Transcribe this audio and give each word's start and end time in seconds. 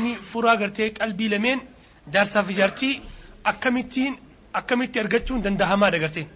furaa 0.00 0.56
gartee 0.56 0.90
qalbii 0.92 1.28
lameen 1.30 1.60
jaarsaa 2.12 2.42
fi 2.42 2.54
jaartii 2.54 3.02
akkamittiin 3.44 4.18
akkamitti 4.52 5.00
argachuun 5.00 5.42
dandahamaadha 5.44 5.98
gartee. 5.98 6.26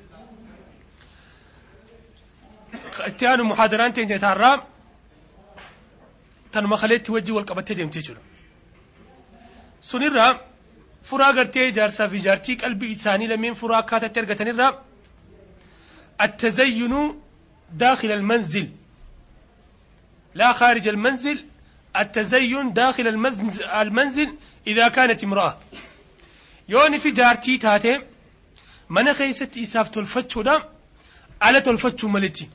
Itti 3.08 3.26
muhaadaraan 3.42 3.92
teenya 3.92 4.18
taarraa 4.18 4.66
tanuma 6.52 6.76
kaleetti 6.76 7.12
wajji 7.12 7.32
wal 7.32 7.44
qabattee 7.44 7.76
deemtee 7.76 8.02
jiru. 8.02 8.20
Sunirraa 9.80 10.38
furaa 11.02 11.32
gartee 11.32 11.70
jaarsaa 11.72 12.08
fi 12.08 12.20
jaartii 12.20 12.56
qalbii 12.56 12.90
isaanii 12.90 13.28
lameen 13.28 13.54
furaa 13.54 13.78
akkaatatti 13.78 14.20
argatanirraa 14.20 14.72
التزين 16.20 17.14
داخل 17.72 18.10
المنزل 18.12 18.68
لا 20.34 20.52
خارج 20.52 20.88
المنزل 20.88 21.44
التزين 22.00 22.72
داخل 22.72 23.06
المنزل 23.82 24.34
إذا 24.66 24.88
كانت 24.88 25.24
امرأة. 25.24 25.58
يوني 26.68 26.98
في 26.98 27.10
دارتي 27.10 27.58
تاتي. 27.58 28.00
من 28.90 29.12
خيست 29.12 29.58
إساف 29.58 29.88
تلفتش 29.88 30.38
دا 30.38 30.62
على 31.42 31.60
تلفتش 31.60 32.04
ملتي. 32.04 32.48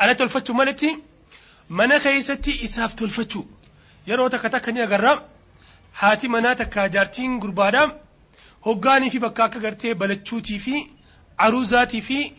على 0.00 0.14
تلفتش 0.14 0.50
ملتي. 0.50 0.98
من 1.70 1.98
خيست 1.98 2.48
إساف 2.48 2.94
تلفتش 2.94 3.38
يرو 4.06 4.28
تكتاك 4.28 4.68
نيا 4.68 4.84
غرام 4.84 5.20
هاتي 5.98 6.28
منا 6.28 6.52
تكا 6.52 6.86
جارتين 6.86 7.38
غربادا 7.38 8.00
هقاني 8.66 9.10
في 9.10 9.18
بكاكا 9.18 9.60
غرتي 9.60 9.94
بلتشوتي 9.94 10.58
في 10.58 10.86
عروزاتي 11.38 12.00
في 12.00 12.32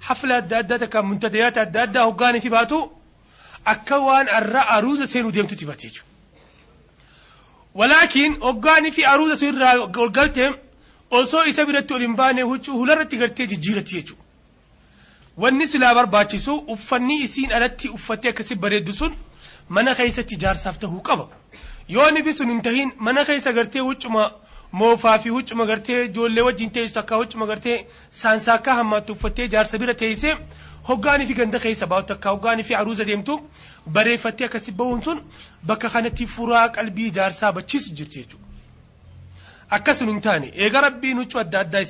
حفلات 0.00 0.44
دادة 0.44 0.76
تكا 0.76 1.00
منتديات 1.00 1.58
دادة 1.58 2.02
هقاني 2.02 2.40
في 2.40 2.48
باتو. 2.48 2.90
Akka 3.72 3.98
waan 4.06 4.28
arra 4.38 4.62
aruuza 4.76 5.06
seenuu 5.06 5.30
deemtutti 5.36 5.66
bate 5.66 5.88
jechuudha. 5.88 6.10
Walaakiin 7.74 8.36
hoggaanii 8.40 8.90
fi 8.92 9.04
aruuza 9.12 9.36
sun 9.36 9.48
irraa 9.56 9.74
ol 10.02 10.10
galte 10.18 10.50
osoo 11.10 11.44
isa 11.52 11.64
biratti 11.66 11.94
ol 11.94 12.04
hin 12.06 12.14
baane 12.20 12.42
huccuu 12.50 12.76
hularratti 12.80 13.16
gartee 13.22 13.46
jijjiiratti 13.52 13.96
jechuudha. 13.96 14.22
Wanni 15.36 15.66
silaa 15.66 15.94
barbaachisu 15.94 16.54
uffanni 16.74 17.16
isiin 17.26 17.52
alatti 17.58 17.88
uffattee 17.96 18.30
akkasi 18.34 18.54
bareeddu 18.66 18.92
sun 19.00 19.14
mana 19.68 19.94
keessatti 20.00 20.36
jaarsaaf 20.44 20.78
ta'uu 20.84 21.00
qaba. 21.08 21.26
Yoon 21.88 22.16
ifi 22.20 22.32
sun 22.32 22.48
hin 22.54 22.62
tahin 22.62 22.92
mana 22.98 23.24
keessa 23.24 23.52
gartee 23.52 23.82
huccuma 23.88 24.28
moofaa 24.82 25.18
fi 25.24 25.28
huccuma 25.38 25.66
gartee 25.66 26.04
ijoollee 26.04 26.44
wajjin 26.50 26.70
teessu 26.76 27.00
akka 27.00 27.16
huccuma 27.22 27.46
gartee 27.50 27.76
saansaa 28.20 28.54
akka 28.60 28.74
hammaattu 28.80 29.12
uffattee 29.18 29.48
jaarsa 29.56 29.78
bira 29.82 29.94
teessee 30.04 30.36
hoggaanii 30.88 31.26
fi 31.26 31.34
ganda 31.40 31.58
keessa 31.64 31.86
baatu 31.92 32.12
akka 32.16 32.30
hoggaanii 32.34 32.62
fi 32.70 32.74
aruuza 32.80 33.04
deemtu 33.10 33.36
bareeffattee 33.98 34.46
akkasi 34.48 34.72
bahuun 34.80 35.02
sun 35.02 35.20
bakka 35.70 35.88
kanatti 35.94 36.26
furaa 36.36 36.68
qalbii 36.78 37.10
jaarsaa 37.18 37.52
bachiisu 37.52 37.94
jirti 38.00 38.18
jechuudha. 38.18 38.42
Akkasuma 39.76 40.12
hin 40.12 40.20
taane 40.20 40.50
eega 40.54 40.80
rabbiin 40.86 41.18
huccuu 41.22 41.40
adda 41.40 41.60
addaa 41.64 41.80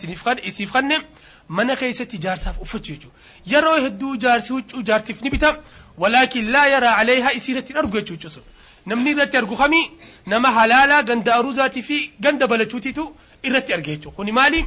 isiif 0.50 0.72
kanne 0.72 1.00
mana 1.48 1.76
keessatti 1.76 2.18
jaarsaaf 2.26 2.60
uffachuu 2.66 2.94
jechuudha. 2.94 3.16
Yeroo 3.52 3.76
hedduu 3.86 4.16
jaarsi 4.16 4.52
huccuu 4.52 4.82
jaartiif 4.90 5.22
ni 5.22 5.30
bita 5.30 5.56
walaakin 5.98 6.50
laa 6.52 6.66
yaraa 6.74 6.94
aleehaa 7.02 7.32
isiirratti 7.40 7.72
hin 7.72 7.78
argu 7.84 8.00
jechuudha. 8.00 8.40
namni 8.86 9.10
irratti 9.10 9.36
argu 9.36 9.56
kamii 9.56 9.84
nama 10.30 10.48
halaalaa 10.54 11.02
ganda 11.10 11.34
aruuzaatii 11.34 11.82
fi 11.82 11.98
ganda 12.24 12.46
balachuutiitu 12.46 13.04
irratti 13.42 13.72
arge 13.76 13.90
jechuudha. 13.96 14.16
Kuni 14.16 14.32
maali? 14.38 14.64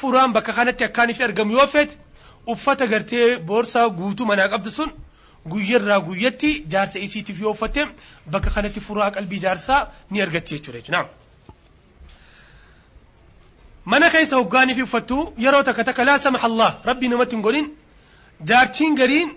Furaan 0.00 0.32
bakka 0.32 0.52
kanatti 0.52 0.84
akkaaniif 0.84 1.20
argamu 1.26 1.52
yoo 1.58 1.66
feete 1.66 1.96
uffata 2.52 2.86
gartee 2.92 3.26
boorsaa 3.50 3.88
guutuu 3.98 4.26
manaa 4.30 4.48
qabdu 4.54 4.70
sun 4.70 4.90
guyyarraa 5.52 6.00
guyyatti 6.08 6.50
jaarsa 6.72 6.98
isiitiif 7.06 7.40
yoo 7.42 7.50
uffatte 7.56 7.86
bakka 8.32 8.50
kanatti 8.56 8.80
furaa 8.80 9.10
qalbii 9.16 9.40
jaarsaa 9.46 9.80
ni 10.10 10.22
argatti 10.22 10.54
jechuudha 10.58 10.78
jechuudha. 10.80 11.08
Mana 13.84 14.10
keessa 14.10 14.36
hoggaanii 14.40 14.74
fi 14.74 14.82
uffattu 14.88 15.16
yeroo 15.44 15.62
takka 15.68 15.84
takka 15.84 16.04
laa 16.08 16.18
samaha 16.26 16.46
Allah 16.50 16.70
rabbi 16.90 17.08
namatti 17.08 17.36
hin 17.36 17.42
godhin 17.46 17.66
jaartiin 18.50 18.94
gariin 19.00 19.30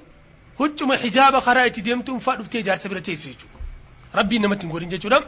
huccuma 0.59 0.95
hijaaba 1.03 1.41
karaa 1.47 1.65
itti 1.71 1.81
deemtuun 1.87 2.19
faa 2.27 2.35
dhuftee 2.39 2.63
jaarsa 2.67 2.89
bira 2.89 3.01
teesse 3.07 3.29
jechuudha. 3.31 3.57
rabbiin 4.13 4.41
namatti 4.41 4.65
hin 4.65 4.71
godhin 4.71 4.89
jechuudha. 4.89 5.19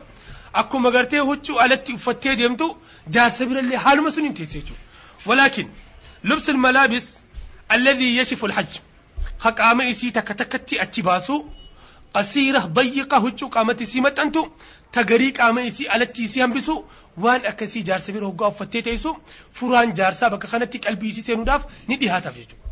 Akkuma 0.61 0.91
gartee 0.91 1.19
huccuu 1.29 1.57
alatti 1.63 1.93
uffattee 1.97 2.35
deemtu 2.41 2.67
jaarsa 3.15 3.45
birallee 3.49 3.77
haaluma 3.85 4.11
sun 4.11 4.23
hin 4.23 4.33
teesse 4.39 4.59
jechuudha. 4.59 4.81
Walaakin 5.25 5.67
lubsi 6.23 6.53
malaabis 6.53 7.07
alladhii 7.75 8.17
yashifu 8.17 8.45
alhajj 8.49 8.77
ha 9.43 9.51
qaama 9.61 9.85
isii 9.93 10.11
takka 10.17 10.35
takkatti 10.41 10.79
achi 10.85 11.01
baasu 11.09 11.35
qasiira 12.13 12.61
bayyiqa 12.77 13.17
huccuu 13.25 13.49
qaamatti 13.55 13.83
isii 13.89 14.01
maxxantu 14.05 14.41
tagarii 14.97 15.31
qaama 15.39 15.61
isii 15.71 15.87
alatti 15.97 16.23
isii 16.29 16.41
hambisu 16.45 16.75
waan 17.25 17.45
akkasii 17.51 17.83
jaarsa 17.89 18.11
bira 18.15 18.25
hoggaa 18.31 18.47
uffattee 18.53 18.81
teessu 18.87 19.11
furaan 19.59 19.93
jaarsaa 19.99 20.29
bakka 20.35 20.47
kanatti 20.53 20.79
qalbii 20.85 21.09
isii 21.13 21.23
seenuudhaaf 21.27 21.65
ni 21.87 21.95
dhihaataaf 22.01 22.35
jechuudha. 22.35 22.65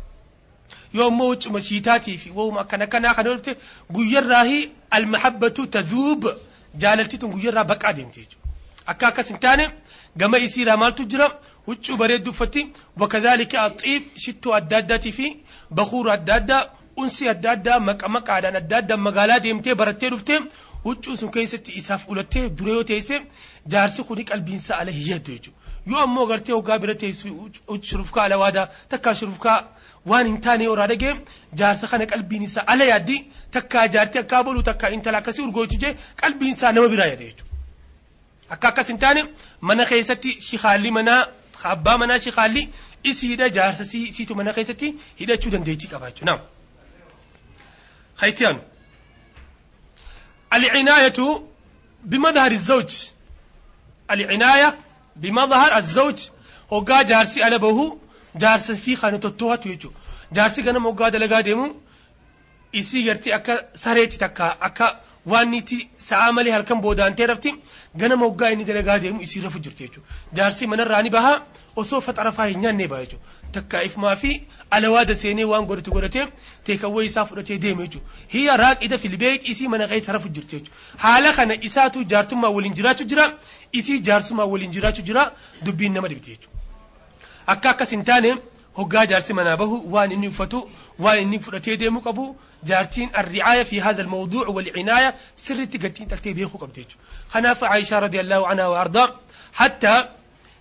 yoo 0.96 1.06
ammoo 1.10 1.28
huccuma 1.32 1.60
shiitaatii 1.68 2.16
fi 2.18 2.30
wooma 2.36 2.60
akkana 2.64 2.86
kanaa 2.92 3.14
kana 3.14 3.30
dhufte 3.34 3.56
guyyarraahi 3.96 4.58
almahabbatu 4.98 5.66
tazuub 5.76 6.26
jaalaltituun 6.84 7.32
guyyarraa 7.32 7.64
baqaa 7.72 7.92
deemti 7.98 8.20
jechuudha. 8.20 8.46
Akka 8.86 9.06
akkas 9.08 9.28
hin 9.28 9.38
taane 9.44 9.70
gama 10.16 10.38
isiirraa 10.46 10.76
maaltu 10.82 11.04
jira 11.14 11.26
huccuu 11.68 11.96
bareedduu 12.02 12.32
uffatti 12.36 12.62
wakadhaalika 13.02 13.62
axiib 13.68 14.02
shittoo 14.24 14.54
adda 14.60 14.76
addaatii 14.82 15.12
fi 15.18 15.26
bakuura 15.80 16.12
adda 16.18 16.34
addaa 16.40 16.62
unsi 17.02 17.28
adda 17.34 17.50
addaa 17.56 17.78
maqa 17.88 18.08
maqaadhaan 18.16 18.56
adda 18.62 18.76
addaa 18.82 18.96
magaalaa 19.06 19.38
deemtee 19.46 19.74
barattee 19.80 20.10
dhufte 20.14 20.34
huccuu 20.84 21.16
sun 21.20 21.30
keessatti 21.36 21.72
isaaf 21.80 22.08
ulattee 22.12 22.44
dura 22.58 22.72
yoo 22.78 22.84
teesse 22.90 23.16
jaarsi 23.74 24.02
kuni 24.10 24.24
qalbiinsa 24.30 24.78
ala 24.80 24.90
hiyyaddu 24.98 25.32
jechuudha. 25.32 25.58
Yoo 25.90 26.00
ammoo 26.06 26.26
gartee 26.30 26.54
hoggaa 26.54 26.78
bira 26.84 26.94
teessu 27.02 27.28
shurufkaa 27.90 28.24
alawaadaa 28.28 28.66
takkaa 28.94 29.14
shurufkaa 29.20 29.58
waan 30.12 30.26
hin 30.30 30.40
taane 30.46 30.64
yoo 30.64 30.74
irraa 30.76 30.86
dhagee 30.92 31.14
jaarsa 31.60 31.86
kana 31.92 32.06
qalbiin 32.12 32.42
isaa 32.48 32.64
ala 32.74 32.84
yaaddi 32.92 33.16
takkaa 33.56 33.86
jaartii 33.94 34.20
akka 34.24 34.42
bolu 34.48 34.62
takkaa 34.70 34.90
intala 34.96 35.18
akkasii 35.22 35.44
urgoochi 35.48 35.78
jee 35.84 35.92
qalbiin 36.22 36.52
isaa 36.56 36.72
nama 36.72 36.88
biraa 36.94 37.06
yaade 37.12 37.24
jechuudha. 37.30 37.52
Akka 38.54 38.68
akkas 38.72 38.88
hin 38.94 38.98
taane 39.04 39.24
mana 39.60 39.84
keessatti 39.92 40.36
shikaalli 40.48 40.90
manaa 40.98 41.20
abbaa 41.64 41.98
manaa 41.98 42.18
shikaalli 42.18 42.62
isiidha 43.10 43.48
jaarsa 43.56 43.84
isiitu 43.84 44.34
mana 44.34 44.52
keessatti 44.52 44.88
hidhachuu 45.20 45.50
dandeettii 45.54 45.90
qaba 45.92 46.10
jechuudha. 46.10 46.40
Khaytiyaan. 48.20 48.58
العناية 50.52 51.42
بمظهر 52.04 52.50
الزوج 52.50 52.90
العناية 54.10 54.78
بمظهر 55.16 55.78
الزوج 55.78 56.18
هو 56.72 56.84
جارسي 56.84 57.42
على 57.42 57.58
بهو 57.58 57.98
jaarsa 58.38 58.74
fi 58.74 58.96
kana 58.96 59.18
totto'atu 59.18 59.68
jechuudha. 59.68 59.98
Jaarsi 60.32 60.62
ganama 60.62 60.88
hoggaa 60.90 61.10
dalagaa 61.10 61.42
deemu 61.42 61.66
isii 62.72 63.02
gartee 63.04 63.32
akka 63.32 63.54
sareetti 63.74 64.18
takka 64.18 64.60
akka 64.60 64.86
waan 65.32 65.54
itti 65.58 65.78
sa'aa 66.08 66.32
malee 66.36 66.52
halkan 66.56 66.80
boodaantee 66.84 67.26
rafti 67.30 67.50
ganama 68.02 68.26
hoggaa 68.26 68.50
inni 68.54 68.64
dalagaa 68.70 68.98
deemu 69.04 69.20
isii 69.26 69.40
rafu 69.46 69.58
jirti 69.64 69.84
jechuudha. 69.84 70.08
Jaarsi 70.36 70.66
manarraa 70.72 71.02
ni 71.02 71.10
baha 71.16 71.32
osoo 71.82 72.00
faxarafaa 72.06 72.46
hin 72.52 72.60
nyaannee 72.64 72.88
baha 72.92 73.04
jechuudha. 73.04 73.24
Takka 73.56 73.82
ifumaa 73.88 74.16
fi 74.22 74.30
alawaada 74.78 75.14
seenee 75.22 75.44
waan 75.52 75.66
godhatu 75.70 75.90
godhatee 75.96 76.26
teekawwee 76.68 77.06
isaa 77.10 77.24
fudhatee 77.30 77.58
deeme 77.64 77.86
jechuudha. 77.86 78.06
Hiyya 78.34 78.56
raaqida 78.64 78.98
filbeeq 79.04 79.48
isii 79.54 79.68
mana 79.74 79.88
keessa 79.94 80.12
rafu 80.18 80.28
jirti 80.28 80.56
jechuudha. 80.56 80.76
Haala 81.06 81.32
kana 81.40 81.54
isaatu 81.70 82.04
jaartummaa 82.14 82.52
waliin 82.58 82.74
jiraachuu 82.82 83.08
jira 83.14 83.26
isii 83.82 83.98
jaarsummaa 84.10 84.48
waliin 84.54 84.72
jiraachuu 84.78 85.04
jira 85.10 85.32
dubbiin 85.64 85.92
nama 86.00 86.08
dhibti 86.14 86.30
jechuudha. 86.30 86.56
akka 87.52 87.70
akkas 87.70 87.90
hin 87.94 88.02
taane 88.08 88.30
bahu 88.84 89.76
waan 89.94 90.12
inni 90.12 90.28
uffatu 90.28 90.68
waan 90.98 91.18
inni 91.18 91.38
fudhatee 91.38 91.76
deemuu 91.76 92.00
qabu 92.00 92.36
jaartiin 92.64 93.10
arricaaya 93.12 93.64
fi 93.64 93.78
hada 93.78 94.02
almawduuc 94.02 94.48
walcinaaya 94.56 95.14
sirritti 95.36 95.78
gattiin 95.78 96.08
taltee 96.08 96.34
beekuu 96.34 96.58
qabdi 96.58 96.80
jechuudha 96.82 97.04
kanaaf 97.32 97.62
aayishaa 97.62 98.00
radiyallahu 98.06 98.44
anhaa 98.52 98.68
wa 98.74 98.80
ardaa 98.84 99.08
hatta 99.60 99.92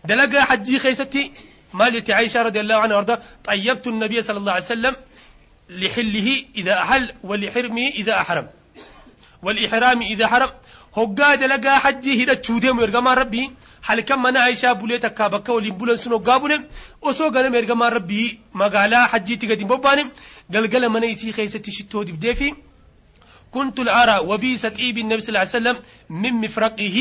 dalagaa 0.05 0.45
hajjii 0.51 0.79
keessatti 0.79 1.31
maal 1.73 1.91
jetti 1.91 2.13
aayishaa 2.13 2.43
radiyallahu 2.49 2.81
anhaa 2.83 2.97
wa 2.97 3.01
ardaa 3.03 3.19
xayyabtu 3.47 3.89
النبي 3.89 4.21
صلى 4.21 4.37
الله 4.41 4.53
عليه 4.57 4.71
وسلم 4.73 4.95
لحله 5.69 6.27
إذا 6.55 6.73
أحل 6.83 7.11
ولحرمه 7.23 7.87
إذا 8.01 8.13
أحرم 8.21 8.47
والإحرام 9.43 10.01
إذا 10.01 10.27
حرم 10.27 10.49
hoggaa 10.97 11.33
dalagaa 11.43 11.79
hajjii 11.85 12.19
hidhachuu 12.21 12.59
deemu 12.65 12.85
ergamaan 12.87 13.17
rabbii 13.21 13.47
halkan 13.89 14.23
mana 14.25 14.43
Aishaa 14.43 14.75
bulee 14.81 14.99
takkaa 15.07 15.29
bakka 15.35 15.57
waliin 15.57 15.77
bulan 15.81 15.97
sun 16.03 16.15
hoggaa 16.17 16.39
bule 16.45 16.57
osoo 17.11 17.29
ganama 17.35 17.61
ergamaan 17.61 17.93
rabbii 17.97 18.27
magaalaa 18.61 19.05
hajjiitti 19.13 19.51
gadi 19.51 19.65
hin 19.67 19.73
bobbaane 19.73 20.07
galgala 20.57 20.89
mana 20.95 21.13
isii 21.15 21.35
keessatti 21.39 21.77
shittoo 21.79 22.07
dibdee 22.11 22.39
fi 22.41 22.55
كنت 23.51 23.79
الأرى 23.79 24.17
وبيس 24.29 24.65
طيب 24.65 24.97
النبي 24.97 25.21
صلى 25.21 25.29
الله 25.29 25.39
عليه 25.39 25.57
وسلم 25.57 25.77
من 26.09 26.33
مفرقه 26.33 26.97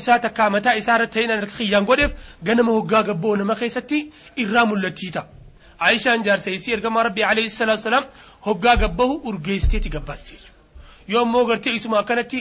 isaa 0.00 0.18
takkaa 0.24 0.50
mataa 0.54 0.74
isaa 0.80 0.96
irratti 0.98 1.26
ta'in 1.26 1.46
khiyyaan 1.56 1.84
godheef 1.90 2.12
ganama 2.48 2.72
hoggaa 2.78 3.02
gabboo 3.08 3.34
nama 3.40 3.54
keessatti 3.60 3.98
irraa 4.42 4.64
mul'achiita. 4.70 5.22
Aayishaan 5.84 6.22
jaarsa 6.26 6.50
isii 6.58 6.76
ergamaa 6.76 7.02
rabbii 7.08 7.26
alayhi 7.32 7.52
salaatu 7.56 7.82
salaam 7.88 8.04
hoggaa 8.46 8.76
gabbahu 8.82 9.14
urgeessiteeti 9.28 9.94
gabbaasti 9.96 10.32
jechuudha. 10.34 10.49
yoommoo 11.12 11.44
gartee 11.50 11.74
isuma 11.78 11.98
akkanatti 12.02 12.40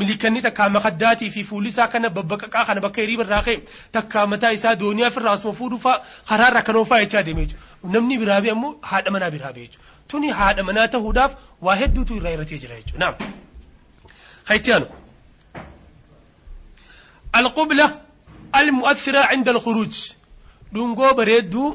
milikanni 0.00 0.42
takkaama 0.46 0.80
kaddaatii 0.86 1.30
fi 1.36 1.44
fuulli 1.50 1.68
isaa 1.74 1.88
kana 1.94 2.08
babbaqaqaa 2.16 2.64
kana 2.70 2.80
bakka 2.86 3.00
hiriiba 3.04 3.24
irraa 3.26 3.42
ka'e 3.48 3.56
takkaamataa 3.96 4.52
isaa 4.58 4.74
doonii 4.82 5.06
ofirraa 5.10 5.34
asuma 5.38 5.54
fuudhuufaa 5.60 5.96
karaarra 6.30 6.60
akkanoo 6.64 6.84
faayichaa 6.92 7.22
deemee 7.28 7.46
jechuudha 7.50 7.92
namni 7.96 8.18
biraa 8.24 8.40
bee 8.46 8.52
ammoo 8.56 8.72
haadha 8.92 9.10
manaa 9.18 9.30
biraa 9.36 9.52
bee 9.58 9.66
jechuudha 9.66 10.08
tuni 10.14 10.30
haadha 10.40 10.62
manaa 10.70 10.88
ta'uudhaaf 10.96 11.36
waa 11.68 11.76
hedduutu 11.84 12.18
irraa 12.20 12.34
irratee 12.38 12.58
jira 12.64 12.80
jechuudha 12.80 13.04
naam. 13.04 13.14
Kayitiyaanu. 14.48 14.86
Alqubla 17.40 17.86
almu'athiraa 18.60 19.28
cinda 19.32 19.50
alkhuruuj 19.56 19.94
dhungoo 20.74 21.12
bareedduu 21.20 21.68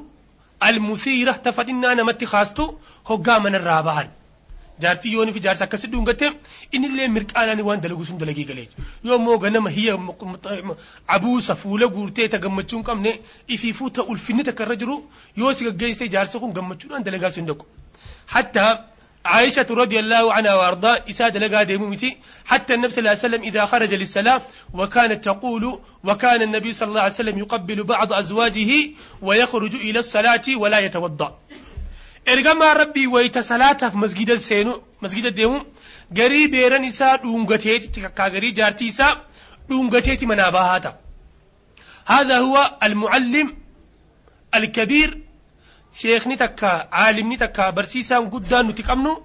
almusiira 0.68 1.34
tafadhinnaa 1.48 1.96
namatti 2.00 2.26
kaastu 2.34 2.64
hoggaa 3.10 3.40
manarraa 3.46 3.82
bahan. 3.90 4.08
Jaartii 4.86 5.14
yoon 5.14 5.32
fi 5.36 5.40
jaarsa 5.46 5.64
akkasi 5.68 5.88
dhungate 5.94 6.26
innillee 6.72 7.08
mirqaanaan 7.18 7.62
waan 7.70 7.82
dalagu 7.86 8.06
sun 8.10 8.18
dalagee 8.24 8.46
galee 8.52 8.68
yoo 9.04 9.16
immoo 9.22 9.38
ganama 9.46 9.70
hiya 9.78 9.98
abuusa 11.16 11.56
fuula 11.56 11.88
guurtee 11.96 12.28
ta 12.28 12.38
gammachuu 12.46 12.78
hin 12.78 12.86
qabne 12.92 13.12
ifiifuu 13.56 13.90
ta 14.00 14.04
ulfinni 14.14 14.44
takka 14.52 14.64
irra 14.68 14.76
jiru 14.84 14.98
yoo 15.44 15.54
si 15.54 15.66
gaggeessite 15.70 16.12
jaarsa 16.18 16.40
kun 16.44 16.54
gammachuudhaan 16.60 17.04
dalagaa 17.10 17.32
sun 17.40 17.46
dhaqu 17.52 17.66
hatta 18.36 18.68
عائشة 19.28 19.68
رضي 19.70 20.00
الله 20.00 20.34
عنها 20.34 20.54
وأرضاه 20.56 21.04
إساد 21.12 21.38
لقى 21.38 21.66
ديمومتي 21.66 22.18
حتى 22.46 22.74
النبي 22.74 22.92
صلى 22.94 23.00
الله 23.02 23.10
عليه 23.12 23.20
وسلم 23.28 23.42
إذا 23.44 23.66
خرج 23.66 23.94
للسلام 23.94 24.42
وكانت 24.74 25.20
تقول 25.26 25.80
وكان 26.04 26.42
النبي 26.42 26.72
صلى 26.74 26.90
الله 26.90 27.02
عليه 27.02 27.14
وسلم 27.20 27.36
يقبل 27.40 27.84
بعض 27.84 28.14
أزواجه 28.14 28.72
ويخرج 29.22 29.74
إلى 29.76 30.00
الصلاة 30.00 30.48
ولا 30.56 30.80
يتوضأ 30.80 31.30
ergamaa 32.34 32.74
rabbii 32.82 33.08
wayita 33.16 33.44
salaataaf 33.50 33.94
masgida 34.04 34.36
seenu 34.50 34.72
masgida 35.02 35.30
deemu 35.40 35.60
garii 36.20 36.48
beeran 36.56 36.84
isaa 36.92 37.18
dhuungateeti 37.24 38.02
kakkaa 38.06 38.30
garii 38.36 38.52
jaartii 38.60 38.88
isaa 38.94 39.14
dhuungateeti 39.70 40.26
manaa 40.34 40.52
bahaa 40.60 40.80
ta'a 40.88 40.96
هذا 42.08 42.38
هو 42.40 42.78
المعلم 42.84 43.48
الكبير 44.56 45.22
شيخني 45.94 46.36
تكا 46.36 46.88
عالمني 46.92 47.38
تكا 47.38 47.70
برسيسا 47.70 48.18
قدان 48.18 48.68
نتقمنو 48.68 49.24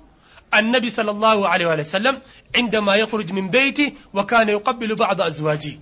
النبي 0.55 0.91
صلى 0.91 1.11
الله 1.11 1.49
عليه 1.49 1.67
وسلم 1.67 2.21
عندما 2.57 2.95
يخرج 2.95 3.33
من 3.33 3.49
بيته 3.51 3.93
وكان 4.15 4.49
يقبل 4.49 4.95
بعض 4.95 5.21
أزواجه 5.21 5.75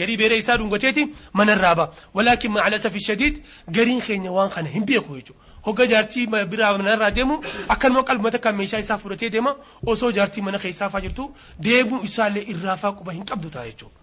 garii 0.00 0.16
beera 0.22 0.36
isaa 0.42 0.56
dhungateeti 0.62 1.04
manarraa 1.40 1.74
ba'a 1.80 1.88
walaakin 2.20 2.52
macaala 2.56 2.78
safi 2.86 3.00
shadiid 3.08 3.42
gariin 3.78 4.00
keenya 4.06 4.32
waan 4.38 4.50
kana 4.56 4.68
hin 4.76 4.84
beeku 4.90 5.16
jechuudha 5.18 5.54
hogga 5.68 5.86
jaartii 5.92 6.26
biraa 6.54 6.72
manarraa 6.78 7.10
deemu 7.20 7.36
akkanuma 7.74 8.02
qalmata 8.10 8.38
kan 8.48 8.56
meeshaa 8.62 8.80
isaa 8.86 8.98
fudhatee 9.04 9.30
deema 9.36 9.54
osoo 9.94 10.10
jaartii 10.18 10.44
mana 10.48 10.58
keessaa 10.64 10.88
faa 10.96 11.00
jirtu 11.06 11.30
deemuu 11.68 12.02
isaallee 12.10 12.44
irraa 12.56 12.76
faa 12.82 12.92
quba 12.98 13.12
hin 13.18 13.24
qabdu 13.30 13.50
ta'a 13.56 13.64
jechuudha. 13.70 13.98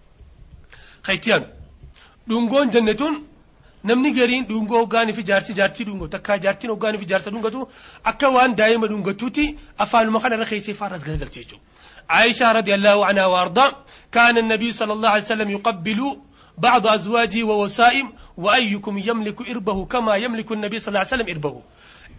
Kayitiyaan 1.06 1.44
dhungoon 2.28 2.70
jannatuun 2.74 3.16
namni 3.90 4.10
gariin 4.18 4.44
dhungoo 4.50 4.78
hoggaanii 4.82 5.12
fi 5.18 5.22
jaartii 5.30 5.56
jaartii 5.60 5.84
dhungoo 5.88 6.08
takkaa 6.14 6.36
jaartiin 6.44 6.70
hoggaanii 6.74 7.00
fi 7.02 7.08
jaarsa 7.12 7.30
dhungatu 7.34 7.66
akka 8.12 8.30
waan 8.36 8.54
daa'ima 8.60 8.86
dhungatuutti 8.92 9.44
afaanuma 9.86 10.20
kanarra 10.26 10.46
keessee 10.52 10.74
faa 10.78 10.88
irraas 10.90 11.04
garagalchee 11.08 11.42
jechuudha. 11.44 11.64
عائشة 12.10 12.52
رضي 12.52 12.74
الله 12.74 13.06
عنها 13.06 13.26
وأرضا 13.26 13.72
كان 14.12 14.38
النبي 14.38 14.72
صلى 14.72 14.92
الله 14.92 15.08
عليه 15.08 15.22
وسلم 15.22 15.50
يقبل 15.50 16.00
بعض 16.58 16.86
أزواجه 16.86 17.42
ووسائم 17.42 18.12
وأيكم 18.36 18.98
يملك 18.98 19.50
إربه 19.50 19.84
كما 19.84 20.14
يملك 20.14 20.52
النبي 20.52 20.78
صلى 20.78 20.88
الله 20.88 20.98
عليه 20.98 21.14
وسلم 21.14 21.28
إربه. 21.28 21.54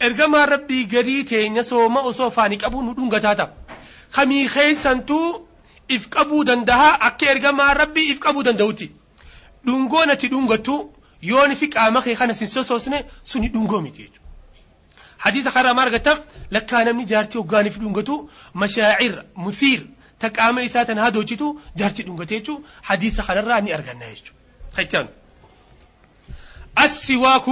إرغم 0.01 0.35
ربي 0.35 0.83
قريت 0.91 1.33
نسو 1.33 1.89
ما 1.89 2.09
أصو 2.09 2.31
أبو 2.37 2.81
ندون 2.81 3.09
قتاتا. 3.09 3.53
خمي 4.11 4.47
خيل 4.47 4.77
سنتو 4.77 5.41
إف 5.91 6.07
أبو 6.17 6.43
دندها 6.43 7.07
أكي 7.07 7.31
إرغم 7.31 7.61
ربي 7.61 8.11
إف 8.11 8.27
أبو 8.27 8.41
دندوتي. 8.41 8.91
دونغونة 9.65 10.13
دونغتو 10.13 10.89
يوني 11.23 11.55
فيك 11.55 11.77
آمخي 11.77 12.15
خانسين 12.15 12.47
سوسوسني 12.47 13.05
سوني 13.23 13.47
دونغومي 13.47 13.89
تيجو. 13.89 14.24
حديث 15.25 15.47
خرا 15.47 15.73
مارغتا 15.73 16.23
لكا 16.51 16.83
نمني 16.83 17.05
جارتي 17.05 17.37
وغاني 17.37 17.69
في 17.69 17.79
دونغتو 17.79 18.27
مشاعر 18.55 19.25
مثير 19.35 19.87
تقام 20.19 20.59
إساتن 20.59 20.97
هادو 20.97 21.21
جتو 21.23 21.57
جارتي 21.77 22.03
دونغتيجو 22.03 22.61
حديث 22.83 23.21
خرا 23.21 23.41
راني 23.41 23.73
أرغنا 23.73 24.05
يجو 24.05 24.31
خيتان 24.73 25.07
السواك 26.79 27.45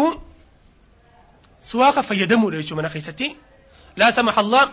سواك 1.62 2.00
فيدمو 2.02 2.50
ليجو 2.50 2.76
من 2.76 2.90
خيستي 2.90 3.36
لا 3.98 4.12
سمح 4.12 4.40
الله 4.40 4.72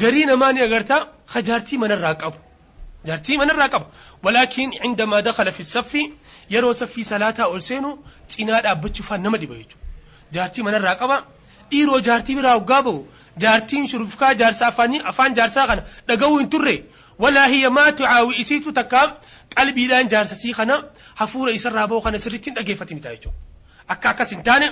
قرينا 0.00 0.34
ماني 0.34 0.64
أغرتا 0.64 1.12
خجارتي 1.26 1.76
من 1.76 1.92
الراقب 1.92 2.34
جارتي 3.06 3.36
من 3.36 3.50
الراقب 3.50 3.86
ولكن 4.22 4.70
عندما 4.84 5.20
دخل 5.20 5.52
في 5.52 5.60
الصف 5.60 5.98
يرو 6.50 6.72
صفي 6.72 7.02
صلاة 7.02 7.34
أولسينو 7.38 7.98
تيناد 8.28 8.66
أبتشو 8.66 9.02
فنمدي 9.02 9.46
بيجو. 9.46 9.76
جارتي 10.32 10.62
من 10.62 10.74
الراقب 10.74 11.24
dhiiroo 11.70 12.00
jaartii 12.08 12.36
biraa 12.40 12.54
hoggaa 12.58 12.82
bahu 12.88 13.00
jaartiin 13.44 13.88
shurufkaa 13.92 14.34
jaarsa 14.42 14.68
afaan 15.12 15.34
jaarsaa 15.40 15.66
kana 15.72 15.82
dhaga'uu 16.08 16.38
hin 16.42 16.50
turre 16.54 16.76
walaa 17.24 17.46
hiyya 17.54 17.70
maatu 17.78 18.02
caawi 18.10 18.34
isiitu 18.44 18.72
takka 18.78 19.02
qalbiidhaan 19.56 20.08
jaarsasii 20.14 20.54
kana 20.60 20.82
hafuura 21.20 21.52
isarraa 21.58 21.86
bahu 21.92 22.00
kana 22.06 22.18
sirriitti 22.24 22.50
hin 22.50 22.56
dhageeffatin 22.60 23.00
ta'a 23.06 23.16
jechuudha 23.16 23.38
akka 23.94 24.10
akkas 24.14 24.30
hin 24.36 24.42
taane 24.48 24.68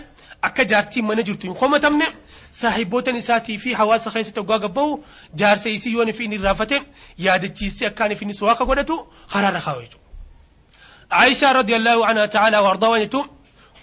akka 0.48 0.64
jaartiin 0.72 1.06
mana 1.10 1.22
jirtu 1.28 1.46
hin 1.50 1.56
komatamne 1.62 2.08
saahibootan 2.60 3.16
isaatii 3.22 3.58
fi 3.64 3.72
hawaasa 3.80 4.10
keessatti 4.16 4.40
hoggaa 4.40 4.58
gabbahu 4.64 4.96
jaarsa 5.42 5.68
isii 5.76 5.92
yoon 5.98 6.08
ifin 6.14 6.32
irraafate 6.38 6.80
yaadachiisee 7.26 7.86
akkaan 7.92 8.12
ifin 8.16 8.34
waaqa 8.48 8.64
godhatu 8.70 8.98
haraara 9.36 9.60
kaa'u 9.66 9.80
jechuudha. 9.84 10.02
Aayishaa 11.20 11.52
radiyallahu 11.60 12.04
anha 12.10 12.28
ta'ala 12.36 12.62
wardaa 12.66 12.90
waan 12.92 13.02
jettu 13.06 13.24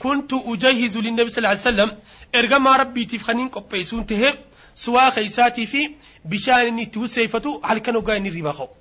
kuntu 0.03 0.37
ujahizu 0.53 1.01
linnabi 1.07 1.31
sallallahu 1.31 1.59
alaihi 1.59 1.67
wasallam 1.67 1.91
ergamaa 2.33 2.77
rabbiitiif 2.83 3.25
kaniin 3.25 3.49
qopheessuun 3.49 4.05
tahee 4.05 4.31
suwaa 4.83 5.11
keeysaatii 5.11 5.65
fi 5.73 5.81
bishaan 6.33 6.67
inni 6.67 6.83
itti 6.87 6.99
wusseeffatu 6.99 7.59
halkan 7.69 7.95
ogaa 8.01 8.15
inni 8.21 8.29
riba 8.37 8.53
qabu 8.53 8.73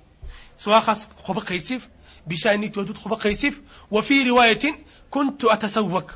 suwaa 0.63 0.81
kaas 0.87 1.07
qoba 1.27 1.41
keeysiif 1.49 1.87
bishaan 2.27 2.55
inni 2.55 2.67
itti 2.71 2.79
watutu 2.79 3.01
qoba 3.05 3.17
keeysiif 3.23 3.59
wafii 3.91 4.23
riwaayatiin 4.29 4.75
kuntu 5.09 5.51
atasawwak 5.55 6.13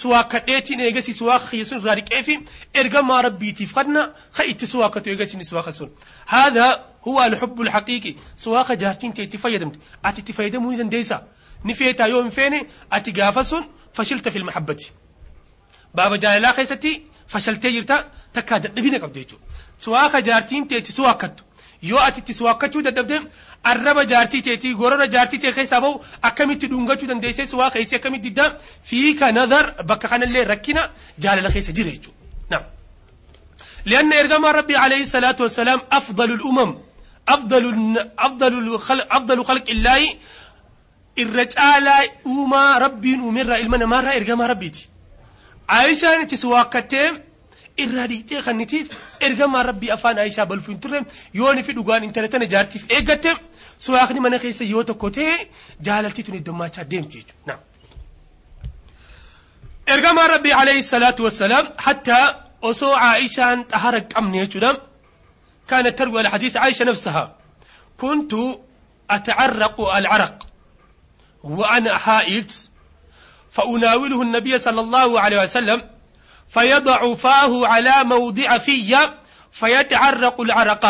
suwaa 0.00 0.24
kadheetiin 0.34 0.80
eegasi 0.80 1.12
suwaa 1.20 1.38
kiyyasun 1.48 1.78
irraa 1.80 1.96
dhiqee 1.98 2.22
fi 2.28 2.38
ergamaa 2.82 3.22
rabbiitiif 3.26 3.74
kadna 3.78 4.02
ka 4.36 4.44
itti 4.52 4.66
suwaakatu 4.72 5.10
eegasi 5.10 5.32
inni 5.38 5.44
suwaa 5.50 5.72
sun 5.72 5.90
haadha 6.32 6.66
huwa 7.06 7.24
alxubbu 7.24 7.62
alxaqiiqi 7.66 8.16
suwaa 8.44 8.76
jaartiin 8.84 9.12
tee 9.12 9.24
itti 9.28 9.38
fayyadamte 9.44 9.78
ati 10.02 10.20
itti 10.20 10.32
fayyadamuu 10.38 10.70
ni 10.70 10.78
dandeessa 10.82 11.20
ni 11.64 11.74
feetaa 11.74 12.06
yoo 12.14 12.22
hin 12.22 12.30
feene 12.38 12.66
ati 12.90 13.12
gaafa 13.12 13.44
sun 13.44 13.64
fashilta 13.92 14.30
fi 14.30 14.38
lmahabbati 14.38 14.92
baaba 15.94 16.16
jaalalaa 16.24 16.52
keessatti 16.58 16.92
fashaltee 17.32 17.72
jirta 17.76 17.96
takkaa 18.32 18.58
dadhabina 18.64 18.98
qabdu 19.02 19.20
jechuudha. 19.20 19.44
Suwaaka 19.84 20.18
jaartiin 20.28 20.68
teetti 20.68 20.92
suwaakkattu 20.92 21.42
yoo 21.90 21.98
ati 22.08 22.20
itti 22.20 22.34
suwaakkachuu 22.34 22.82
dadhabde 22.82 23.16
arraba 23.70 24.02
jaartii 24.12 24.42
teetii 24.46 24.74
gorora 24.80 25.06
jaartii 25.14 25.38
tee 25.44 25.52
keessaa 25.58 25.80
bahu 25.84 26.00
akkamitti 26.28 26.66
dhungachuu 26.72 27.08
dandeessee 27.10 27.46
suwaa 27.46 27.70
keessi 27.74 27.94
akkamitti 27.98 28.28
diddaa 28.30 28.50
fiika 28.88 29.32
nazar 29.32 29.64
bakka 29.90 30.08
kanallee 30.08 30.44
rakkina 30.52 30.82
jaalala 31.18 31.50
keessa 31.54 31.72
jira 31.72 31.90
jechuudha. 31.96 32.16
لأن 33.86 34.12
إرجام 34.12 34.44
ربي 34.46 34.76
عليه 34.76 35.00
الصلاة 35.08 35.36
والسلام 35.40 35.80
أفضل 35.92 36.32
الأمم 36.32 36.70
أفضل 37.28 37.64
أفضل 38.18 38.52
الخلق 38.58 39.14
أفضل 39.16 39.44
خلق 39.44 39.66
الله 39.70 40.02
الرجال 41.18 41.86
أوما 42.26 42.78
ربي 42.78 43.14
أمر 43.14 43.54
إلمنا 43.56 43.86
مرة 43.86 44.10
إرجام 44.18 44.42
ربيتي 44.42 44.88
عائشة 45.68 46.06
عائشان 46.06 46.26
تسواكتي 46.26 47.22
إرادتي 47.80 48.40
خنتيف 48.40 48.88
إرغا 49.22 49.46
ما 49.46 49.62
ربي 49.62 49.94
أفان 49.94 50.18
عائشة 50.18 50.44
بلفين 50.44 50.80
ترم 50.80 51.06
يوني 51.34 51.62
في 51.62 51.72
دوغان 51.72 52.02
انترنت 52.02 52.36
نجارتيف 52.36 52.90
إيغتم 52.90 53.36
سواخني 53.78 54.20
من 54.20 54.38
خيسة 54.38 54.64
يوتو 54.64 54.94
كوتي 54.94 55.48
جالتي 55.80 56.22
تني 56.22 56.38
دماتا 56.38 56.82
ديم 56.82 57.04
تيجو 57.04 57.26
نعم 57.46 57.58
إرغا 59.88 60.12
ما 60.12 60.26
ربي 60.26 60.52
عليه 60.52 60.78
الصلاة 60.78 61.14
والسلام 61.20 61.72
حتى 61.78 62.34
أصو 62.62 62.92
عائشان 62.92 63.68
تحرك 63.68 64.16
أمني 64.18 64.44
دم 64.46 64.76
كانت 65.68 65.98
تروى 65.98 66.20
الحديث 66.20 66.56
عائشة 66.56 66.84
نفسها 66.84 67.36
كنت 67.98 68.34
أتعرق 69.10 69.80
العرق 69.96 70.46
وأنا 71.42 71.98
حائلت 71.98 72.67
فأناوله 73.50 74.22
النبي 74.22 74.58
صلى 74.58 74.80
الله 74.80 75.20
عليه 75.20 75.42
وسلم 75.42 75.90
فيضع 76.48 77.14
فاه 77.14 77.66
على 77.66 77.94
موضع 78.04 78.58
في 78.58 78.96
فيتعرق 79.52 80.40
العرق. 80.40 80.84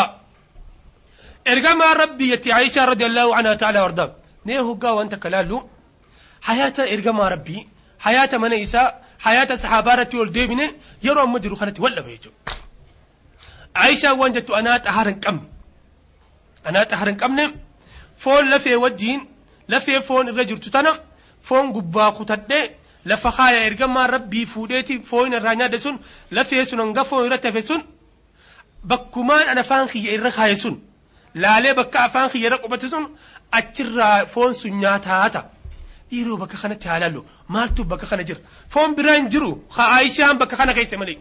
إرقام 1.49 1.83
ربي 1.83 2.33
يتي 2.33 2.53
عائشة 2.53 2.85
رضي 2.85 3.07
الله 3.07 3.37
عنها 3.37 3.55
تعالى 3.55 3.81
وارضاه. 3.81 4.15
نيه 4.47 4.79
قاوة 4.83 5.03
أنت 5.03 5.15
كلالو. 5.15 5.69
حياة 6.43 6.75
إرقام 6.79 7.21
ربي 7.21 7.69
حياة 8.01 8.33
من 8.33 8.53
إيسا 8.53 8.95
حياة 9.19 9.55
صحابارتي 9.55 10.17
والديبنة 10.17 10.71
يرى 11.03 11.27
مدر 11.27 11.55
خلتي 11.55 11.83
ولا 11.83 12.01
بيجو. 12.01 12.31
عائشة 13.77 14.13
وانجت 14.13 14.51
أنا 14.51 14.77
تهارن 14.77 15.21
كم. 15.21 15.41
xahara 16.65 17.11
hin 17.11 17.17
qabne 17.17 17.55
foon 18.17 18.49
lafee 18.51 18.77
wajjiin 18.77 19.21
lafee 19.69 20.01
foon 20.03 20.29
irra 20.29 20.45
jirtu 20.45 20.71
tana 20.71 20.91
foon 21.43 21.73
gubbaa 21.77 22.11
kutadhee 22.19 22.65
lafa 23.11 23.31
kaaya 23.37 23.61
ergamaan 23.69 24.11
rabbii 24.17 24.47
fuudheeti 24.53 24.95
foon 25.11 25.33
irraa 25.39 25.55
nyaadde 25.61 25.79
sun 25.85 25.97
lafee 26.37 26.65
sun 26.71 26.81
hanga 26.85 27.05
foon 27.11 27.27
irratti 27.27 27.49
hafe 27.49 27.63
sun 27.71 27.83
bakkumaan 28.91 29.49
an 29.53 29.59
afaan 29.63 29.87
kiyya 29.93 30.13
irra 30.17 30.31
kaaye 30.39 30.57
sun 30.57 30.75
laalee 31.43 31.75
bakka 31.81 31.99
afaan 32.07 32.29
kiyya 32.33 32.47
irra 32.49 32.59
qubate 32.65 32.89
sun 32.95 33.05
achirraa 33.59 34.27
foon 34.35 34.55
sun 34.61 34.73
nyaataa 34.83 35.29
ta'a. 35.35 35.45
dhiiroo 36.11 36.37
bakka 36.43 36.57
kanatti 36.63 36.89
haa 36.89 36.99
laallu 37.03 37.21
maaltu 37.55 37.85
bakka 37.85 38.07
kana 38.11 38.23
jira? 38.29 38.41
Foon 38.73 38.95
biraa 38.97 39.17
hin 39.19 39.27
jiru? 39.33 39.51
Haa 39.77 39.89
aayishaan 39.97 40.39
bakka 40.41 40.57
kana 40.61 40.73
keessa 40.77 40.97
malee. 41.01 41.19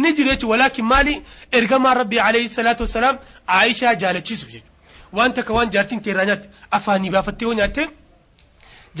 Ni 0.00 0.12
jiru 0.16 0.28
jechuun 0.30 0.50
walaakin 0.52 0.84
maali? 0.92 1.14
Ergamaan 1.58 1.96
rabbii 2.00 2.20
alayhi 2.28 2.48
salaatu 2.56 2.82
wasalaam 2.86 3.16
aayishaa 3.56 3.94
jaalachiisuuf 4.02 4.50
jechuudha. 4.52 4.70
Waan 5.16 5.32
takka 5.38 5.52
waan 5.56 5.70
jaartiin 5.74 6.00
tee 6.04 6.10
irraa 6.14 6.24
nyaatte 6.30 6.48
afaanii 6.78 7.10
baafattee 7.16 7.46
yoo 7.48 7.54
nyaatte 7.60 7.82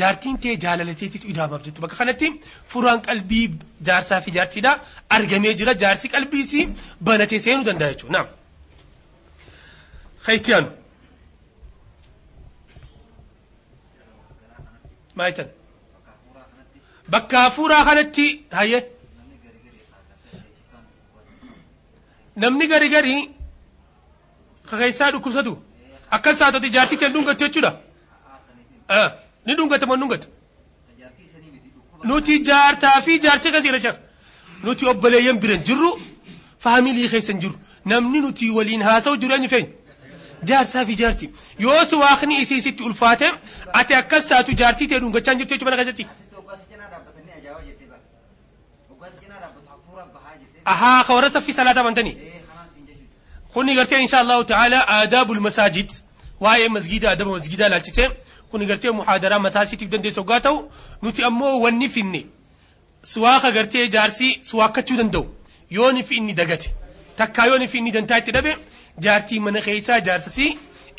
jaartiin 0.00 0.36
tee 0.44 0.54
jaalalateetitu 0.64 1.26
idaamaaf 1.32 1.62
jettu 1.66 1.80
bakka 1.84 1.96
kanatti 2.02 2.28
furaan 2.72 3.00
qalbii 3.08 3.44
jaarsaa 3.88 4.20
fi 4.26 4.30
jaartiidha 4.38 4.72
argamee 5.18 5.54
jira 5.60 5.74
jaarsi 5.84 6.08
qalbiisii 6.14 6.64
banatee 7.10 7.40
seenuu 7.46 7.64
danda'a 7.68 7.92
jechuudha 7.92 8.12
naam. 8.18 8.28
Khaytiyaanu. 10.26 10.68
maayitan 15.18 15.48
bakka 17.12 17.36
hafuuraa 17.44 17.84
kanatti 17.88 18.24
hayye 18.58 18.80
namni 22.44 22.66
gari 22.72 22.88
gari 22.94 23.14
kakeessaa 24.70 25.10
dhukkubsatu 25.14 25.52
akkas 26.16 26.38
taatoti 26.42 26.68
jaartii 26.76 26.98
ta'e 27.02 27.10
dhungatu 27.14 27.44
jechuudha 27.46 27.72
ni 29.46 29.54
dhungata 29.60 29.86
moo 29.86 29.96
dhungata 30.02 30.28
nuti 32.08 32.34
jaartaa 32.48 32.98
fi 33.06 33.18
jaarsi 33.24 33.52
kasii 33.54 33.68
irra 33.72 33.92
nuti 34.66 34.86
obboleeyyan 34.92 35.38
biran 35.42 35.64
jirru 35.70 35.90
faamilii 36.66 37.08
keessan 37.14 37.40
jiru 37.44 37.56
namni 37.92 38.20
nuti 38.26 38.50
waliin 38.58 38.82
haasa'u 38.88 39.16
jiru 39.22 39.34
eenyu 39.36 39.48
feenya 39.54 39.70
jaarsaa 40.50 40.84
fi 40.88 40.94
jaartii 41.02 41.30
yoo 41.66 41.82
waaqni 42.04 42.40
isii 42.44 42.62
sitti 42.66 42.82
ulfaate 42.88 43.28
ati 43.80 43.94
akkas 44.02 44.26
taatu 44.32 44.52
jaartii 44.62 44.88
ta'e 44.92 45.00
dhungachaa 45.04 45.34
jirtu 45.38 45.54
jechuudha 45.54 45.70
mana 45.70 45.76
keessatti. 45.82 46.06
Ahaa 50.64 51.04
ka 51.04 51.14
warra 51.14 51.30
saffii 51.30 51.52
salaataa 51.58 51.80
amantanii. 51.80 52.16
Kuni 53.52 53.74
gartee 53.74 54.00
insha 54.04 54.18
Allahu 54.20 54.44
ta'ala 54.44 54.78
aadaabul 54.96 55.40
masaajid 55.40 55.90
waa'ee 56.40 56.68
masgiida 56.76 57.10
adaba 57.10 57.30
masgiidaa 57.36 57.68
laalchisee 57.74 58.08
kun 58.56 58.66
gartee 58.66 58.90
muhaadaraa 59.00 59.38
mataa 59.46 59.64
siitiif 59.70 59.90
dandeessu 59.94 60.20
hoggaa 60.22 60.40
ta'u 60.46 60.58
nuti 61.02 61.24
ammoo 61.28 61.54
wanni 61.64 61.88
finne 61.96 62.20
suwaaqa 63.12 63.50
gartee 63.56 63.88
jaarsi 63.96 64.28
suwaakkachuu 64.50 64.96
danda'u 65.00 65.26
yoo 65.70 65.90
ni 65.92 66.02
finni 66.02 66.32
dagate. 66.40 66.68
Takkaa 67.16 67.46
yoo 67.50 67.58
ni 67.58 67.68
finni 67.68 67.90
dantaa 67.96 68.18
itti 68.22 68.32
dhabe 68.36 68.52
jaartii 69.04 69.40
mana 69.46 69.60
keessaa 69.66 70.00
jaarsasii 70.08 70.50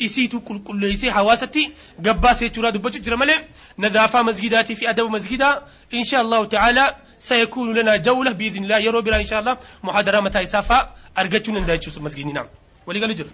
isiitu 0.06 0.40
qulqulleessee 0.48 1.10
hawaasatti 1.16 1.62
gabbaasee 2.06 2.48
jechuudha 2.48 2.72
dubbachuu 2.76 3.02
jira 3.06 3.16
malee 3.22 3.38
nadaafaa 3.84 4.22
masgidaatii 4.28 4.76
fi 4.80 4.86
adaba 4.92 5.08
masgidaa 5.16 5.54
insha 6.00 6.20
allahu 6.24 6.46
ta'ala 6.54 6.84
sayakunu 7.28 7.72
lana 7.78 7.98
jawla 8.06 8.34
biidhnillah 8.40 8.80
yeroo 8.86 9.02
biraa 9.08 9.20
insha 9.24 9.38
allah 9.40 9.56
muhaadaraa 9.82 10.22
mataa 10.28 10.42
isaa 10.48 10.62
faa 10.70 10.82
argachuu 11.14 11.54
danda'a 11.58 11.76
jechuudha 11.76 12.00
masgidni. 12.06 12.32
Naam. 12.38 12.46
Waliigalu 12.86 13.14
jira 13.14 13.30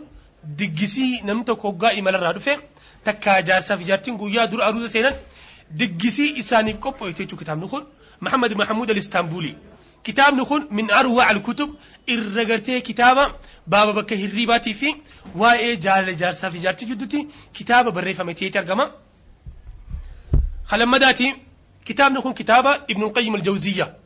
diggisii 0.56 1.20
namni 1.25 1.44
tokko 1.44 1.68
hoggaa 1.68 1.92
imalarraa 1.92 2.32
dhufe 2.32 2.58
takkaa 3.04 3.42
jaarsaa 3.42 3.76
fi 3.76 3.85
jaartiin 3.85 4.16
guyyaa 4.16 4.47
dura 4.47 4.66
aruusa 4.66 4.88
seenan 4.88 5.14
diggisii 5.78 6.38
isaaniif 6.38 6.78
qopheessu 6.78 7.23
jechuudha 7.23 7.38
kitaabni 7.38 7.68
kun 7.68 7.87
Muhammad 8.20 8.54
Mahamuud 8.54 8.90
al-Istaanbuli. 8.90 9.56
كتاب 10.09 10.43
كون 10.43 10.69
من 10.71 10.91
أروع 10.91 11.31
الكتب 11.31 11.75
الرجرته 12.09 12.79
كتابا 12.79 13.35
بابا 13.67 13.93
بكه 13.93 14.17
هريباتي 14.25 14.75
في 14.75 14.95
واي 15.35 15.77
جال 15.77 16.17
جار 16.17 16.33
سافي 16.33 16.59
جارتي 16.59 16.85
جدتي 16.87 17.29
كتابا 17.55 17.91
بريفة 17.91 18.25
متيت 18.25 18.57
أرجمة 18.57 18.93
خلما 20.65 20.93
مداتي 20.99 21.37
كتاب 21.85 22.19
كون 22.19 22.33
كتابا 22.33 22.75
ابن 22.75 23.03
القيم 23.03 23.35
الجوزية. 23.35 23.97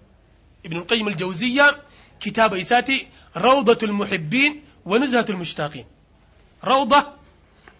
ابن 0.66 0.76
القيم 0.76 1.08
الجوزية 1.08 1.76
كتابة 2.20 2.60
إساتي 2.60 3.06
روضة 3.36 3.78
المحبين 3.82 4.62
ونزهة 4.84 5.26
المشتاقين. 5.30 5.84
روضة 6.64 7.06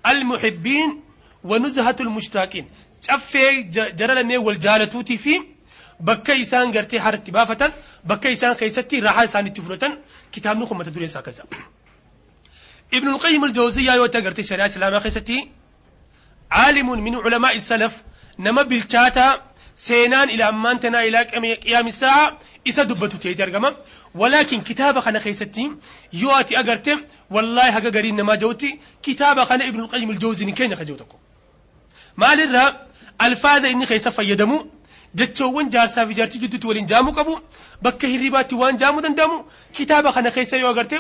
المحبين 0.07 1.01
ونزهة 1.45 1.97
المشتاقين. 2.01 2.69
تفي 3.03 3.63
جرالني 3.99 4.37
والجالة 4.37 4.85
توتي 4.85 5.19
فيه 5.19 5.52
bakka 6.09 6.33
isaan 6.45 6.73
gartee 6.77 7.01
haratti 7.07 7.31
baafatan 7.37 7.71
bakka 8.11 8.29
isaan 8.37 8.57
keessatti 8.61 9.01
raaxaa 9.07 9.29
isaanitti 9.31 9.61
fudhatan 9.65 9.93
kitaabni 10.35 10.67
kun 10.67 10.77
mata 10.79 11.23
kaza. 11.23 11.45
ابن 12.95 13.09
القيم 13.09 13.45
الجوزية 13.45 13.93
يوتا 13.93 14.43
شريعة 14.43 14.67
الإسلام 14.67 14.99
خيستي 14.99 15.49
عالم 16.51 17.05
من 17.05 17.15
علماء 17.17 17.57
السلف 17.57 18.03
نما 18.39 18.63
بالشاتا 18.63 19.43
سينان 19.75 20.31
إلى 20.31 20.49
أمانتنا 20.49 21.03
إلى 21.03 21.19
قيام 21.65 21.87
الساعة 21.87 22.39
إسا 22.69 22.83
دبتو 22.83 23.43
أرقما 23.43 23.77
ولكن 24.15 24.61
كتابة 24.61 25.01
خنا 25.01 25.19
خيستي 25.19 25.71
يواتي 26.13 26.59
أقرتم 26.61 27.01
والله 27.31 27.69
هقا 27.69 27.91
قرين 27.91 28.17
نما 28.17 28.35
جوتي 28.35 28.79
كتابة 29.03 29.45
خنا 29.45 29.69
ابن 29.69 29.81
القيم 29.81 30.11
الجوزي 30.11 30.45
نكين 30.45 30.75
خجوتكم 30.75 31.19
ما 32.17 32.35
للرا 32.35 32.87
الفاذا 33.23 33.71
إني 33.71 33.87
خيسا 33.87 34.11
فيدمو 34.11 34.67
jechoowwan 35.21 35.71
jaarsaa 35.75 36.07
fi 36.09 36.15
jaartii 36.19 36.41
jidduutti 36.45 36.67
waliin 36.71 36.87
jaamuu 36.93 37.13
qabu 37.19 37.39
bakka 37.83 38.07
hirribaatti 38.13 38.55
waan 38.63 38.79
jaamuu 38.83 39.03
danda'amu 39.07 39.39
kitaaba 39.79 40.13
kana 40.13 40.31
keessa 40.37 40.57
yoo 40.63 40.71
agarte 40.75 40.97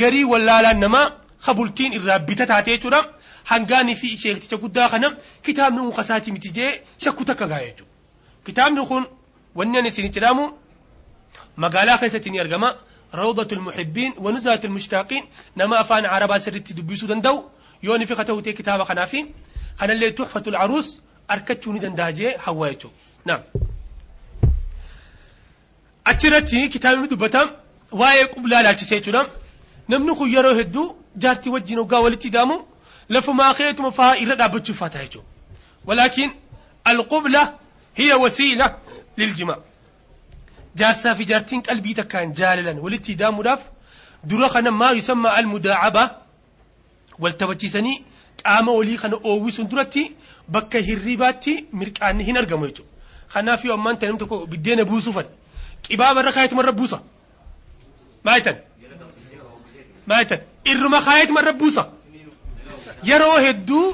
garii 0.00 0.24
wallaalaan 0.32 0.80
namaa 0.84 1.06
kabultiin 1.46 1.92
irraa 1.98 2.18
bita 2.28 2.46
taate 2.52 2.70
jechuudha 2.76 3.00
hangaanii 3.52 3.94
fi 4.02 4.16
sheekticha 4.22 4.56
guddaa 4.64 4.88
kana 4.94 5.08
kitaabni 5.46 5.80
kun 5.84 5.92
kasaati 6.00 6.32
miti 6.36 6.50
jee 6.58 6.72
shakku 7.04 7.24
takka 7.30 7.46
gaa 7.52 7.60
jechuudha. 7.66 7.90
kitaabni 8.46 8.86
kun 8.90 9.06
wanni 9.58 9.78
ani 9.78 9.88
isinitti 9.94 10.20
dhaamu 10.24 10.44
magaalaa 11.64 11.98
keessatti 12.02 12.30
ni 12.30 12.40
argama 12.44 12.74
rawdatul 13.20 13.60
muhibbiin 13.66 14.12
wa 14.24 14.32
nuzaatul 14.32 14.70
mushtaaqiin 14.76 15.24
nama 15.56 15.78
afaan 15.82 16.06
arabaa 16.16 16.38
sirriitti 16.46 16.74
dubbisuu 16.78 17.08
danda'u 17.12 17.38
yoo 17.82 17.98
ni 17.98 18.06
fi 18.06 18.14
kata'u 18.20 18.42
ta'e 18.42 18.52
kitaaba 18.60 18.84
kanaa 18.90 19.06
fi 19.12 19.24
kanallee 19.80 20.10
tuxfatul 20.20 20.56
aruus 20.64 20.88
arkachuu 21.34 21.72
ni 21.72 21.80
danda'a 21.84 22.12
jee 22.18 22.32
hawwa 22.46 22.70
jechuudha. 22.72 23.13
نعم. 23.24 23.40
أشرتي 26.06 26.68
كتاب 26.68 26.98
مدو 26.98 27.16
بتم 27.16 27.50
واي 27.92 28.22
قبلا 28.22 28.62
لا 28.62 28.72
تسيتنا 28.72 29.26
نمنو 29.88 30.14
خيرو 30.14 30.50
هدو 30.58 30.94
جارتي 31.16 31.50
وجينو 31.50 31.84
قاولتي 31.84 32.28
دامو 32.28 32.66
لف 33.10 33.30
ما 33.30 33.52
خيت 33.52 33.80
مفا 33.80 34.22
إرد 34.22 35.22
ولكن 35.84 36.30
القبلة 36.88 37.54
هي 37.96 38.14
وسيلة 38.14 38.76
للجماع. 39.18 39.58
جارسا 40.76 41.14
في 41.14 41.24
جارتين 41.24 41.60
قلبي 41.60 41.94
تكان 41.94 42.32
جاللا 42.32 42.80
ولتي 42.80 43.14
دامو 43.14 43.42
داف. 43.42 43.60
دروخنا 44.24 44.70
ما 44.70 44.90
يسمى 44.90 45.38
المداعبة. 45.38 46.10
والتوجي 47.18 47.68
سني 47.68 48.02
قام 48.46 48.68
ولي 48.68 48.96
خنا 48.96 49.16
اووي 49.24 49.50
سندرتي 49.50 50.12
بكه 50.48 50.80
هرباتي 50.80 51.64
مركان 51.72 52.20
هنا 52.20 52.40
رغمو 52.40 52.70
kanaaf 53.34 53.64
yoo 53.64 53.74
ammaan 53.78 53.98
ta'e 53.98 54.08
namni 54.08 54.20
tokko 54.24 54.36
biddeena 54.52 54.84
buusuufan 54.90 55.26
qibaaba 55.88 56.20
irra 56.22 56.32
kaayeetuma 56.36 56.62
irra 56.64 56.72
buusa 56.80 56.98
maayitan 58.26 58.56
maayitan 60.06 60.40
irruma 60.72 61.00
kaayeetuma 61.06 61.40
irra 61.44 61.52
buusa 61.62 61.82
yeroo 63.10 63.36
hedduu 63.46 63.84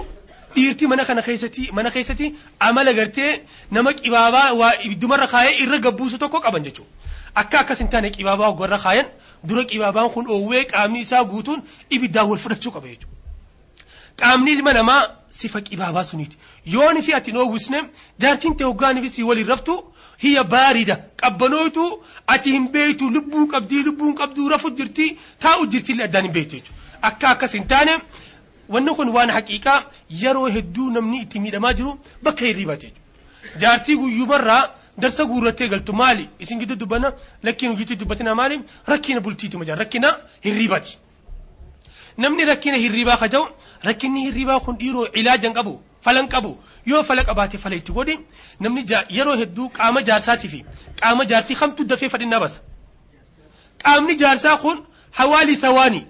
dhiirti 0.55 0.87
mana 0.93 1.05
kana 1.09 1.23
keessatti 1.29 1.69
mana 1.79 1.91
keessatti 1.97 2.27
amala 2.69 2.93
gartee 2.99 3.31
nama 3.71 3.93
qibaabaa 4.01 4.49
waa 4.61 4.73
ibiddumarra 4.87 5.27
kaayee 5.35 5.55
irra 5.65 5.79
gabbuusu 5.87 6.19
tokko 6.23 6.41
qaban 6.47 6.63
jechuudha 6.67 6.91
akka 7.43 7.57
akkas 7.63 7.79
hin 7.83 7.89
taane 7.95 8.11
qibaabaa 8.17 8.49
ogorra 8.55 8.79
kaayan 8.85 9.07
dura 9.49 9.65
qibaabaan 9.71 10.11
kun 10.15 10.25
dhoowwee 10.31 10.65
qaamni 10.73 11.01
isaa 11.07 11.25
guutuun 11.33 11.63
ibiddaan 11.99 12.29
wal 12.31 12.39
fudhachuu 12.45 12.73
qaba 12.77 12.89
jechuudha 12.93 13.17
qaamni 14.21 14.53
ilma 14.57 14.73
namaa 14.79 15.03
sifa 15.41 15.61
qibaabaa 15.67 16.05
suniiti 16.11 16.37
yooni 16.75 17.03
fi 17.07 17.13
ati 17.19 17.33
dhoowwisne 17.37 17.81
jaartiin 18.23 18.57
ta'e 18.57 18.67
hoggaanii 18.71 19.03
fi 19.05 19.09
si 19.17 19.23
waliin 19.29 19.49
raftu 19.53 19.75
hiya 20.25 20.45
baarida 20.55 20.97
qabbanootu 21.23 21.85
ati 22.35 22.51
hin 22.57 22.67
beektu 22.77 23.11
lubbuu 23.17 23.47
qabdii 23.53 23.83
lubbuun 23.89 24.15
qabduu 24.23 24.49
rafu 24.55 24.71
jirti 24.81 25.07
taa'u 25.45 25.67
jirti 25.75 25.93
illee 25.93 26.05
addaan 26.11 26.25
hin 26.29 26.33
beektu 26.39 26.57
jechuudha 26.57 27.09
akka 27.11 27.29
akkas 27.35 27.53
hin 27.59 27.67
taane 27.75 27.95
wanni 28.75 28.95
kun 28.99 29.09
waan 29.19 29.31
haqiiqaa 29.37 29.79
yeroo 30.23 30.49
hedduu 30.57 30.91
namni 30.97 31.23
itti 31.27 31.41
miidhamaa 31.45 31.73
jiru 31.79 31.93
bakka 32.29 32.45
hirribaati 32.51 32.87
jechuudha 32.91 33.61
jaartii 33.65 33.97
guyyumarraa 34.03 34.63
darsa 35.05 35.25
guurrattee 35.31 35.69
galtu 35.75 35.93
maali 36.03 36.29
isin 36.47 36.59
gidduu 36.65 36.77
dubbanna 36.83 37.13
lakkiin 37.49 37.73
hojiitti 37.73 37.97
dubbatina 38.03 38.35
maali 38.41 38.61
rakkina 38.93 39.21
bultiituma 39.29 39.65
jira 39.65 39.77
rakkina 39.85 40.11
hirribaati. 40.49 40.99
Namni 42.25 42.45
rakkina 42.51 42.77
hirribaa 42.85 43.17
ka 43.23 43.29
ta'u 43.35 43.45
rakkinni 43.89 44.21
hirribaa 44.27 44.61
kun 44.65 44.77
dhiiroo 44.81 45.07
ilaajan 45.21 45.53
qabu 45.59 45.75
falan 46.05 46.29
qabu 46.35 46.53
yoo 46.93 47.03
fala 47.09 47.25
qabaate 47.29 47.59
fala 47.65 47.77
itti 47.81 47.93
godhi 47.99 48.17
namni 48.67 48.85
yeroo 49.19 49.37
hedduu 49.43 49.69
qaama 49.79 50.03
jaarsaatii 50.09 50.49
fi 50.55 50.61
qaama 51.01 51.25
jaartii 51.33 51.57
kamtu 51.63 51.85
dafee 51.93 52.09
fadhinnaa 52.15 52.41
basa 52.45 52.61
qaamni 53.85 54.17
jaarsaa 54.23 54.57
kun 54.65 54.83
hawaali 55.19 55.57
thawaani 55.65 56.03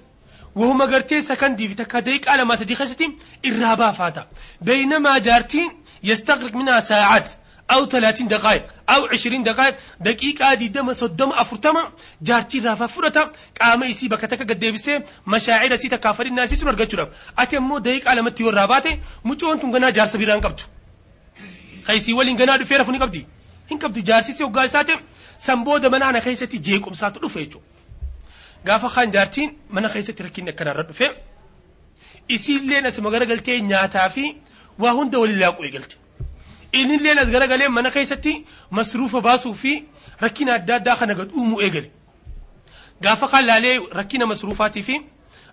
wahuma 0.61 0.87
gartee 0.93 1.23
sakandii 1.31 1.69
fi 1.71 1.75
takka 1.83 2.00
daqiiqaa 2.07 2.37
lamaa 2.40 2.57
sadii 2.62 2.76
keessatti 2.81 3.07
irraa 3.50 3.76
baafaata 3.83 4.26
beeynamaa 4.67 5.19
jaartiin 5.29 5.71
yastaqriq 6.11 6.55
minhaa 6.61 6.81
saa'aat 6.90 7.29
أو 7.72 7.86
30 7.86 8.27
دقائق 8.27 8.65
أو 8.89 9.05
20 9.05 9.44
دقائق 9.44 9.75
دقيقة 10.00 10.53
دي 10.53 10.67
دم 10.67 10.94
صدم 10.94 11.29
أفرتما 11.29 11.91
جارتي 12.22 12.60
رافا 12.60 12.88
فرتا 12.88 13.32
قام 13.62 13.84
يسي 13.84 14.08
بكتك 14.08 14.39
قد 14.39 14.60
ديبسي 14.60 15.01
مشاعر 15.27 15.75
سي 15.75 15.89
تكافر 15.89 16.25
الناس 16.25 16.53
سنور 16.53 16.75
قد 16.75 17.10
أتمو 17.39 17.77
دقيقة 17.77 18.10
على 18.10 18.22
متي 18.22 18.44
والراباتي 18.44 19.00
مجون 19.25 19.60
تنغنا 19.60 19.89
جار 19.89 20.05
سبيران 20.05 20.41
قبتو 20.41 20.63
خيسي 21.88 22.13
ولين 22.13 22.38
غنا 22.38 22.58
دفيرا 22.58 22.84
فني 22.84 22.98
قبدي 22.98 23.27
هن 23.72 23.77
قبدي 23.77 24.01
جارسي 24.01 24.34
سي 24.34 24.44
وقال 24.44 24.70
ساتي 24.70 24.96
سنبود 25.39 25.86
من 25.86 26.03
أنا 26.03 26.20
خيستي 26.20 26.58
جيكم 26.58 26.94
ساتو 26.94 27.20
دفيجو 27.20 27.62
gaafa 28.67 28.89
kaan 28.96 29.12
jaartiin 29.15 29.50
mana 29.70 29.89
keessatti 29.94 30.24
rakkinni 30.25 30.50
akkanarra 30.53 30.84
dhufe 30.89 31.08
isiilleen 32.36 32.86
asuma 32.89 33.10
garagaltee 33.15 33.58
nyaataa 33.72 34.10
fi 34.15 34.25
waa 34.84 34.94
hunda 35.00 35.20
walii 35.24 35.39
laaquu 35.44 35.65
eegalte 35.67 35.96
إن 36.75 36.91
الليلة 36.91 37.39
قال 37.39 37.50
قال 37.50 37.69
ما 37.69 37.81
نخيستي 37.83 38.45
مصروفة 38.71 39.19
باسو 39.19 39.53
في 39.53 39.83
ركينا 40.23 40.57
الداد 40.57 40.83
داخل 40.83 41.09
نقد 41.09 41.33
أمو 41.33 41.61
إيجل 41.61 41.91
قافا 43.05 43.27
قال 43.27 43.47
لالي 43.47 43.79
ركينا 43.79 44.25
مصروفاتي 44.27 44.83
في 44.83 45.00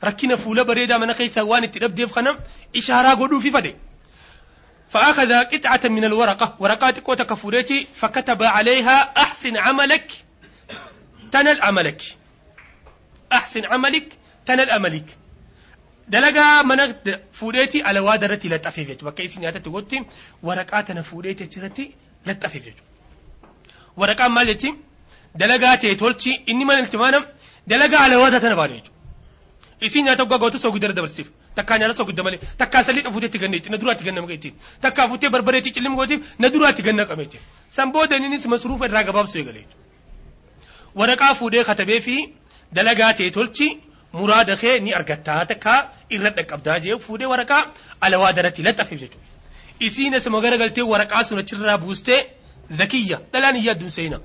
ركينا 0.04 0.36
فولا 0.36 0.64
بريدة 0.64 0.98
ما 0.98 1.06
نخيسة 1.06 1.44
وان 1.44 1.72
تلب 1.72 1.94
ديف 1.94 2.12
خنم 2.12 2.40
إشارة 2.76 3.10
قدو 3.10 3.40
في 3.40 3.52
فدي 3.52 3.76
فأخذ 4.90 5.34
قطعة 5.34 5.82
من 5.86 6.04
الورقة 6.06 6.56
ورقات 6.60 6.60
ورقاتك 6.60 7.10
وتكفوريتي 7.10 7.88
فكتب 7.96 8.44
عليها 8.44 9.14
أحسن 9.18 9.58
عملك 9.58 10.12
تنل 11.32 11.62
عملك 11.62 12.02
أحسن 13.34 13.66
عملك 13.66 14.18
تنل 14.46 14.72
عملك 14.72 15.18
dalagaa 16.14 16.64
mana 16.70 16.84
fuudheeti 17.40 17.82
alawaa 17.90 18.16
irratti 18.26 18.48
laxxafeef 18.54 18.88
jechuudha 18.90 19.08
bakka 19.10 19.24
isin 19.28 19.42
nyaatatti 19.44 19.70
gotti 19.76 19.98
waraqaa 20.48 20.84
tana 20.88 21.02
fuudheeti 21.10 21.44
achirratti 21.48 21.86
laxxafeef 22.28 22.64
jechuudha. 22.68 22.84
Waraqaan 24.02 24.32
maal 24.38 24.48
jetti 24.52 24.70
dalagaa 25.42 25.76
ta'e 25.82 25.96
tolchi 26.04 26.32
inni 26.52 26.66
mana 26.70 26.82
itti 26.88 26.98
maanam 27.04 27.24
dalagaa 27.72 28.02
alawaa 28.08 28.40
tana 28.46 28.56
baadhu 28.62 28.76
jechuudha. 28.80 28.96
Isin 29.88 30.06
nyaata 30.06 30.24
guggaa 30.24 30.40
gootu 30.44 30.58
soogidda 30.64 30.94
dabarsiif 31.00 31.28
takkaa 31.58 31.78
nyaata 31.82 31.96
soogidda 32.00 32.24
malee 32.28 32.40
takkaa 32.62 32.84
salli 32.88 33.02
fuuteetti 33.16 33.38
ganne 33.44 33.58
na 33.74 33.78
duraatti 33.82 34.04
ganna 34.08 34.22
maqaa 34.24 34.38
ittiin 34.40 34.56
takkaa 34.86 35.06
fuutee 35.10 35.30
barbareetti 35.36 35.72
cillim 35.76 35.96
gootiif 36.00 36.20
na 36.40 36.48
duraatti 36.54 36.82
ganna 36.88 37.04
qame 37.10 37.24
jechuudha. 37.26 37.46
San 37.76 37.92
booda 37.92 38.16
innis 38.18 38.48
masruufa 38.54 38.86
irraa 38.90 39.04
gabaabsu 39.10 39.38
eegale. 39.42 39.62
Waraqaa 41.00 41.34
fuudhee 41.40 41.64
katabee 41.70 42.00
fi 42.08 42.16
dalagaa 42.74 43.12
ta'e 43.18 43.30
tolchi 43.38 43.68
muraada 44.20 44.56
kee 44.62 44.80
ni 44.86 44.92
argattaa 45.00 45.46
takka 45.52 45.74
irra 46.16 46.30
dhaqqabdaa 46.38 46.78
jee 46.86 46.98
fuudhee 47.06 47.30
waraqaa 47.34 47.64
alawaa 48.06 48.32
daratti 48.38 48.62
laxxafeef 48.68 49.00
jechuudha. 49.04 49.26
Isiin 49.88 50.14
asuma 50.20 50.40
garagaltee 50.46 50.86
waraqaa 50.94 51.24
sun 51.30 51.40
achirraa 51.44 51.78
buustee 51.84 52.20
zakiyya 52.80 53.18
dhalaan 53.34 53.56
hin 53.60 53.66
yaaddu 53.70 53.90
seena. 53.98 54.18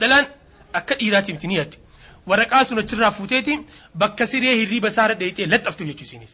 Dhalaan 0.00 0.26
akka 0.78 0.94
dhiiraati 1.00 1.32
miti 1.36 1.46
ni 1.50 1.56
yaaddi. 1.60 1.76
Waraqaa 2.30 2.64
sun 2.68 2.78
achirraa 2.82 3.10
fuuteeti 3.18 3.54
bakka 4.00 4.26
siree 4.32 4.54
hirriiba 4.60 4.88
isaarra 4.94 5.14
dheeyitee 5.20 5.46
laxxaftu 5.52 5.82
jechuudha 5.88 6.04
isiinis. 6.08 6.32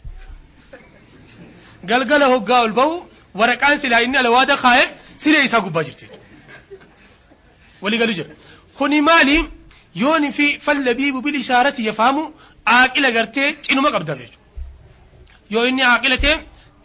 Galgala 1.90 2.26
hoggaa 2.34 2.60
ol 2.66 2.72
bahu 2.80 2.94
waraqaan 3.40 3.78
silaa 3.82 4.00
inni 4.06 4.18
alawaada 4.22 4.56
kaa'e 4.64 4.84
siree 5.22 5.44
isaa 5.48 5.60
gubbaa 5.66 5.84
jirti. 5.88 6.06
Walii 7.82 7.98
galu 8.02 8.12
jira. 8.18 8.30
Kuni 8.78 9.00
maali? 9.08 9.36
Yooni 10.02 10.30
fi 10.38 10.46
fallabiibu 10.66 11.20
bil 11.26 11.34
ishaarati 11.42 11.82
yafaamu 11.88 12.22
aaqila 12.76 13.10
gartee 13.16 13.48
cinuma 13.66 13.90
qabdaaf 13.94 14.18
jechuudha. 14.18 14.38
Yoo 15.54 15.64
inni 15.70 15.82
aaqila 15.92 16.16
ta'e 16.24 16.34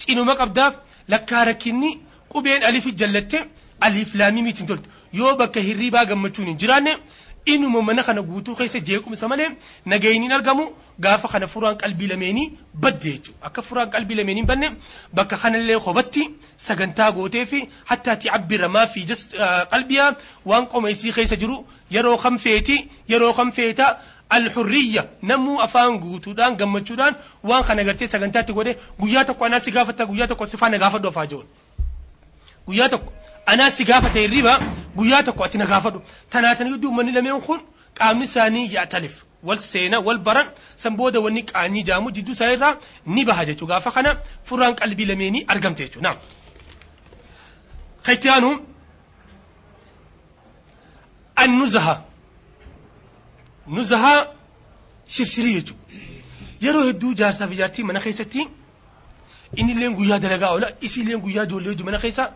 cinuma 0.03 0.33
qabdaaf 0.41 0.73
lakkaa 1.13 1.43
rakkinni 1.49 1.89
qubeen 2.33 2.61
alifi 2.69 2.91
jallatte 3.01 3.37
aliif 3.85 4.13
laamii 4.19 4.43
miitiin 4.47 4.67
toltu. 4.71 4.87
Yoo 5.19 5.35
bakka 5.41 5.59
hirriibaa 5.67 6.05
gammachuun 6.11 6.47
hin 6.51 6.57
jiraanne 6.61 6.93
inuma 7.45 7.81
mana 7.81 8.03
kana 8.03 8.21
guutuu 8.21 8.55
keessa 8.55 8.79
jeequmsa 8.79 9.27
malee 9.27 9.49
nagayni 9.85 10.25
hin 10.25 10.31
argamu 10.31 10.65
gaafa 10.99 11.27
kana 11.27 11.47
furaan 11.47 11.77
qalbii 11.77 12.07
lameenii 12.07 12.51
badde 12.73 13.03
jechuudha. 13.11 13.37
Akka 13.47 13.61
furaan 13.61 13.89
qalbii 13.89 14.15
lameenii 14.15 14.43
banne 14.45 14.69
bakka 15.13 15.37
kanallee 15.37 15.79
qobatti 15.79 16.23
sagantaa 16.57 17.11
gootee 17.11 17.45
fi 17.45 17.67
hattaati 17.85 18.29
abbira 18.29 18.67
maa 18.69 18.87
fi 18.87 19.05
qalbiyaa 19.71 20.15
waan 20.45 20.67
qoma 20.67 20.89
isii 20.91 21.11
keessa 21.11 21.35
jiru 21.35 21.65
yeroo 21.91 22.17
kam 22.17 22.37
feeti 22.37 22.77
yeroo 23.09 23.33
kam 23.33 23.51
feeta 23.51 23.97
alxurriyya 24.29 25.03
namuu 25.21 25.59
afaan 25.61 25.99
guutuudhaan 25.99 26.55
gammachuudhaan 26.57 27.15
waan 27.43 27.63
kana 27.63 27.83
gartee 27.83 28.07
sagantaatti 28.07 28.53
godhe 28.53 28.77
guyyaa 28.99 29.25
tokko 29.25 29.45
anaa 29.45 29.59
si 29.59 29.71
gaafata 29.71 30.05
guyyaa 30.05 30.27
tokko 30.27 30.47
si 30.47 30.57
faana 30.57 30.77
gaafadhu 30.77 31.07
afaa 31.09 31.25
jiru. 31.27 31.43
Guyyaa 32.67 32.89
tokko 32.89 33.11
anaa 33.45 33.69
si 33.71 33.83
gaafata 33.85 34.19
hirriba 34.19 34.53
guyyaa 34.95 35.23
tokko 35.23 35.43
ati 35.43 35.57
na 35.57 35.65
gaafadhu 35.71 36.01
tanaatanii 36.29 36.73
gidduu 36.75 36.91
manni 36.97 37.11
lameen 37.17 37.41
kun 37.47 37.59
qaamni 37.99 38.23
isaanii 38.29 38.65
yaatalif 38.75 39.15
wal 39.47 39.57
seena 39.57 39.99
wal 39.99 40.17
baran 40.27 40.47
san 40.83 40.95
booda 40.99 41.19
wanni 41.25 41.43
qaanii 41.51 41.83
jaamu 41.89 42.11
jidduu 42.17 42.33
isaa 42.37 42.51
irraa 42.55 42.75
ni 43.05 43.25
baha 43.29 43.45
jechuu 43.49 43.67
gaafa 43.71 43.91
kana 43.91 44.15
furaan 44.51 44.75
qalbii 44.81 45.05
lameenii 45.11 45.43
argamte 45.47 45.83
jechuu 45.85 46.01
naam. 46.05 46.17
Kaytiyaanu 48.05 48.49
annuzaha 51.35 51.95
nuzaha 53.67 54.13
shirsirii 55.15 55.53
jechuudha 55.53 55.83
yeroo 56.65 56.83
hedduu 56.89 57.13
jaarsaa 57.21 57.47
fi 57.51 57.55
jaartii 57.61 57.83
mana 57.89 57.99
keessatti 58.05 58.47
inni 59.55 59.71
illee 59.75 59.89
guyyaa 59.99 60.19
dalagaa 60.25 60.51
oola 60.55 60.71
isi 60.81 61.01
illee 61.01 61.17
guyyaa 61.25 61.45
ijoollee 61.49 61.83
mana 61.89 61.99
keessa 62.03 62.31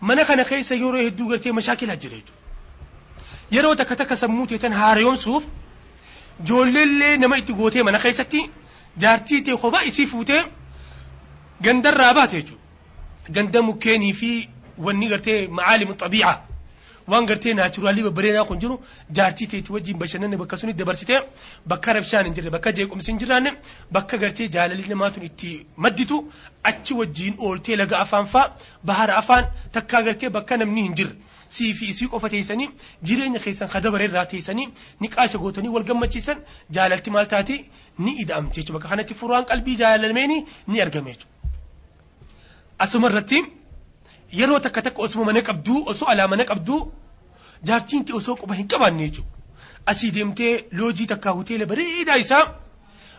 mana 0.00 0.24
kana 0.24 0.44
keessa 0.50 0.74
yeroo 0.74 1.02
hedduu 1.06 1.28
gartee 1.32 1.52
mashaakilaa 1.58 1.96
jira 2.02 2.16
jechuudha 2.16 3.56
yeroo 3.56 3.74
takka 3.80 3.96
takka 4.00 4.16
sammuu 4.22 4.46
teetan 4.52 4.72
haarayomsuuf 4.80 5.44
ijoolleellee 6.44 7.16
nama 7.22 7.36
itti 7.42 7.52
gootee 7.60 7.82
mana 7.88 7.98
keessatti 8.04 8.40
jaartii 9.04 9.40
tee 9.48 9.56
kophaa 9.62 9.82
isii 9.90 10.06
fuutee 10.12 10.42
gandarraa 11.66 12.12
baate 12.18 12.36
jechuudha 12.42 13.32
ganda 13.38 13.62
mukkeenii 13.68 14.12
fi 14.20 14.30
wanni 14.86 15.08
gartee 15.12 15.38
macaalimu 15.58 15.94
xabiica 16.02 16.32
waan 17.12 17.26
gartee 17.30 17.54
naachuraalii 17.58 18.04
babbareedaa 18.08 18.44
kun 18.50 18.58
jiru 18.64 18.74
jaartii 19.18 19.46
teetti 19.52 19.72
wajjin 19.76 19.98
bashannanne 20.02 20.36
bakka 20.42 20.56
suni 20.62 20.72
dabarsitee 20.80 21.20
bakka 21.72 21.92
rabshaan 21.98 22.26
hin 22.28 22.34
jirre 22.38 22.50
bakka 22.56 22.72
jeequmsi 22.80 23.12
hin 23.12 23.20
jiraanne 23.22 23.52
bakka 23.98 24.18
gartee 24.24 24.48
jaalalli 24.56 24.88
namaatun 24.94 25.24
itti 25.30 25.52
madditu 25.86 26.18
achi 26.72 26.94
wajjin 27.00 27.34
ooltee 27.48 27.76
laga 27.82 27.98
afaan 28.04 28.26
faa 28.34 28.46
bahara 28.92 29.16
afaan 29.22 29.48
takkaa 29.78 30.02
gartee 30.10 30.30
bakka 30.38 30.56
namni 30.64 30.82
hin 30.88 30.94
jirre 31.00 31.16
sii 31.56 31.72
fi 31.80 31.86
isii 31.94 32.06
qofa 32.14 32.28
teessanii 32.34 32.68
jireenya 33.10 33.40
keessan 33.44 33.68
ka 33.74 33.80
dabareerraa 33.84 34.24
teessanii 34.32 34.66
ni 35.00 35.08
qaasha 35.14 35.38
gootanii 35.44 35.72
wal 35.76 35.86
gammachiisan 35.90 36.42
jaalalti 36.78 37.10
maal 37.14 37.26
taati 37.34 37.56
ni 38.06 38.12
ida'amte 38.24 38.56
jechuudha 38.60 38.76
bakka 38.78 38.88
kanatti 38.94 39.14
furaan 39.20 39.46
qalbii 39.52 39.76
jaalalameenii 39.82 40.40
ni 40.72 40.80
argame 40.86 41.14
jechuudha. 41.14 41.34
Asuma 42.84 43.08
irratti 43.10 43.38
yeroo 44.32 44.58
takka 44.60 44.82
takka 44.82 45.02
osoo 45.02 45.24
mana 45.24 45.42
qabduu 45.48 45.82
osoo 45.92 46.08
alaa 46.12 46.28
mana 46.28 46.44
qabduu 46.44 46.80
jaartiin 47.68 48.04
ta'e 48.04 48.16
osoo 48.20 48.36
quba 48.36 48.54
hin 48.54 48.68
qabaanne 48.68 49.04
jechuudha. 49.08 49.30
Asii 49.86 50.10
deemtee 50.16 50.64
loojii 50.72 51.06
takkaa 51.12 51.32
hoteela 51.38 51.66
bareedaa 51.66 52.16
isaa 52.24 52.44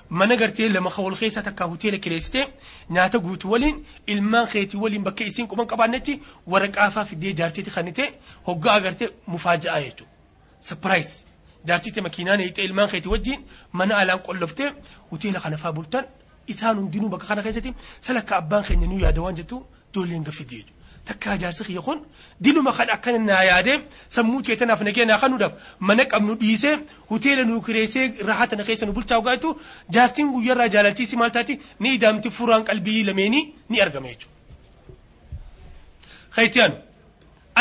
mana 0.10 0.36
gartee 0.42 0.70
lama 0.70 0.92
wal 0.98 1.16
keessaa 1.22 1.42
takkaa 1.48 1.68
hoteela 1.72 1.98
kireessitee 2.04 2.46
nyaata 2.90 3.20
guutuu 3.20 3.52
waliin 3.52 3.86
ilmaan 4.08 4.48
keetii 4.54 4.80
waliin 4.84 5.04
bakka 5.04 5.24
isiin 5.24 5.48
quban 5.48 5.68
qabaannetti 5.72 6.20
waraqaafaa 6.54 7.06
fiddee 7.06 7.34
jaartiitti 7.40 7.72
kannite 7.72 8.08
hoggaa 8.48 8.74
agartee 8.80 9.10
mufaaja'a 9.28 9.82
jechuudha. 9.82 10.14
Sapiraayis 10.60 11.26
jaartiitti 11.68 12.02
makiinaan 12.02 12.40
hiixee 12.46 12.66
ilmaan 12.66 12.90
keetii 12.90 13.12
wajjin 13.12 13.46
mana 13.72 13.98
alaan 13.98 14.20
qolloftee 14.28 14.72
hoteela 15.12 15.40
kana 15.40 15.58
faa 15.58 15.72
bultan 15.74 16.06
isaan 16.48 16.78
hundinuu 16.82 17.10
bakka 17.10 17.28
kana 17.28 17.42
keessatti 17.44 17.74
salakka 18.02 18.38
abbaan 18.42 18.64
keenya 18.68 18.88
nuu 18.88 19.00
yaada 19.06 19.22
waan 19.22 19.36
jettu 19.36 19.66
ijoolleen 19.94 20.24
gaffiddi 20.24 20.56
jechuudha. 20.56 20.79
Takka 21.10 21.38
jaarsi 21.44 21.64
kiyya 21.68 21.82
kun 21.88 22.00
diluma 22.44 22.72
kan 22.78 22.90
akkana 22.96 23.20
naa 23.30 23.44
yaadee 23.50 23.78
sammuu 24.16 24.42
kee 24.48 24.56
tanaaf 24.62 24.82
nagee 24.88 25.06
naa 25.12 25.20
kanuudhaaf 25.24 25.54
mana 25.90 26.04
qabnu 26.14 26.36
dhiisee 26.42 26.76
hoteela 27.12 27.44
nuu 27.50 27.62
kireessee 27.68 28.06
raahaa 28.30 28.48
tana 28.52 28.64
keessa 28.68 28.86
nu 28.86 28.94
bulchaa 28.98 29.18
ogaatu 29.24 29.50
jaartiin 29.98 30.28
guyyarraa 30.36 30.70
jaalalchiisi 30.76 31.16
maal 31.22 31.32
taati 31.38 31.54
ni 31.80 31.90
idaamti 31.98 32.30
furaan 32.38 32.64
qalbii 32.70 33.04
lameenii 33.10 33.44
ni 33.70 33.82
argama 33.86 34.08
jechuudha. 34.14 34.38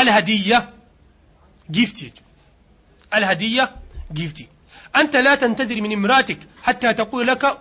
Alhadiyya 0.01 0.59
giifti 1.77 2.05
jechuudha. 2.05 2.29
الهدية 3.15 3.77
جيفتي 4.13 4.49
أنت 4.97 5.17
لا 5.17 5.35
تنتظر 5.35 5.81
من 5.81 5.93
امرأتك 5.93 6.39
حتى 6.63 6.93
تقول 6.93 7.27
لك 7.27 7.59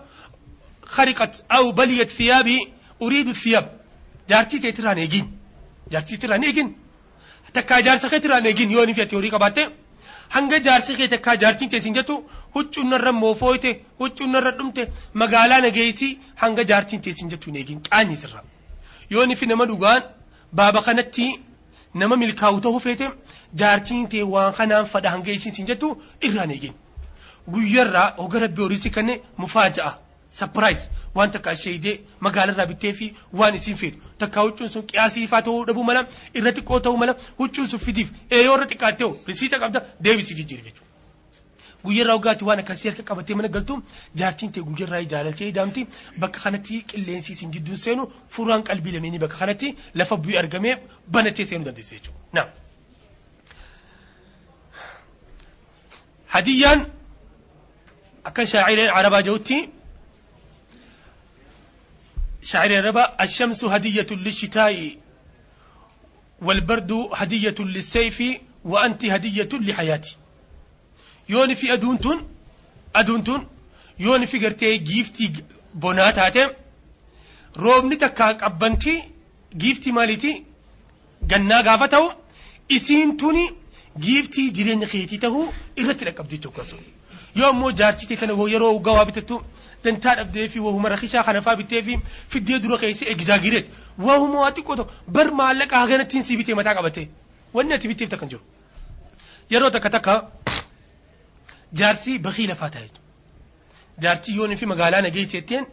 خرقت 0.84 1.43
أو 1.52 1.71
بليت 1.71 2.10
ثيابي 2.10 2.67
أريد 3.02 3.28
الثياب 3.28 3.71
جارتي 4.30 5.37
jaarsi 5.91 6.15
irraa 6.28 6.38
ni 6.43 6.47
eegin 6.52 6.69
takkaa 7.58 7.82
jaarsa 7.88 8.10
kee 8.13 8.21
irraa 8.28 8.39
ni 8.45 8.50
eegin 8.54 8.71
yoo 8.76 8.84
inni 8.88 8.93
fi 9.00 9.08
horii 9.15 9.32
qabaatte 9.36 9.63
hanga 10.36 10.60
jaarsi 10.67 10.95
kee 11.00 11.08
takkaa 11.13 11.36
jaartiin 11.43 11.69
teessin 11.73 11.93
jettu 11.97 12.15
huccuu 12.56 12.84
narra 12.91 13.12
moofooyte 13.21 13.69
huccuu 14.00 14.28
narra 14.36 14.52
dhumte 14.62 14.82
magaalaa 15.23 15.60
nageessii 15.65 16.12
hanga 16.43 16.63
jaartiin 16.71 17.02
teessin 17.08 17.30
jettu 17.34 17.52
ni 17.52 17.60
eegin 17.63 17.80
qaanyi 17.89 18.17
sirra 18.23 18.43
yoo 19.15 19.23
inni 19.28 19.36
fi 19.41 19.45
nama 19.54 19.65
dhugaan 19.71 20.02
baaba 20.62 20.82
kanatti 20.88 21.28
nama 22.02 22.15
milkaa'u 22.23 22.60
ta'uu 22.65 22.80
feete 22.88 23.08
jaartiin 23.62 24.08
tee 24.15 24.23
waan 24.34 24.54
kanaan 24.60 24.86
fadha 24.93 25.10
hanga 25.15 25.32
isiin 25.38 25.67
jettu 25.71 25.93
irraan 26.30 26.52
eegin 26.58 26.73
guyyarraa 27.54 28.10
hogara 28.17 28.47
biyyoorisi 28.58 28.89
kanne 28.97 29.13
mufaaja'a 29.43 29.91
sapiraayiz 30.39 30.82
waan 31.15 31.32
takka 31.36 31.52
ishee 31.58 31.73
idee 31.80 31.95
magaalarraa 32.26 32.65
bittee 32.71 32.93
fi 33.00 33.08
waan 33.41 33.56
isiin 33.60 33.78
feetu 33.82 34.00
takka 34.23 34.39
huccuun 34.47 34.69
sun 34.75 34.84
qiyaasiifaa 34.91 35.41
ta'uu 35.47 35.63
dhabuu 35.69 35.84
mala 35.89 36.01
irra 36.41 36.51
xiqqoo 36.58 36.80
ta'uu 36.88 36.97
mala 37.03 37.13
huccuun 37.39 37.67
sun 37.73 37.80
fidiif 37.88 38.10
eeyoo 38.39 38.56
irra 38.58 38.67
xiqqaattee 38.73 39.10
risiita 39.32 39.60
qabda 39.63 39.80
deebisii 40.08 40.36
jijjiirri 40.41 40.65
jechuudha. 40.69 40.86
Guyyarraa 41.86 42.15
hogaatti 42.17 42.43
waan 42.47 42.60
akkasii 42.63 42.89
harka 42.89 43.03
qabattee 43.10 43.36
mana 43.39 43.49
galtu 43.56 43.75
jaartiin 44.21 44.51
tee 44.56 44.63
guyyarraa 44.69 45.01
jaalaltee 45.13 45.51
daamti 45.58 45.82
bakka 46.23 46.39
kanatti 46.45 46.80
qilleensi 46.91 47.32
isin 47.38 47.51
gidduun 47.56 47.77
seenu 47.86 48.08
furaan 48.38 48.63
qalbii 48.69 48.93
lameenii 48.95 49.21
bakka 49.25 49.38
kanatti 49.43 49.69
lafa 50.01 50.15
bu'ee 50.23 50.39
argamee 50.43 50.73
banattee 51.17 51.45
seenuu 51.51 51.65
dandeesse 51.69 51.95
jechuudha. 51.99 52.43
hadiyyaan 56.34 56.80
akka 58.30 58.45
shaacireen 58.53 58.89
arabaa 58.99 59.21
jirutti 59.27 59.58
shaacireen 62.51 62.83
arabaa 62.85 63.12
ashamsu 63.25 63.68
hadiyyatun 63.75 64.18
lishitaa'i 64.27 64.99
والبرد 66.42 66.92
هدية 67.14 67.55
للسيف 67.59 68.23
وأنت 68.64 69.05
هدية 69.05 69.49
لحياتي 69.53 70.16
يوني 71.29 71.55
في 71.55 71.73
أدونتون 71.73 72.29
أدونتون 72.97 73.47
يوني 73.99 74.27
في 74.27 74.47
قرتي 74.47 74.77
جيفتي 74.77 75.33
بونات 75.75 76.18
هاتم 76.18 76.51
روبني 77.57 77.97
تكا 77.97 78.33
قبنتي 78.33 79.03
جيفتي 79.57 79.92
مالتي 79.92 80.45
قنا 81.31 81.61
قافتو 81.61 82.11
إسين 82.73 83.16
توني 83.16 83.51
giiftii 84.01 84.51
jireenya 84.57 84.87
keetii 84.92 85.18
tahuu 85.25 85.47
irratti 85.81 86.05
dhaqqabdi 86.07 86.37
jechuudha 86.37 86.62
akkasuma 86.62 86.83
yoo 87.39 87.50
ammoo 87.54 87.71
jaartitee 87.80 88.17
tana 88.21 88.34
yeroo 88.54 88.80
gawaa 88.88 89.06
bitattu 89.10 89.36
dantaa 89.84 90.15
dhabdee 90.19 90.47
fi 90.54 90.60
wahuma 90.67 90.89
rakishaa 90.95 91.23
kana 91.28 91.41
faa 91.47 91.56
bittee 91.62 91.82
fi 91.88 91.97
fiddee 92.34 92.60
dura 92.63 92.78
keessa 92.84 93.06
egzaagireet 93.13 93.67
wahuma 94.08 94.38
waa 94.43 94.52
xiqqoo 94.58 94.76
ta'u 94.80 94.88
bar 95.15 95.28
maallaqa 95.39 95.76
haganattiin 95.84 96.23
si 96.30 96.38
bitee 96.39 96.56
mataa 96.60 96.76
qabate 96.78 97.04
wanni 97.56 97.73
ati 97.73 97.88
bitteef 97.91 98.10
takkan 98.13 98.30
jiru. 98.32 98.41
Yeroo 99.52 99.69
takka 99.76 99.89
takka 99.95 100.13
jaarsi 101.80 102.19
bakii 102.26 102.47
lafaa 102.52 102.69
ta'e 102.76 102.89
jaartii 104.06 104.36
yoon 104.38 104.56
fi 104.62 104.65
magaalaa 104.73 105.02
na 105.06 105.10
geessetteen 105.17 105.65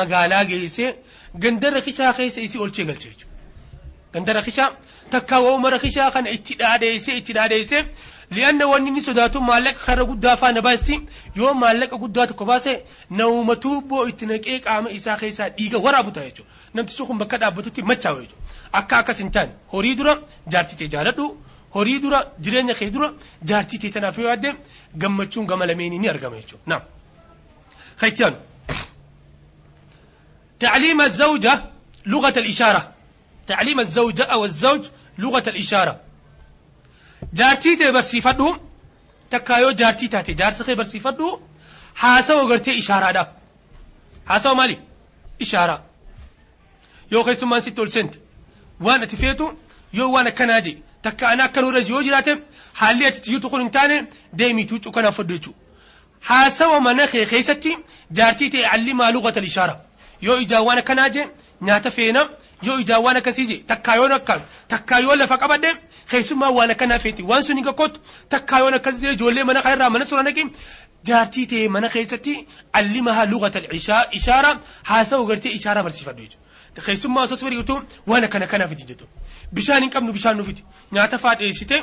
magaalaa 0.00 0.44
geessee 0.50 0.90
ganda 1.42 1.70
rakishaa 1.76 2.12
keessa 2.18 2.40
isii 2.46 2.58
olchee 2.64 2.84
galchee 2.90 3.10
jechuudha. 3.12 3.34
ganda 4.12 4.32
rakishaa 4.38 4.70
takka 5.10 5.40
wooma 5.44 5.70
rakishaa 5.76 6.10
kana 6.14 6.30
itti 6.36 6.54
dhaadheessee 6.62 7.16
itti 7.20 7.32
dhaadheessee 7.38 7.82
li'anna 8.35 8.65
wanni 8.71 8.89
inni 8.91 9.01
sodaatu 9.07 9.41
maallaqa 9.49 9.85
karra 9.85 10.03
guddaa 10.11 10.35
faana 10.41 10.61
baasti 10.67 10.95
yoo 11.39 11.53
maallaqa 11.63 11.95
guddaa 12.03 12.27
tokko 12.31 12.45
baase 12.51 12.71
nauma 13.19 13.55
tuubboo 13.63 14.03
itti 14.11 14.25
naqee 14.31 14.59
qaama 14.65 14.89
isaa 14.99 15.17
keessaa 15.21 15.49
dhiiga 15.57 15.77
waraabu 15.85 16.11
ta'a 16.15 16.25
jechuudha 16.29 16.51
namtichi 16.73 17.03
kun 17.09 17.17
bakka 17.21 17.37
dhaabbatutti 17.43 17.81
machaa'u 17.91 18.21
jechuudha 18.23 18.79
akka 18.79 18.93
akkas 19.01 19.17
hin 19.23 19.31
taane 19.35 19.51
horii 19.73 19.95
dura 19.99 20.13
jaartitee 20.55 20.89
jaaladhu 20.95 21.25
horii 21.75 21.99
dura 22.03 22.19
jireenya 22.43 22.73
kee 22.79 22.89
dura 22.95 23.07
jaartitee 23.51 23.91
tanaaf 23.95 24.17
yoo 24.23 24.29
yaadde 24.31 24.49
gammachuun 25.01 25.45
gama 25.51 25.65
lameenii 25.71 25.99
ni 26.03 26.09
argama 26.15 26.41
jechuudha 26.41 26.69
naam 26.73 26.83
خيتان 28.01 28.33
تعليم 30.59 31.01
الزوجة 31.01 31.53
لغة 32.05 32.33
الإشارة 32.37 32.91
تعليم 33.47 33.79
الزوجة 33.79 34.23
أو 34.23 34.45
الزوج 34.45 34.83
لغة 35.17 35.43
الإشارة 35.47 35.99
جارتي 37.32 37.76
تي 37.76 37.92
برسيفدهم 37.92 38.60
تكايو 39.30 39.70
جارتي 39.70 40.08
تاتي 40.08 40.32
جارسخي 40.32 40.74
برسيفدو 40.74 41.40
حاسو 41.94 42.48
غرتي 42.48 42.78
إشارة 42.78 43.10
دا 43.10 43.32
حاسو 44.26 44.54
مالي 44.54 44.78
إشارة 45.42 45.84
يو 47.12 47.22
خيسو 47.22 47.46
مان 47.46 47.60
ستول 47.60 47.90
سنت 47.90 48.14
وأنا 48.80 49.04
تفيتو 49.04 49.52
يو 49.94 50.12
وأنا 50.12 50.30
كناجي 50.30 50.78
takka 51.02 51.28
ana 51.28 51.44
akka 51.44 51.60
nurra 51.62 51.80
yoo 51.80 52.02
jiraate 52.02 52.32
haalli 52.80 53.06
ati 53.06 53.20
tiyyuu 53.24 53.40
tokko 53.40 53.58
hin 53.58 53.70
taane 53.70 53.96
deemiituu 54.38 54.78
cukkanaaf 54.84 55.16
fadhu 55.18 55.34
jechuudha. 55.36 55.58
Haasawa 56.28 56.80
mana 56.80 57.06
kee 57.12 57.24
keessatti 57.32 57.72
jaartii 58.18 58.50
ta'e 58.54 58.64
allimaa 58.74 59.10
luqata 59.16 59.40
ishaara 59.50 59.74
yoo 60.26 60.38
ijaan 60.44 60.64
waan 60.68 60.78
akkanaa 60.82 61.08
jee 61.16 61.26
nyaata 61.68 61.90
feena 61.96 62.22
yoo 62.66 62.78
ijaan 62.84 63.02
waan 63.06 63.16
akkasii 63.20 63.46
jee 63.50 63.58
takkaayoon 63.70 64.12
akkaan 64.18 64.40
takkaayoon 64.74 65.18
lafa 65.22 65.36
qabadhe 65.44 65.70
keessummaa 66.10 66.50
waan 66.58 66.70
akkanaa 66.74 66.98
feeti 67.04 67.22
waan 67.30 67.42
sun 67.48 67.56
hin 67.60 67.64
gakkootu 67.68 68.00
takkaayoon 68.34 68.74
akkasii 68.80 69.02
jee 69.06 69.12
ijoollee 69.18 69.44
mana 69.50 69.62
kanarraa 69.66 69.90
mana 69.96 70.04
sura 70.10 70.22
naqi 70.28 70.44
jaartii 71.10 71.46
ta'e 71.52 71.68
mana 71.76 71.88
keessatti 71.94 72.34
allimaa 72.80 73.24
luqata 73.32 73.60
ishaara 74.20 74.50
haasawa 74.90 75.26
gartee 75.30 75.52
ishaaraa 75.58 75.82
barsiifadhu 75.88 76.22
jechuudha. 76.22 76.82
keessummaa 76.86 77.22
osoo 77.28 77.38
bari'utu 77.46 77.74
waan 78.10 78.24
akkana 78.26 78.46
kanaaf 78.54 78.72
iti 78.74 78.84
jettu 78.90 79.04
bishaan 79.60 79.82
hin 79.86 79.90
qabnu 79.94 80.12
bishaan 80.18 80.36
nuufiti 80.40 80.62
nyaata 80.98 81.18
faa 81.24 81.34
dhiyeessite 81.38 81.76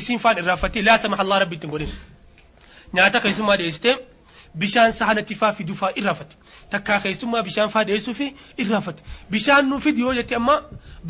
isiin 0.00 0.18
faan 0.24 0.38
irraaffattee 0.42 0.82
laasa 0.88 1.08
mahallaa 1.14 1.38
rabbi 1.44 1.56
ittiin 1.60 1.70
godhin 1.74 1.92
nyaata 2.98 3.20
keessummaa 3.26 3.56
dhiyeessite 3.60 3.92
bishaan 4.60 4.92
sahanatti 4.92 5.34
faa 5.42 5.52
fiduu 5.58 5.74
faa 5.82 5.90
irraaffatte 6.00 6.36
takkaa 6.74 6.98
keessummaa 7.04 7.42
bishaan 7.48 7.70
faa 7.74 7.84
dhiyeessuu 7.90 8.14
fi 8.20 8.26
irraaffatte 8.64 9.02
bishaan 9.34 9.68
nuu 9.70 9.80
fidi 9.86 10.00
yoo 10.06 10.14
jette 10.18 10.34
amma 10.40 10.56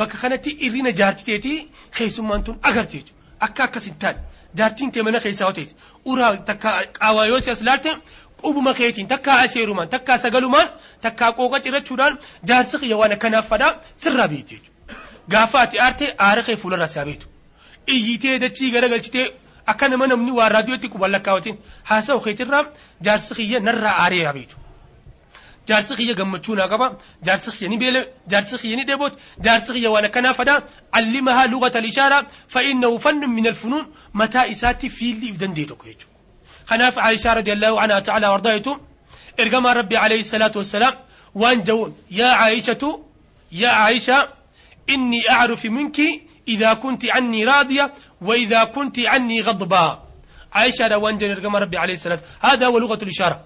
bakka 0.02 0.18
kanatti 0.24 0.50
irrina 0.68 0.90
jaartiteetii 1.00 1.58
keessummaan 1.98 2.44
tun 2.48 2.58
agarte 2.70 2.96
jechuudha 2.98 3.46
akka 3.48 3.64
akkas 3.68 3.86
hin 3.90 3.96
taane 4.04 4.18
jaartiin 4.60 4.92
tee 4.96 5.02
mana 5.08 5.20
keessaa 5.26 5.46
yoo 5.48 5.52
teesse 5.60 5.74
uraa 6.14 6.32
takka 6.50 6.74
qaawaa 7.00 7.26
yoo 7.32 7.40
si 7.46 7.50
as 7.54 7.62
laalte 7.70 7.96
qubuma 8.42 8.74
keetiin 8.80 9.08
takkaa 9.14 9.38
asheerumaan 9.46 9.88
takkaa 9.96 10.18
sagalumaan 10.26 10.68
takkaa 11.06 11.32
qooqa 11.40 11.60
cirachuudhaan 11.66 12.18
jaarsi 12.52 12.78
kiyya 12.84 12.96
waan 13.02 13.12
akkanaaf 13.18 13.48
fadhaa 13.54 13.72
sirraa 14.04 14.28
beekti 14.32 14.54
jechuudha. 14.54 14.70
Gaafa 15.32 15.60
ati 15.66 15.78
aarte 15.86 16.06
aara 16.28 16.42
kee 16.46 16.56
fuularraa 16.62 16.88
isaa 16.92 17.04
beektu. 17.08 17.26
Iyyitee 17.94 18.38
dachii 18.44 18.70
garagalchitee 18.74 19.26
akka 19.66 19.88
nama 19.88 20.06
namni 20.06 20.32
waan 20.38 20.52
raadiyootti 20.56 20.88
quban 20.88 21.10
lakkaawwatiin 21.16 21.56
haasa'u 21.90 22.20
keetirraa 22.26 22.64
jaarsi 23.06 23.34
kiyya 23.34 23.60
narraa 23.60 23.96
aaree 24.04 24.22
yaa 24.26 24.32
beektu. 24.32 24.56
Jaarsi 25.68 25.96
kiyya 25.96 26.14
gammachuu 26.14 26.54
naa 26.54 26.68
qaba, 26.68 26.86
jaarsi 27.22 27.50
kiyya 27.56 27.70
ni 27.70 27.78
beela, 27.78 28.04
jaarsi 28.26 28.58
kiyya 28.58 28.76
ni 28.76 28.84
dheeboot, 28.84 29.18
jaarsi 29.40 29.72
kiyya 29.72 29.90
waan 29.90 30.04
akkanaa 30.04 30.34
fadhaa 30.34 30.62
allimahaa 31.00 31.46
lugata 31.46 31.78
ishaaraa 31.92 32.22
fa'innahu 32.54 32.98
fannin 33.04 33.30
min 33.30 33.46
alfunuun 33.46 33.86
mataa 34.12 34.46
isaatti 34.54 34.88
fiilli 34.88 35.28
if 35.30 35.38
danda'e 35.38 35.66
tokko 35.66 35.86
jechuudha. 35.86 36.12
عائشة 36.72 37.32
رضي 37.32 37.52
الله 37.52 37.80
عنها 37.80 37.98
تعالى 38.00 38.28
وارضايته 38.28 38.80
ارقما 39.40 39.72
ربي 39.72 39.96
عليه 39.96 40.20
الصلاة 40.20 40.52
والسلام 40.56 40.94
وان 41.34 41.62
جون 41.62 41.96
يا 42.10 42.26
عائشة 42.26 43.02
يا 43.52 43.68
عائشة 43.68 44.28
إني 44.90 45.30
أعرف 45.30 45.64
منك 45.66 45.98
إذا 46.48 46.74
كنت 46.74 47.04
عني 47.04 47.44
راضية 47.44 47.94
وإذا 48.20 48.64
كنت 48.64 48.98
عني 48.98 49.40
غضبا. 49.40 50.02
عايشة 50.52 50.86
روان 50.86 51.18
جنر 51.18 51.40
قمر 51.40 51.62
ربي 51.62 51.78
عليه 51.78 51.94
الصلاة 51.94 52.18
هذا 52.40 52.66
هو 52.66 52.78
لغة 52.78 52.98
الإشارة. 53.02 53.40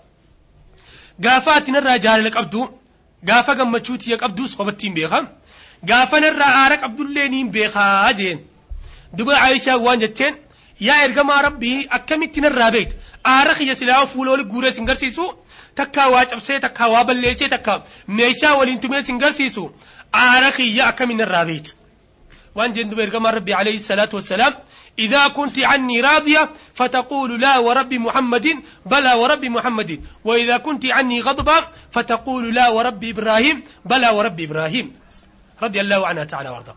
قافات 1.24 1.70
نرى 1.70 1.98
جاري 1.98 2.22
لك 2.22 2.36
أبدو 2.36 2.70
قافة 3.28 3.52
قم 3.52 3.76
تشوتي 3.76 4.14
لك 4.14 4.22
أبدو 4.22 4.46
سخبتين 4.46 4.94
بيخا. 4.94 5.28
قافة 5.88 6.18
نرى 6.18 6.42
عارك 6.42 6.84
عبد 6.84 7.00
الله 7.00 7.26
نيم 7.26 7.48
بيخا 7.50 8.10
جين. 8.10 8.46
دبا 9.12 9.36
عايشة 9.36 9.76
وان 9.76 9.98
جتين 9.98 10.34
يا 10.80 11.04
إرقم 11.04 11.30
ربي 11.30 11.88
أكمي 11.92 12.26
تنر 12.26 12.52
رابيت 12.52 12.96
عارك 13.26 13.60
يسلاو 13.60 14.06
فولو 14.06 14.34
لك 14.34 14.46
غوري 14.46 14.72
سنگر 14.72 14.94
سيسو. 14.94 15.34
تكا 15.76 16.06
واجب 16.06 16.38
سي 16.38 16.58
تكا 16.58 16.86
وابل 16.86 17.16
ليسي 17.16 17.48
تكا 17.48 17.84
ميشا 18.08 18.52
والانتمي 18.52 19.02
سنگر 19.02 19.30
سيسو. 19.30 19.70
عارك 20.14 20.60
يا 20.60 20.88
أكمي 20.88 21.14
نر 21.14 21.28
رابيت 21.28 21.74
وان 22.56 22.72
جند 22.72 22.94
برغم 22.94 23.26
ربي 23.26 23.54
عليه 23.54 23.76
الصلاة 23.76 24.08
والسلام 24.12 24.54
إذا 24.98 25.28
كنت 25.28 25.58
عني 25.58 26.00
راضية 26.00 26.50
فتقول 26.74 27.40
لا 27.40 27.58
ورب 27.58 27.94
محمد 27.94 28.46
بلى 28.86 29.12
ورب 29.14 29.44
محمد. 29.44 30.00
وإذا 30.24 30.56
كنت 30.56 30.86
عني 30.86 31.20
غضبة 31.20 31.68
فتقول 31.92 32.54
لا 32.54 32.68
ورب 32.68 33.04
إبراهيم 33.04 33.64
بلى 33.84 34.08
ورب 34.08 34.40
إبراهيم. 34.40 34.92
رضي 35.62 35.80
الله 35.80 36.06
عنها 36.06 36.24
تعالى 36.24 36.48
وارضاه. 36.48 36.76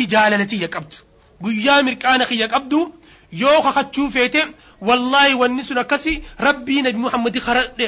جالتي 0.00 0.56
يقبت 0.56 1.04
قيا 1.44 1.82
مرقانا 1.82 2.24
خي 2.24 2.36
يقبدو 2.38 2.92
يو 3.32 3.62
خاتشو 3.62 4.10
فيتي 4.10 4.52
والله 4.80 5.34
ونسونا 5.34 5.82
كسي 5.82 6.22
ربي 6.40 6.82
نبي 6.82 6.98
محمد 6.98 7.38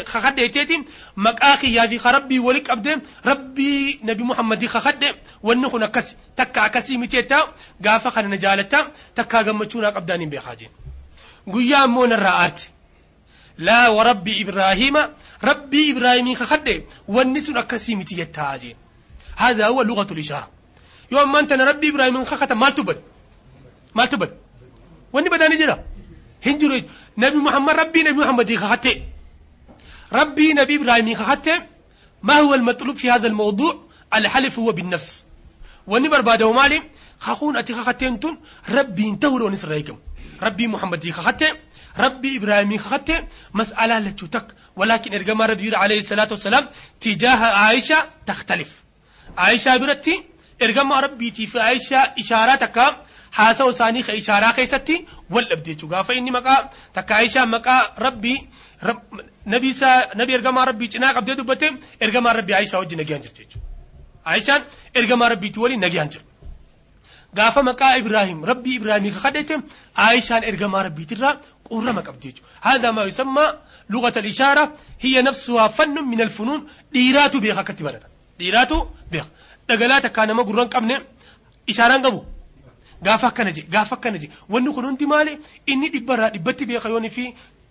خخد 0.07 0.35
تيتي 0.35 0.85
مك 1.16 1.40
أخي 1.42 1.74
يا 1.74 1.87
في 1.87 1.98
خربي 1.98 2.38
ولك 2.38 2.70
عبد 2.70 3.03
ربي 3.26 4.00
نبي 4.03 4.22
محمد 4.22 4.66
خخد 4.66 5.05
والنخنا 5.42 5.87
كسي 5.87 6.16
تكا 6.37 6.66
كسي 6.66 6.96
متيتا 6.96 7.55
غاف 7.87 8.09
خن 8.09 8.31
نجالتا 8.31 8.92
تكا 9.14 9.40
غمچونا 9.42 9.88
قبداني 9.88 10.26
بي 10.26 10.40
خاجين 10.40 10.70
غيا 11.48 11.87
مون 11.87 12.12
الرارت 12.12 12.70
لا 13.59 13.88
وربي 13.88 14.42
إبراهيم 14.42 14.96
ربي 15.44 15.92
إبراهيم 15.92 16.35
خخد 16.35 16.83
والنسنا 17.09 17.61
كسي 17.61 17.94
متيتا 17.94 18.57
جين 18.57 18.76
هذا 19.37 19.66
هو 19.66 19.83
لغه 19.83 20.12
الاشاره 20.12 20.48
يوم 21.12 21.33
ما 21.33 21.40
انت 21.40 21.53
ربي 21.53 21.88
إبراهيم 21.88 22.24
خخت 22.24 22.53
ما 22.53 22.70
تبد 22.70 23.03
ما 23.94 24.07
تبد 24.07 24.49
وني 25.12 25.29
بداني 25.29 25.57
جرا 25.57 25.85
هنجرو 26.46 26.81
نبي 27.18 27.37
محمد 27.37 27.75
ربي 27.75 28.03
نبي 28.03 28.12
محمد 28.12 28.46
دي 28.46 28.57
خاتي 28.57 29.03
ربي 30.12 30.53
نبي 30.53 30.77
إبراهيم 30.77 31.14
خاتي 31.14 31.62
ما 32.23 32.35
هو 32.35 32.55
المطلوب 32.55 32.96
في 32.96 33.11
هذا 33.11 33.27
الموضوع 33.27 33.85
الحلف 34.14 34.59
هو 34.59 34.73
بالنفس 34.73 35.25
وني 35.87 36.09
برباده 36.09 36.46
ومالي 36.46 36.83
خاخون 37.18 37.57
اتي 37.57 37.75
خاتين 37.75 38.20
تون 38.20 38.38
ربي 38.70 39.09
انتورو 39.09 39.49
نسرايكم 39.49 39.99
ربي 40.42 40.66
محمد 40.66 41.01
دي 41.01 41.12
خاتي 41.12 41.53
ربي 41.99 42.37
إبراهيم 42.37 42.79
خاتي 42.79 43.25
مساله 43.55 43.99
لتوتك 43.99 44.46
ولكن 44.77 45.14
ارجما 45.14 45.46
ربي 45.46 45.77
عليه 45.77 45.99
الصلاه 45.99 46.29
والسلام 46.31 46.68
تجاه 47.01 47.37
عائشه 47.37 47.96
تختلف 48.27 48.83
عائشه 49.38 49.77
برتي 49.77 50.25
ergamaa 50.66 51.01
rabbiitiif 51.07 51.53
aayishaa 51.66 52.05
ishaaraa 52.23 52.57
takka 52.64 52.85
haasa'u 53.38 53.70
isaanii 53.77 54.03
ka 54.09 54.12
ishaaraa 54.23 54.53
keessatti 54.59 54.96
wal 55.35 55.46
dhabde 55.51 55.68
jechuudha 55.75 55.96
gaafa 55.96 56.12
inni 56.20 56.33
maqaa 56.38 56.59
takka 56.96 57.12
aayishaa 57.18 57.46
maqaa 57.57 57.81
rabbii 58.07 58.38
nabii 59.53 60.35
ergamaa 60.38 60.64
rabbii 60.70 60.88
cinaa 60.94 61.12
qabdee 61.18 61.37
dubbatte 61.40 61.68
ergamaa 62.07 62.33
rabbii 62.40 62.57
aayishaa 62.59 62.81
wajjin 62.83 62.99
nagayaan 63.03 63.23
jirti 63.27 63.42
jechuudha 63.44 63.66
aayishaan 64.33 64.62
ergamaa 65.03 65.29
rabbiitii 65.35 65.62
waliin 65.64 65.81
nagayaan 65.87 66.11
jirti. 66.14 66.27
gaafa 67.38 67.62
maqaa 67.70 67.92
ibraahim 68.03 68.38
rabbii 68.51 68.75
ibraahimii 68.81 69.12
ka 69.16 69.20
kadhate 69.27 69.55
aayishaan 70.07 70.42
ergamaa 70.51 70.83
rabbiitirraa 70.88 71.35
qurrama 71.68 72.03
qabdi 72.09 72.27
jechuudha 72.33 72.51
haadha 72.66 72.92
maa 72.96 73.05
yusammaa 73.11 73.49
luqata 73.94 74.20
ishaara 74.33 74.64
hiyya 75.05 75.23
nafsuhaa 75.29 75.68
fannun 75.79 76.07
min 76.12 76.20
alfunuun 76.27 76.61
dhiiraatu 76.94 77.37
beeka 77.44 77.61
akkatti 77.64 77.83
barata. 77.88 78.07
Dhiiraatu 78.40 78.77
beeka. 79.12 79.29
Dhagalaata 79.70 80.09
kaa 80.16 80.26
nama 80.26 80.42
gurran 80.48 80.68
qabne 80.74 80.96
ishaaraan 81.72 82.02
qabu 82.06 82.20
gaafa 83.06 83.26
akkana 83.33 83.52
je 83.56 83.62
gaafa 83.74 83.94
akkana 83.96 84.18
je 84.22 84.28
wanni 84.52 84.70
kun 84.74 84.85
hundi 84.88 85.06
maali 85.12 85.33
inni 85.72 85.88
dhibbarraa 85.94 86.30
dhibbatti 86.35 86.66
beeka 86.70 86.88
yooni 86.94 87.11
fi 87.16 87.24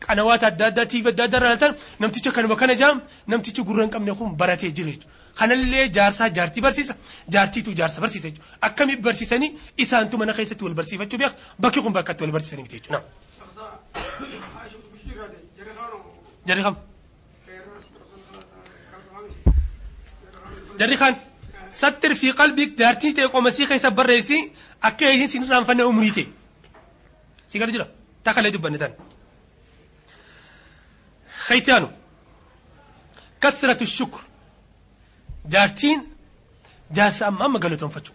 qanawaata 0.06 0.48
adda 0.52 0.66
addaa 0.72 0.86
tiiva 0.92 1.10
adda 1.14 1.24
addaa 1.28 1.54
irraa 1.56 1.72
namticha 2.02 2.32
kanuma 2.36 2.56
kana 2.62 2.76
jaam 2.82 3.02
namtichi 3.32 3.62
gurra 3.70 3.84
hin 3.86 3.92
qabne 3.96 4.14
kun 4.20 4.36
baratee 4.42 4.72
jira 4.78 4.92
jechuudha. 4.92 5.16
Kanallee 5.40 5.86
jaarsaa 5.98 6.30
jaartii 6.38 6.62
barsiisa 6.66 6.94
jaartiitu 7.36 7.74
jaarsa 7.80 8.02
barsiisa 8.04 8.28
jechuudha. 8.30 8.48
Akkamitti 8.68 9.04
barsiisanii 9.08 9.50
isaantu 9.84 10.18
mana 10.22 10.34
keessatti 10.38 10.64
wal 10.68 10.74
barsiifachuu 10.80 11.20
beeka 11.22 11.36
bakki 11.60 11.82
kun 11.84 11.94
bakka 11.98 12.12
itti 12.16 12.24
wal 12.24 12.32
barsiisanii 12.38 12.64
miti 12.64 12.78
jechuudha. 12.80 13.04
Jarri 16.48 16.64
kam. 16.64 16.76
Jarri 20.80 20.98
kan. 21.04 21.14
ستر 21.72 22.16
في 22.16 22.32
قلبك 22.32 22.68
دارتي 22.68 23.14
تي 23.14 23.28
كو 23.28 23.42
مسيخ 23.42 23.72
يس 23.72 23.86
بريسي 23.86 24.52
اكاي 24.84 25.28
سي 25.28 25.40
نتام 25.40 25.64
فني 25.64 25.82
عمريتي 25.82 26.28
سي 27.48 27.60
غادي 27.60 27.72
جلا 27.72 27.88
تاخال 28.24 28.52
دي 28.52 28.58
بنتان 28.58 28.94
خيتانو. 31.50 31.92
كثرة 33.42 33.84
الشكر. 33.84 34.22
جارتين 35.46 36.08
جاسا 36.92 37.30
ما 37.30 37.48
ما 37.48 37.60
قالو 37.60 37.76
تنفتو 37.76 38.12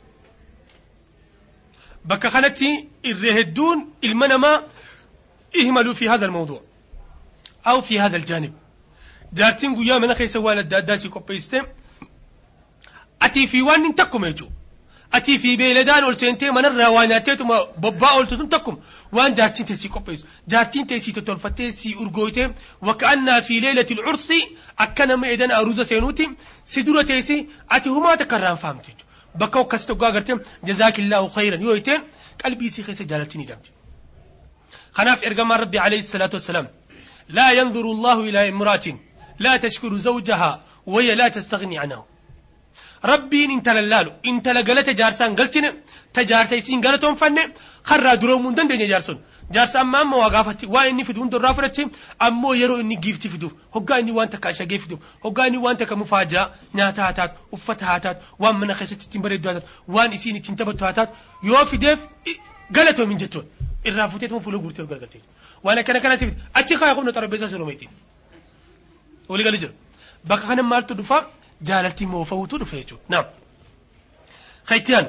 بكا 2.05 2.29
خلتي 2.29 2.89
الرهدون 3.05 3.91
إلمنما 4.05 4.63
إهملوا 5.61 5.95
في 5.95 6.09
هذا 6.09 6.27
الموضوع. 6.27 6.63
أو 7.67 7.81
في 7.81 8.01
هذا 8.01 8.17
الجانب. 8.17 8.55
جارتين 9.33 9.75
قويا 9.75 9.99
من 9.99 10.15
خيسوال 10.15 10.59
الداداسي 10.59 11.09
كوبيستم 11.09 11.67
أتي 13.23 13.47
في 13.47 13.63
وان 13.63 13.95
تكم 13.95 14.25
يجو. 14.25 14.49
أتي 15.15 15.39
في 15.39 15.57
بيلدان 15.57 16.05
أول 16.05 16.17
سنتين 16.17 16.55
من 16.55 16.65
الرواناتي 16.65 17.45
ما 17.45 17.63
ببا 17.79 18.09
أول 18.09 18.49
تكم. 18.49 18.79
وان 19.13 19.35
جاتين 19.35 19.67
تسي 19.67 19.89
كوبيس. 19.89 20.27
جاتين 20.49 20.87
تسي 20.87 21.13
تطلفتين 21.13 21.71
سي 21.71 21.95
أرغويتين 21.95 22.55
وكأن 22.83 23.41
في 23.41 23.61
ليلة 23.61 23.87
العرس 23.91 24.33
أكنا 24.79 25.17
ميدان 25.17 25.51
أروز 25.51 25.81
سينوتي. 25.81 26.31
سدورة 26.65 27.03
تسي 27.03 27.49
أتي 27.71 27.89
هما 27.89 28.15
تكران 28.15 28.55
فهمتين 28.55 28.95
بكو 29.35 29.65
كستو 29.65 29.95
قاقرتين 29.95 30.41
جزاك 30.65 30.99
الله 30.99 31.29
خيرا. 31.29 31.57
يويتين 31.57 32.01
قلبي 32.45 32.71
سي 32.71 32.83
خيسي 32.83 33.05
جالتيني 33.05 33.45
دمتين 33.45 33.73
خناف 34.93 35.25
إرغم 35.25 35.53
ربي 35.53 35.79
عليه 35.79 35.99
الصلاة 35.99 36.31
والسلام. 36.33 36.69
لا 37.29 37.53
ينظر 37.53 37.81
الله 37.81 38.21
إلى 38.21 38.49
امرأة. 38.49 38.99
لا 39.39 39.57
تشكر 39.57 39.97
زوجها. 39.99 40.65
وهي 40.87 41.15
لا 41.15 41.29
تستغني 41.29 41.79
عنه. 41.79 42.05
Rabbiin 43.11 43.51
intala 43.57 43.83
laalu 43.93 44.11
intala 44.31 44.63
galata 44.69 44.93
jaarsaan 45.01 45.35
galchine 45.41 45.71
ta 46.15 46.21
jaarsa 46.31 46.57
isiin 46.61 46.81
galatoon 46.87 47.17
fanne 47.23 47.43
karraa 47.89 48.17
duroomuu 48.23 48.49
hin 48.51 48.57
dandeenye 48.59 48.87
jaarson 48.93 49.19
jaarsa 49.57 49.81
amma 49.85 49.99
amma 50.05 50.17
waa 50.23 50.31
gaafatti 50.37 50.67
waa 50.75 50.85
inni 50.91 51.05
fidu 51.09 51.21
hunda 51.23 51.37
irraa 51.41 51.55
fudhache 51.59 51.85
ammoo 52.27 52.55
yeroo 52.61 52.79
inni 52.85 52.97
giifti 53.07 53.29
fiduuf 53.35 53.53
hoggaa 53.77 53.99
inni 54.05 54.13
waan 54.19 54.29
takka 54.35 54.49
ashagee 54.55 54.79
fiduuf 54.85 55.01
hoggaa 55.27 55.47
inni 55.51 55.59
waan 55.67 55.77
takka 55.83 55.97
mufaajaa 56.03 56.47
nyaata 56.81 57.03
haa 57.07 57.13
taatu 57.19 57.35
uffata 57.59 57.87
haa 57.91 58.01
taatu 58.07 58.25
waan 58.47 58.57
mana 58.63 58.75
keessatti 58.81 59.05
ittiin 59.11 59.23
bareeddu 59.27 59.49
haa 59.49 59.55
taatu 59.61 59.69
waan 59.99 60.13
isiin 60.19 60.37
ittiin 60.41 60.57
taphattu 60.63 60.85
haa 60.89 60.93
taatu 61.01 61.13
yoo 61.51 61.65
fideef 61.75 61.99
galatoomin 62.77 63.19
jettoon. 63.23 63.45
Irraa 63.89 64.09
futeetuma 64.13 64.41
fuula 64.45 64.59
guurtee 64.65 64.87
galgalte 64.91 65.19
waan 65.65 65.79
akkana 65.81 66.01
kana 66.05 66.17
sifit 66.21 66.39
achi 66.61 66.77
kaa 66.83 66.95
humna 66.99 67.13
xarabbeessaa 67.17 67.49
soromeetiin 67.55 67.91
walii 69.29 69.45
gali 69.45 69.59
jira. 69.63 69.73
Bakka 70.29 70.47
kana 70.49 70.63
maaltu 70.63 70.95
dhufaa 71.01 71.21
jaalaltii 71.63 72.07
moofa'uutu 72.07 72.59
dhufe 72.59 72.77
jechuudha. 72.77 73.05
Naam. 73.09 73.25
Khaytiyaan. 74.65 75.07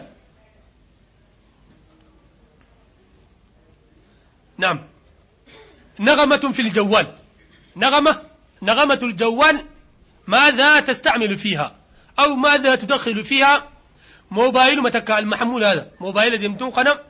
نعم. 4.57 4.79
نغمة 5.99 6.51
في 6.53 6.61
الجوال. 6.61 7.07
نغمة 7.75 8.21
نغمة 8.61 8.99
الجوال 9.03 9.65
ماذا 10.27 10.79
تستعمل 10.79 11.37
فيها؟ 11.37 11.75
أو 12.19 12.35
ماذا 12.35 12.75
تدخل 12.75 13.25
فيها؟ 13.25 13.69
موبايل 14.31 14.81
متكا 14.81 15.19
المحمول 15.19 15.63
هذا. 15.63 15.91
موبايل 15.99 16.37
ديمتون 16.37 16.69
قنا 16.69 17.01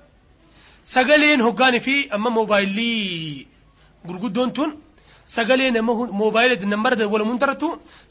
سقلين 0.84 1.41
هقاني 1.41 1.80
فيه 1.80 2.15
أما 2.15 2.30
موبايل 2.30 2.69
لي. 2.69 3.48
قرقودون 4.08 4.54
تون. 4.54 4.82
Sagalee 5.25 5.71
nama 5.71 5.93
moobaayila 6.19 6.55
nammara 6.73 7.07
wal 7.13 7.25
muntaratu 7.25 7.67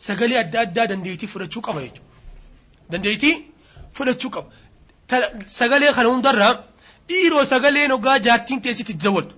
sagalee 0.07 0.39
adda 0.45 0.61
addaa 0.67 0.87
dandeettii 0.93 1.27
fudhachuu 1.33 1.63
qaba 1.67 1.81
jechuudha. 1.81 2.11
Dandeettii 2.91 3.35
fudhachuu 3.97 4.31
qaba. 4.31 4.49
Sagalee 5.47 5.93
kana 5.97 6.09
hundarraa 6.09 6.53
dhiiroo 7.09 7.45
sagaleen 7.45 7.91
hoggaa 7.95 8.19
jaartiin 8.27 8.61
teessitti 8.65 8.93
itti 8.93 9.05
dawwaltu. 9.05 9.35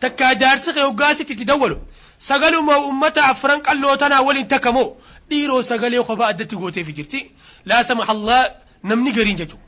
Takkaa 0.00 0.34
jaarsi 0.42 0.72
hoggaa 0.80 1.14
sitti 1.14 1.32
itti 1.32 1.44
dawwalu. 1.44 1.76
Sagaluma 2.18 2.78
uummata 2.86 3.24
afran 3.32 3.60
qalloo 3.66 3.96
tanaa 3.96 4.22
waliin 4.28 4.48
takka 4.48 4.72
moo 4.72 4.96
dhiiroo 5.30 5.62
sagalee 5.62 6.02
kophaa 6.08 6.28
addatti 6.32 6.56
gooteefi 6.56 6.92
jirti. 6.98 7.20
Laasama 7.68 8.04
hallaa 8.10 8.44
namni 8.82 9.12
gariin 9.12 9.36
jechuudha. 9.36 9.64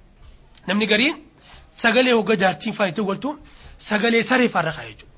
Namni 0.67 0.87
gariin 0.87 1.17
sagalee 1.83 2.13
hoggaa 2.19 2.37
jaartiin 2.43 2.75
faa 2.79 2.87
itti 2.89 3.01
dawwaltu 3.01 3.39
sagalee 3.89 4.23
saree 4.31 4.49
faarra 4.55 4.73
kaa 4.77 4.85
jechuudha. 4.91 5.12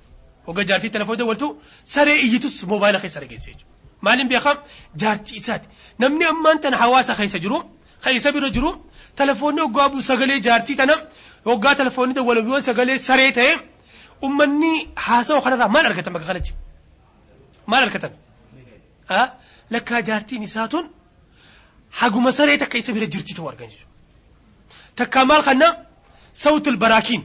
Hogga 0.46 0.62
jaartii 0.70 0.90
telefoon 0.96 1.16
dawwaltu 1.20 1.46
saree 1.94 2.16
iyyitus 2.26 2.56
moobaayila 2.70 3.00
keessa 3.04 3.20
dhageesse 3.22 3.48
jechuudha. 3.50 3.72
Maaliin 4.04 4.28
beekam 4.32 4.56
jaartii 5.02 5.36
isaati. 5.40 5.66
Namni 6.02 6.24
ammaan 6.32 6.58
tana 6.62 6.76
hawaasa 6.82 7.14
keessa 7.20 7.38
jiru 7.44 7.58
kan 8.02 8.12
isa 8.18 8.32
bira 8.36 8.48
jiru 8.56 8.70
telefoonni 9.20 9.60
hoggaa 9.64 9.88
bu'u 9.92 10.02
sagalee 10.10 10.40
jaartii 10.46 10.76
tana 10.80 10.94
hoggaa 11.48 11.74
telefoonni 11.80 12.14
dawwalamu 12.18 12.48
yoo 12.54 12.60
sagalee 12.68 12.98
saree 13.08 13.30
ta'e 13.38 13.52
ummanni 14.26 14.72
haasawa 15.06 15.40
kanarraa 15.44 15.68
maal 15.74 15.86
argatan 15.90 16.12
bakka 16.14 16.28
kanatti 16.30 16.52
maal 17.70 17.82
argatan 17.86 18.12
lakkaa 19.74 20.00
jaartiin 20.08 20.42
isaa 20.48 20.68
tun 20.72 20.84
haguma 22.00 22.30
saree 22.38 22.58
takka 22.62 22.76
isa 22.82 22.92
bira 22.96 23.06
jirti 23.14 23.32
ta'u 23.38 23.46
argan 23.52 23.68
jechuudha 23.72 23.92
takkaa 25.00 25.24
maal 25.30 25.42
kanna 25.48 25.68
sawtul 26.44 26.76
baraakiin 26.84 27.22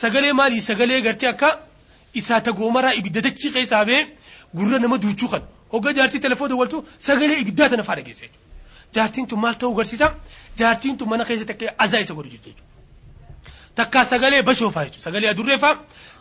sagalee 0.00 0.32
maalii 0.40 0.60
sagalee 0.70 1.00
gartee 1.06 1.28
akka 1.34 1.48
isaa 2.14 2.40
tagoomaraa 2.40 2.92
ibidda 3.00 3.20
dachii 3.26 3.50
keessaa 3.56 3.84
bee 3.84 4.02
gurra 4.54 4.78
nama 4.78 4.98
duuchuu 4.98 5.28
kan. 5.28 5.42
Hogga 5.72 5.92
jaartii 5.98 6.20
telefoon 6.26 6.50
dawwaltu 6.50 6.84
sagalee 6.98 7.38
ibiddaa 7.42 7.68
tana 7.68 7.82
faa 7.88 7.96
dhageessa 7.98 8.24
jechuudha 8.26 8.48
jaartiin 8.94 9.26
tun 9.30 9.38
maal 9.44 9.54
ta'uu 9.60 9.74
agarsiisa 9.74 10.08
jaartiin 10.60 10.96
tun 10.98 11.08
mana 11.08 11.24
keessa 11.28 11.46
takkee 11.50 11.70
azaa 11.84 12.00
isa 12.04 12.14
godhu 12.14 12.30
jechuudha. 12.34 12.62
Takkaa 13.78 14.04
sagalee 14.12 14.42
bashoofaa 14.48 14.84
jechuudha. 14.84 15.04
Sagalee 15.06 15.30
adurreefaa 15.34 15.74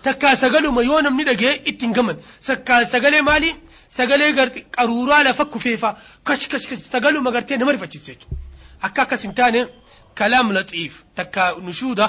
takkaa 0.08 0.36
sagaluma 0.44 0.82
yoo 0.90 1.02
namni 1.02 1.24
dhagee 1.30 1.54
ittiin 1.72 1.94
gaman. 1.98 2.18
Takkaa 2.48 2.86
sagalee 2.94 3.22
maalii 3.30 3.56
sagalee 3.98 4.32
qaruuraa 4.78 5.24
lafa 5.24 5.46
kufeefaa 5.46 5.94
kash 6.24 6.48
kash 6.52 6.68
kash 6.70 6.84
sagaluma 6.94 7.32
gartee 7.32 7.58
nama 7.58 7.72
rifachiisa 7.72 8.12
jechuudha. 8.14 8.38
Akka 8.82 9.02
akkas 9.02 9.24
hin 9.28 9.34
taane 9.34 9.68
kalaam 10.16 10.52
laxiif 10.58 11.02
takkaa 11.16 11.52
nushuuda 11.68 12.06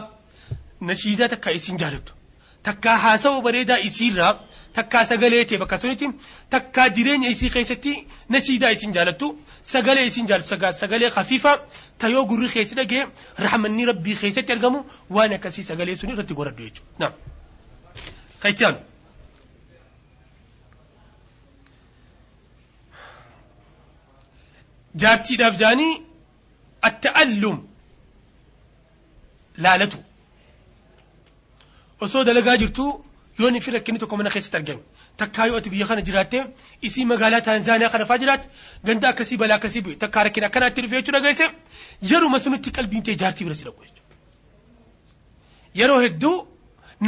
nashiidaa 0.81 1.29
takkaa 1.35 1.53
isin 1.61 1.79
jaalattu 1.83 2.13
takkaa 2.69 2.97
haasawaa 3.05 3.43
bareedaa 3.47 3.79
isiirraa 3.89 4.33
takkaa 4.79 5.05
sagalee 5.11 5.45
ta'e 5.51 5.59
bakka 5.63 5.79
sunitti 5.83 6.09
takkaa 6.55 6.89
jireenya 6.97 7.31
isii 7.35 7.51
keessatti 7.57 7.93
nashiidaa 8.35 8.71
isin 8.77 8.93
jaalattu 8.97 9.31
sagalee 9.73 10.05
isin 10.11 10.27
jaalattu 10.31 10.73
sagalee 10.83 11.11
khafiifa 11.17 11.53
tayoo 12.05 12.25
gurri 12.31 12.49
keessi 12.55 12.79
dhagee 12.81 13.03
rahmanni 13.47 13.89
rabbii 13.91 14.17
keessatti 14.23 14.53
argamu 14.57 14.85
waan 15.19 15.33
akkasii 15.39 15.67
sagalee 15.71 15.97
sun 16.03 16.13
irratti 16.15 16.35
goradhu 16.41 16.69
jechuudha. 16.69 16.95
Naam. 16.99 17.13
Kaichaan. 18.43 18.77
Jaartiidhaaf 25.03 25.59
jaanii 25.65 25.93
atta'allum 26.89 27.59
laalatu. 29.67 29.99
Osoo 32.07 32.25
dalagaa 32.29 32.57
jirtu 32.63 32.85
yoo 33.41 33.51
ni 33.51 33.61
fi 33.65 33.71
rakkinni 33.77 33.99
tokko 34.03 34.17
mana 34.21 34.31
keessatti 34.35 34.57
argame 34.61 34.83
takkaa 35.21 35.47
yoo 35.51 35.57
ati 35.61 35.71
biyya 35.75 35.87
kana 35.91 36.03
jiraatte 36.09 36.39
isii 36.89 37.05
magaalaa 37.13 37.41
taanzaaniyaa 37.49 37.91
kana 37.95 38.07
faa 38.11 38.19
jiraatte 38.23 38.49
ganda 38.87 39.09
akkasii 39.13 39.37
balaa 39.43 39.57
akkasii 39.61 39.83
bu'e. 39.85 39.97
Takkaa 40.03 40.25
rakkina 40.27 40.47
akkanaatti 40.51 40.81
dhufee 40.83 41.01
jechuu 41.03 41.15
dhageesse 41.17 41.47
yeruma 42.11 42.39
sunitti 42.45 42.71
qalbiin 42.77 43.03
ta'e 43.07 43.17
jaartii 43.23 43.45
bira 43.49 43.57
si 43.61 43.65
dhaqu 43.69 43.83
yeroo 45.81 46.01
hedduu 46.05 46.35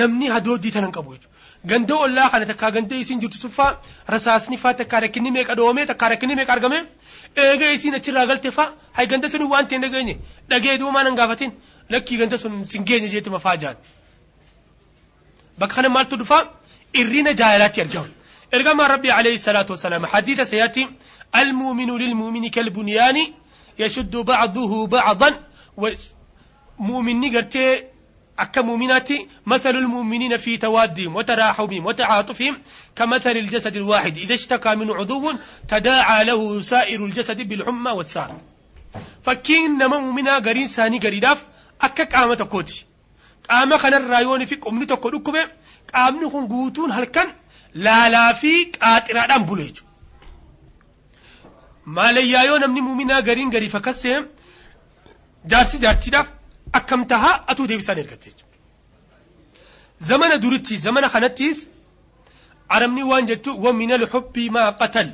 namni 0.00 0.28
hadooddii 0.34 0.72
tanan 0.76 0.92
qabu 0.96 1.14
jechuudha. 1.14 1.30
Ganda 1.70 1.94
ollaa 2.04 2.28
kana 2.32 2.46
takkaa 2.50 2.70
ganda 2.76 2.96
isiin 3.02 3.20
jirtu 3.22 3.38
suffaa 3.44 3.70
rasaasni 4.14 4.56
faa 4.62 4.74
takkaa 4.80 5.00
rakkinni 5.04 5.30
meeqa 5.36 5.54
dhoomee 5.58 5.86
takkaa 5.90 6.08
rakkinni 6.12 6.34
meeqa 6.40 6.52
argame 6.56 6.78
eega 7.44 7.72
isiin 7.76 7.94
achirraa 7.98 8.26
galte 8.30 8.50
faa 8.58 8.68
hay 8.96 9.06
ganda 9.12 9.28
sun 9.32 9.42
waan 9.52 9.66
ta'e 9.68 9.78
dhageenye. 9.84 10.14
Dhagee 10.50 10.78
duumaa 10.78 11.04
nan 11.08 11.14
gaafatin. 11.20 11.52
Lakkii 11.90 12.18
ganda 12.22 12.38
sun 12.38 12.64
sin 12.66 12.84
geenye 12.88 13.08
jeetuma 13.14 13.38
faa 13.46 13.56
jaan. 13.62 13.76
بكخنا 15.58 15.88
مالتو 15.88 16.16
تدفع 16.16 16.44
إرينا 16.96 17.32
جاهلات 17.32 17.78
يرجعون. 17.78 18.10
إرجع 18.54 18.72
ما 18.72 18.86
ربي 18.86 19.10
عليه 19.10 19.34
الصلاة 19.34 19.66
والسلام. 19.70 20.06
حديث 20.06 20.40
سيأتي 20.40 20.88
المؤمن 21.36 21.90
للمؤمن 21.96 22.48
كالبنيان 22.48 23.18
يشد 23.78 24.16
بعضه 24.16 24.86
بعضا 24.86 25.40
و 25.76 25.88
مؤمن 26.78 27.20
نيغرتي 27.20 27.84
أكا 28.38 28.60
مؤمناتي 28.60 29.28
مثل 29.46 29.76
المؤمنين 29.76 30.36
في 30.36 30.56
توادهم 30.56 31.16
وتراحمهم 31.16 31.86
وتعاطفهم 31.86 32.62
كمثل 32.96 33.30
الجسد 33.30 33.76
الواحد. 33.76 34.18
إذا 34.18 34.34
اشتكى 34.34 34.74
من 34.74 34.90
عضو 34.90 35.32
تداعى 35.68 36.24
له 36.24 36.60
سائر 36.60 37.04
الجسد 37.04 37.48
بالحمى 37.48 37.90
والسار 37.90 38.36
فكين 39.22 39.78
نما 39.78 39.98
مؤمنا 39.98 40.38
غرين 40.38 40.68
ساني 40.68 40.98
قريداف 40.98 41.46
أكا 41.82 42.04
كامة 42.04 42.34
كوتي 42.34 42.84
قام 43.50 43.76
خن 43.76 43.94
الرايون 43.94 44.44
في 44.44 44.54
قمني 44.54 44.86
تو 44.86 44.96
كدكم 44.96 45.36
قامني 45.94 46.26
خون 46.30 46.44
غوتون 46.44 46.92
هلكن 46.92 47.28
لا 47.74 48.08
لا 48.08 48.32
في 48.32 48.64
قاطرا 48.64 49.26
دام 49.26 49.42
بوليج 49.42 49.76
ما 51.86 52.12
لي 52.12 52.30
يا 52.30 52.42
يون 52.42 52.64
امني 52.64 52.80
مومنا 52.80 53.18
غارين 53.18 53.50
غري 53.54 53.68
فكسه 53.68 54.26
جارسي 55.46 55.78
جارتي 55.78 56.10
داف 56.10 56.26
اكمتها 56.74 57.44
اتو 57.48 57.66
ديبي 57.66 57.82
سان 57.82 57.98
يركتج 57.98 58.32
زمن 60.00 60.40
دورتي 60.40 60.76
زمن 60.76 61.08
خنتيس 61.08 61.66
ارمني 62.72 63.02
وان 63.02 63.26
جتو 63.26 63.50
ومن 63.68 63.92
الحب 63.92 64.38
ما 64.38 64.70
قتل 64.70 65.08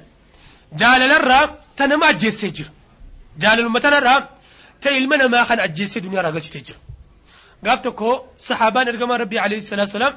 جالل 0.73 1.13
الرا 1.13 1.41
تنما 1.77 2.11
جسجر 2.11 2.69
جالل 3.39 3.69
متنرا 3.69 4.29
تيل 4.81 5.09
من 5.09 5.25
ما 5.25 5.45
خن 5.45 5.61
اجسد 5.61 6.03
دنيا 6.03 6.21
راغتج 6.21 6.49
تجر 6.51 6.77
gaaf 7.67 7.81
tokko 7.87 8.09
sahaabaan 8.49 8.89
ergamaa 8.93 9.19
rabbii 9.23 9.41
alayhi 9.47 9.63
salaatu 9.73 9.93
salaam 9.99 10.15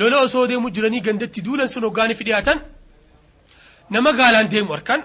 lola 0.00 0.16
osoo 0.26 0.46
deemu 0.50 0.68
jiranii 0.76 1.00
gandatti 1.08 1.40
duulan 1.46 1.68
sun 1.74 1.82
hoggaaniif 1.88 2.20
dhiyaatan 2.26 2.58
nama 3.94 4.10
gaalaan 4.20 4.48
deemu 4.54 4.72
harkan 4.76 5.00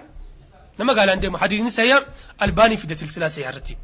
nama 0.78 0.92
gaalaan 0.98 1.20
deemu 1.22 1.36
hadiisni 1.42 1.70
sayya 1.78 1.96
albaanii 2.44 2.76
fida 2.82 2.94
silsilaa 3.00 3.30
sayyaa 3.36 3.50
irratti 3.52 3.74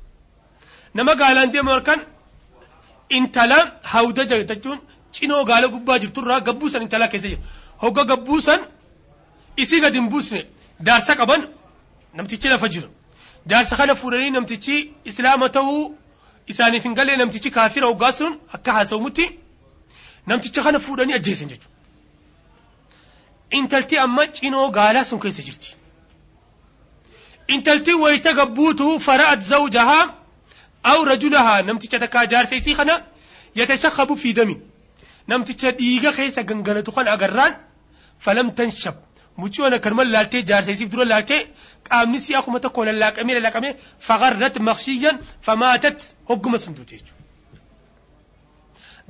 nama 0.98 1.12
gaalaan 1.20 1.50
deemu 1.54 1.70
harkan 1.74 2.00
intala 3.18 3.58
hawdaja 3.92 4.36
jechuun 4.50 4.78
cinoo 5.16 5.42
gaala 5.50 5.66
gubbaa 5.74 5.98
jirturraa 6.02 6.40
gabbuusan 6.48 6.82
intalaa 6.86 7.08
keessa 7.12 7.28
jira 7.32 7.42
hogga 7.82 8.02
gabbuusan 8.10 8.60
isii 9.62 9.80
gad 9.84 9.94
hin 9.98 10.08
buusne 10.12 10.40
daarsa 10.88 11.12
qaban 11.20 11.42
namtichi 12.16 12.48
lafa 12.52 12.68
jira 12.74 12.88
jaarsa 13.50 13.74
kana 13.80 13.94
fuudhanii 14.00 14.30
namtichi 14.36 14.76
islaama 15.10 15.46
ta'uu 15.56 15.82
isaaniif 16.52 16.82
hin 16.88 16.94
galee 16.98 17.16
namtichi 17.22 17.50
kaafira 17.56 17.86
hoggaa 17.92 18.12
sun 18.18 18.36
akka 18.58 18.72
haasawumutti 18.76 19.26
namticha 20.32 20.62
kana 20.66 20.78
fuudhanii 20.86 21.14
ajjeesan 21.18 21.48
jechuudha. 21.52 21.74
Intalti 23.58 23.98
amma 24.04 24.26
cinoo 24.38 24.68
gaalaa 24.78 25.04
sun 25.10 25.20
keessa 25.24 25.42
jirti. 25.48 25.74
Intalti 27.54 27.92
wayita 28.04 28.32
gabbuutu 28.40 28.86
fara'at 29.08 29.40
zawjahaa 29.52 30.04
aw 30.92 30.98
rajulahaa 31.10 31.62
namticha 31.68 31.98
takkaa 32.04 32.26
jaarsa 32.32 32.56
isii 32.60 32.74
kana 32.80 32.94
yatashakhabu 33.60 34.16
fi 34.22 34.32
dami. 34.38 34.56
Namticha 35.28 35.70
dhiiga 35.78 36.12
keessa 36.18 36.42
gangalatu 36.48 36.92
kan 36.96 37.08
agarraan 37.14 37.54
falam 38.18 38.50
tanshab. 38.58 38.96
Mucciyoon 39.42 39.74
akkanumaan 39.78 40.10
laaltee 40.12 40.42
jaarsa 40.50 40.72
dura 40.92 41.04
laaltee 41.12 41.40
qaamni 41.88 42.18
si'a 42.26 42.42
kuma 42.42 42.60
tokko 42.60 42.84
lallaaqamee 42.88 43.34
lallaaqamee 43.38 43.72
faqarrat 44.08 44.56
maqshiyyan 44.68 45.16
famaatat 45.46 45.98
hogguma 46.28 46.58
sun 46.58 46.74
duute 46.76 46.94
jechuudha. 46.96 47.14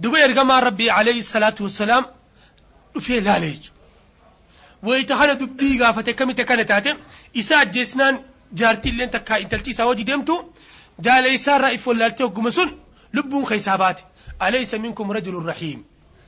Duba 0.03 0.19
ergamaa 0.27 0.61
rabbii 0.69 0.91
alayhi 0.99 1.23
salaatu 1.23 1.65
wassalaam 1.67 2.05
dhufee 2.95 3.21
laale 3.21 3.49
jechuudha. 3.55 3.81
Wayita 4.87 5.15
kana 5.21 5.35
dubbii 5.41 5.77
gaafate 5.79 6.13
kamite 6.19 6.45
kana 6.51 6.65
taate 6.71 6.91
isa 7.41 7.59
ajjeesnaan 7.65 8.15
jaartii 8.59 8.91
illee 8.93 9.07
takkaa 9.17 9.39
intalti 9.45 9.71
isaa 9.71 9.85
hojii 9.91 10.05
deemtu 10.11 10.35
jaala 11.07 11.29
isaarraa 11.39 11.71
if 11.77 11.87
wallaaltee 11.87 12.27
hogguma 12.27 12.51
sun 12.59 12.71
lubbuun 13.13 13.45
keessaa 13.51 13.79
baate. 13.79 14.03
Alaysa 14.39 14.79
minkum 14.79 15.11
rajulun 15.17 15.47
rahiim. 15.53 15.81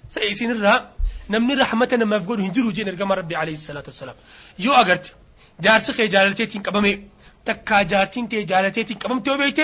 سيسين 0.08 0.50
الرا 0.50 0.90
نمني 1.30 1.54
رحمتنا 1.54 2.04
ما 2.04 2.18
فقول 2.18 2.40
هنجرو 2.40 2.70
جين 2.70 2.88
الجمر 2.88 3.18
ربي 3.18 3.36
عليه 3.36 3.52
الصلاة 3.52 3.82
والسلام. 3.86 4.14
يو 4.58 4.72
أجرت 4.72 5.14
جارس 5.60 5.90
خي 5.90 6.08
جارتين 6.08 6.62
كبمي. 6.62 7.04
تكا 7.44 7.82
جارتين 7.82 8.28
تي 8.28 8.42
جارتين 8.42 8.84
كبم 8.84 9.20
توبيت 9.20 9.60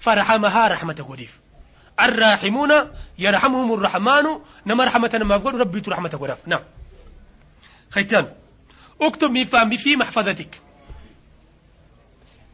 فرحمها 0.00 0.68
رحمة 0.68 1.06
غريف 1.08 1.38
الراحمون 2.00 2.72
يرحمهم 3.18 3.74
الرحمن. 3.74 4.24
نمر 4.66 4.84
رحمتنا 4.84 5.24
ما 5.24 5.38
فقول 5.38 5.54
ربي 5.54 5.80
ترحمة 5.80 6.10
غريف 6.14 6.38
نعم. 6.46 6.60
خيتان. 7.90 8.32
اكتب 9.00 9.30
مي 9.30 9.44
فامي 9.44 9.78
في 9.78 9.96
محفظتك. 9.96 10.60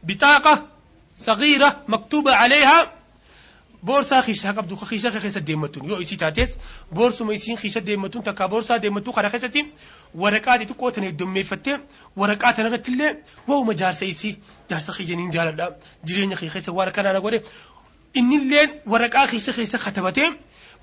بطاقة 0.03 0.65
صغيرة 1.17 1.81
مكتوبة 1.87 2.35
عليها. 2.35 2.91
boorsaa 3.87 4.21
keessaa 4.27 4.53
qabdu 4.57 4.75
keessa 4.89 5.11
keessa 5.23 5.41
deemmattuun 5.47 5.89
yoo 5.89 5.99
isii 6.05 6.17
taates 6.23 6.57
boorsuma 6.97 7.33
isiin 7.37 7.57
keessa 7.61 7.81
deemmattuun 7.89 8.23
takka 8.27 8.47
boorsaa 8.53 8.77
deemmattu 8.83 9.13
kana 9.17 9.29
keessatti 9.33 9.61
waraqaa 10.23 10.57
xixiqqoo 10.61 10.91
tana 10.95 11.07
heddommeeffattee 11.11 11.77
waraqaa 12.21 12.53
tana 12.55 12.67
irratti 12.69 12.91
illee 12.95 13.11
waa'uma 13.47 13.73
jaarsa 13.81 14.05
isii 14.13 14.33
jaarsa 14.69 14.91
kiyyaniin 14.97 15.31
jaaladha 15.35 15.65
jireenya 16.07 16.37
kee 16.41 16.49
keessa 16.55 16.71
waan 16.77 16.89
akkanaa 16.91 17.13
na 17.17 17.21
godhe 17.25 17.39
innillee 18.19 18.65
waraqaa 18.93 19.27
keessa 19.31 19.51
keessa 19.57 19.77
katabatee 19.85 20.29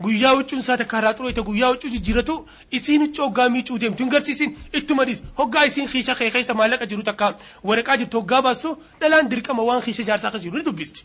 guyyaa 0.04 0.32
huccuun 0.38 0.60
isaa 0.64 0.76
takka 0.82 0.98
irraa 1.00 1.12
xureete 1.18 1.42
guyyaa 1.48 1.70
huccuu 1.72 1.90
jijjiiratu 1.94 2.34
isiin 2.78 3.04
hoggaa 3.18 3.48
miicuu 3.56 3.78
deemtu 3.82 4.04
hin 4.04 4.12
garsiisin 4.14 4.56
ittuma 4.80 5.04
dhiis 5.08 5.22
hoggaa 5.40 5.64
isiin 5.70 5.88
kiisha 5.92 6.14
kee 6.20 6.30
keessa 6.36 6.54
maallaqa 6.60 6.86
jiru 6.92 7.02
takka 7.10 7.28
waraqaa 7.70 7.96
jirtu 8.02 8.20
hoggaa 8.22 8.42
baastu 8.48 8.76
dhalaan 9.00 9.30
dirqama 9.34 9.62
waan 9.70 9.82
kiisha 9.88 10.06
jaarsaa 10.10 10.30
keessa 10.34 10.44
jiru 10.48 10.58
ni 10.62 10.64
dubbisti 10.70 11.04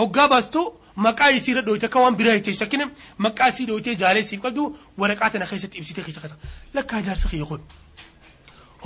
hoggaa 0.00 0.28
baastu 0.34 0.62
maqaa 1.08 1.30
isii 1.38 1.52
irra 1.54 1.62
dhooyte 1.68 1.86
akka 1.90 2.00
waan 2.04 2.16
biraa 2.22 2.36
itti 2.40 2.54
shakkine 2.60 2.86
maqaa 3.26 3.48
isii 3.54 3.66
dhooytee 3.70 3.94
jaalee 4.02 4.24
siif 4.30 4.40
qabdu 4.46 4.66
waraqaa 5.04 5.30
tana 5.36 5.46
keessatti 5.52 5.78
ibsitee 5.82 6.04
keessa 6.08 6.20
keessa 6.24 6.36
lakkaa 6.80 7.02
jaarsa 7.08 7.28
kiyya 7.34 7.46
kun 7.52 7.60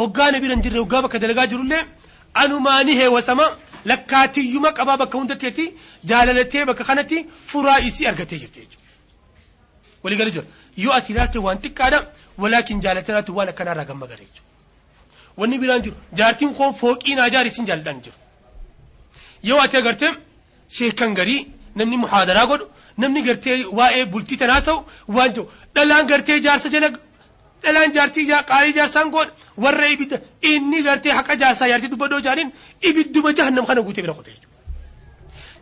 hoggaa 0.01 0.31
na 0.33 0.41
bira 0.45 0.55
hin 0.57 0.63
jirre 0.69 0.79
hoggaa 0.85 1.03
bakka 1.07 1.19
dalagaa 1.25 1.47
jirullee 1.55 1.83
anumaani 2.43 2.95
heewasama 3.01 3.47
lakkaatiyyuma 3.91 4.71
qabaa 4.79 4.97
bakka 5.03 5.19
hundatteeti 5.21 5.67
jaalalatee 6.13 6.65
bakka 6.71 6.85
kanatti 6.91 7.19
furaa 7.53 7.79
isii 7.89 8.07
argatee 8.11 8.39
jirti 8.45 8.61
jechuudha. 8.61 8.82
Walii 10.05 10.19
gala 10.21 10.31
jira 10.37 10.47
yoo 10.85 10.93
ati 10.99 11.13
ilaalte 11.13 11.39
waan 11.47 11.59
xiqqaadha 11.65 11.99
walaakin 12.43 12.81
jaalatanaatu 12.85 13.31
waan 13.39 13.49
akkanaarraa 13.53 13.85
gamma 13.91 14.07
gare 14.11 14.25
jechuudha. 14.29 14.51
Wanni 15.41 15.57
biraan 15.63 15.83
jiru 15.85 15.97
jaartiin 16.19 16.53
koo 16.59 16.71
fooqii 16.81 17.15
naa 17.19 17.29
jaari 17.35 17.49
isin 17.53 17.67
jaaladhaan 17.71 18.01
jiru. 18.05 18.17
Yoo 19.49 19.61
ati 19.65 19.77
agartee 19.83 20.13
sheekan 20.77 21.15
garii 21.19 21.41
namni 21.79 21.97
muhaadaraa 22.05 22.47
godhu 22.51 22.67
namni 23.03 23.23
gartee 23.29 23.57
waa'ee 23.79 24.05
bultii 24.13 24.37
tanaa 24.43 24.61
ta'u 24.67 24.79
waan 25.17 25.33
jiru 25.35 25.45
dhalaan 25.75 26.07
gartee 26.11 26.39
jaarsa 26.47 26.69
jala 26.75 26.89
dhalaan 27.65 27.93
jaartii 27.97 28.27
qaalii 28.51 28.75
jaarsaan 28.79 29.11
godha 29.15 29.33
warra 29.65 29.87
ibidda 29.95 30.17
inni 30.51 30.83
gartee 30.89 31.13
haqa 31.19 31.37
jaarsaa 31.43 31.69
jaartii 31.73 31.91
dubbadoo 31.95 32.21
jaaniin 32.27 32.51
ibidduma 32.89 33.31
jahannam 33.39 33.67
kana 33.71 33.81
guutee 33.87 34.03
bira 34.05 34.15
qote 34.19 34.31
jechuudha. 34.35 34.59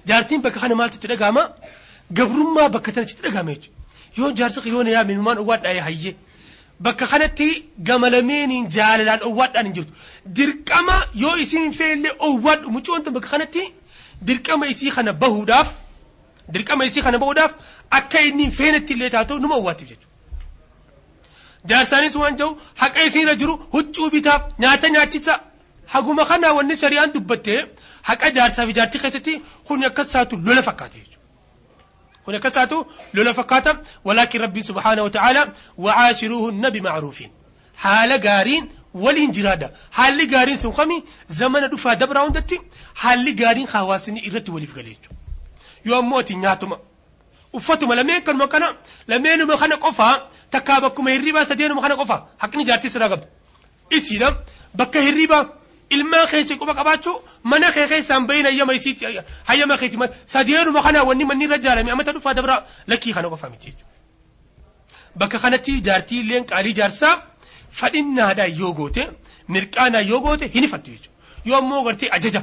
Jaartiin 0.08 0.40
bakka 0.44 0.58
kana 0.62 0.74
maaltu 0.80 0.96
itti 0.98 1.08
dhagahama 1.12 1.42
gabrummaa 2.18 2.68
bakka 2.74 2.90
tanatti 2.94 3.12
itti 3.14 3.22
dhagahame 3.26 3.52
jechuudha. 3.56 3.78
Yoo 4.18 4.30
jaarsa 4.38 4.60
yoo 4.74 4.82
na 4.84 4.90
yaame 4.96 5.14
numaan 5.18 5.38
owwaadhaa 5.42 5.82
hayyee 5.88 6.14
bakka 6.84 7.06
kanatti 7.12 7.48
gama 7.88 8.10
lameeniin 8.14 8.68
jaalalaan 8.76 9.22
owwaadhaan 9.28 9.66
hin 9.68 9.74
jirtu 9.78 9.92
dirqama 10.38 10.96
yoo 11.22 11.36
isin 11.44 11.72
feellee 11.78 12.12
owwaadhu 12.28 12.70
mucoon 12.76 13.02
bakka 13.16 13.28
kanatti 13.34 13.64
dirqama 14.28 14.66
isii 14.72 14.90
kana 14.96 15.12
bahuudhaaf 15.24 15.68
dirqama 16.54 16.84
isii 16.90 17.02
kana 17.06 17.18
bahuudhaaf 17.22 17.52
akka 17.98 18.20
inni 18.28 18.42
hin 18.46 18.52
feenetti 18.60 18.92
illee 18.96 19.10
taatu 19.16 19.38
numa 19.44 19.54
owwaattiif 19.60 19.88
jechuudha. 19.90 20.08
Jaarsaanis 21.70 22.16
waan 22.22 22.36
jiru 22.40 22.50
haqa 22.82 23.04
isiirra 23.08 23.34
jiru 23.40 23.54
huccuu 23.74 24.10
bitaaf 24.14 24.42
nyaata 24.64 24.88
nyaachisa 24.94 25.34
haguma 25.94 26.24
kanaa 26.30 26.52
wanni 26.58 26.76
shari'aan 26.82 27.12
dubbattee 27.16 27.60
haqa 28.08 28.30
jaarsaa 28.36 28.66
fi 28.68 28.72
jaartii 28.78 29.00
keessatti 29.04 29.34
kun 29.66 29.84
akkas 29.90 30.10
taatu 30.14 30.36
lola 30.46 30.62
fakkaate 30.68 30.98
jechuudha. 30.98 31.19
Fakkaata 32.26 33.80
walaakin 34.04 34.40
rabbiin 34.40 34.64
subhaanahu 34.64 35.04
wa 35.04 35.10
ta'aala 35.10 35.52
wacaashiruuhunna 35.78 36.70
bimacruufiin 36.70 37.30
haala 37.84 38.18
gaariin 38.18 38.68
waliin 38.94 39.32
jiraadha 39.32 39.70
haalli 39.90 40.26
gaariin 40.26 40.58
sun 40.58 40.72
kami 40.72 41.02
zamana 41.28 41.68
dhufaa 41.68 41.94
dabraa 41.96 42.24
hundatti 42.26 42.60
haalli 42.94 43.32
gaariin 43.34 43.66
hawaasni 43.66 44.20
irratti 44.28 44.50
waliif 44.50 44.74
galee 44.74 44.94
jechuudha 44.94 45.16
yoo 45.84 45.98
ammoo 45.98 46.18
ati 46.20 46.34
nyaatuma 46.36 46.78
uffatuma 47.52 47.94
lameen 47.94 48.22
kanuma 48.22 48.48
kana 48.48 48.74
lameenuma 49.08 49.56
kana 49.56 49.76
qofaa 49.76 50.14
takkaa 50.50 50.80
bakkuma 50.80 51.10
hirribaa 51.10 51.44
sadeenuma 51.44 51.80
kana 51.82 51.96
qofaa 51.96 52.20
haqni 52.42 52.64
jaartii 52.64 52.90
siraa 52.90 53.08
qabdu 53.12 53.26
isiidha 53.90 54.28
bakka 54.74 55.00
hirribaa 55.06 55.42
ilmaan 55.95 56.27
keessa 56.31 56.55
quba 56.61 56.73
qabaachuu 56.79 57.17
mana 57.51 57.67
kee 57.75 57.87
keessaan 57.91 58.23
bayin 58.29 58.45
hayyama 58.49 58.73
isiitti 58.79 59.05
hayyama 59.49 59.75
keeti 59.81 59.97
sadeenuma 60.33 60.81
kana 60.85 61.03
wanni 61.09 61.25
manni 61.29 61.45
irra 61.47 61.57
ijaarame 61.61 61.91
amata 61.95 62.11
dhufaa 62.15 62.33
dabra 62.37 62.55
lakkii 62.91 63.13
kana 63.17 63.29
qofa 63.33 63.49
miti 63.53 63.69
bakka 65.19 65.37
kanatti 65.43 65.73
jaartii 65.87 66.19
illeen 66.23 66.43
qaalii 66.51 66.73
jaarsaa 66.79 67.13
fadhinnaadhaan 67.79 68.53
yoo 68.61 68.73
goote 68.79 69.03
mirqaanaan 69.53 70.07
yoo 70.11 70.19
goote 70.25 70.45
hin 70.55 70.63
ifattu 70.67 70.91
jechuudha 70.95 71.49
yoo 71.49 71.57
ammoo 71.61 71.81
gartee 71.87 72.09
ajaja 72.17 72.41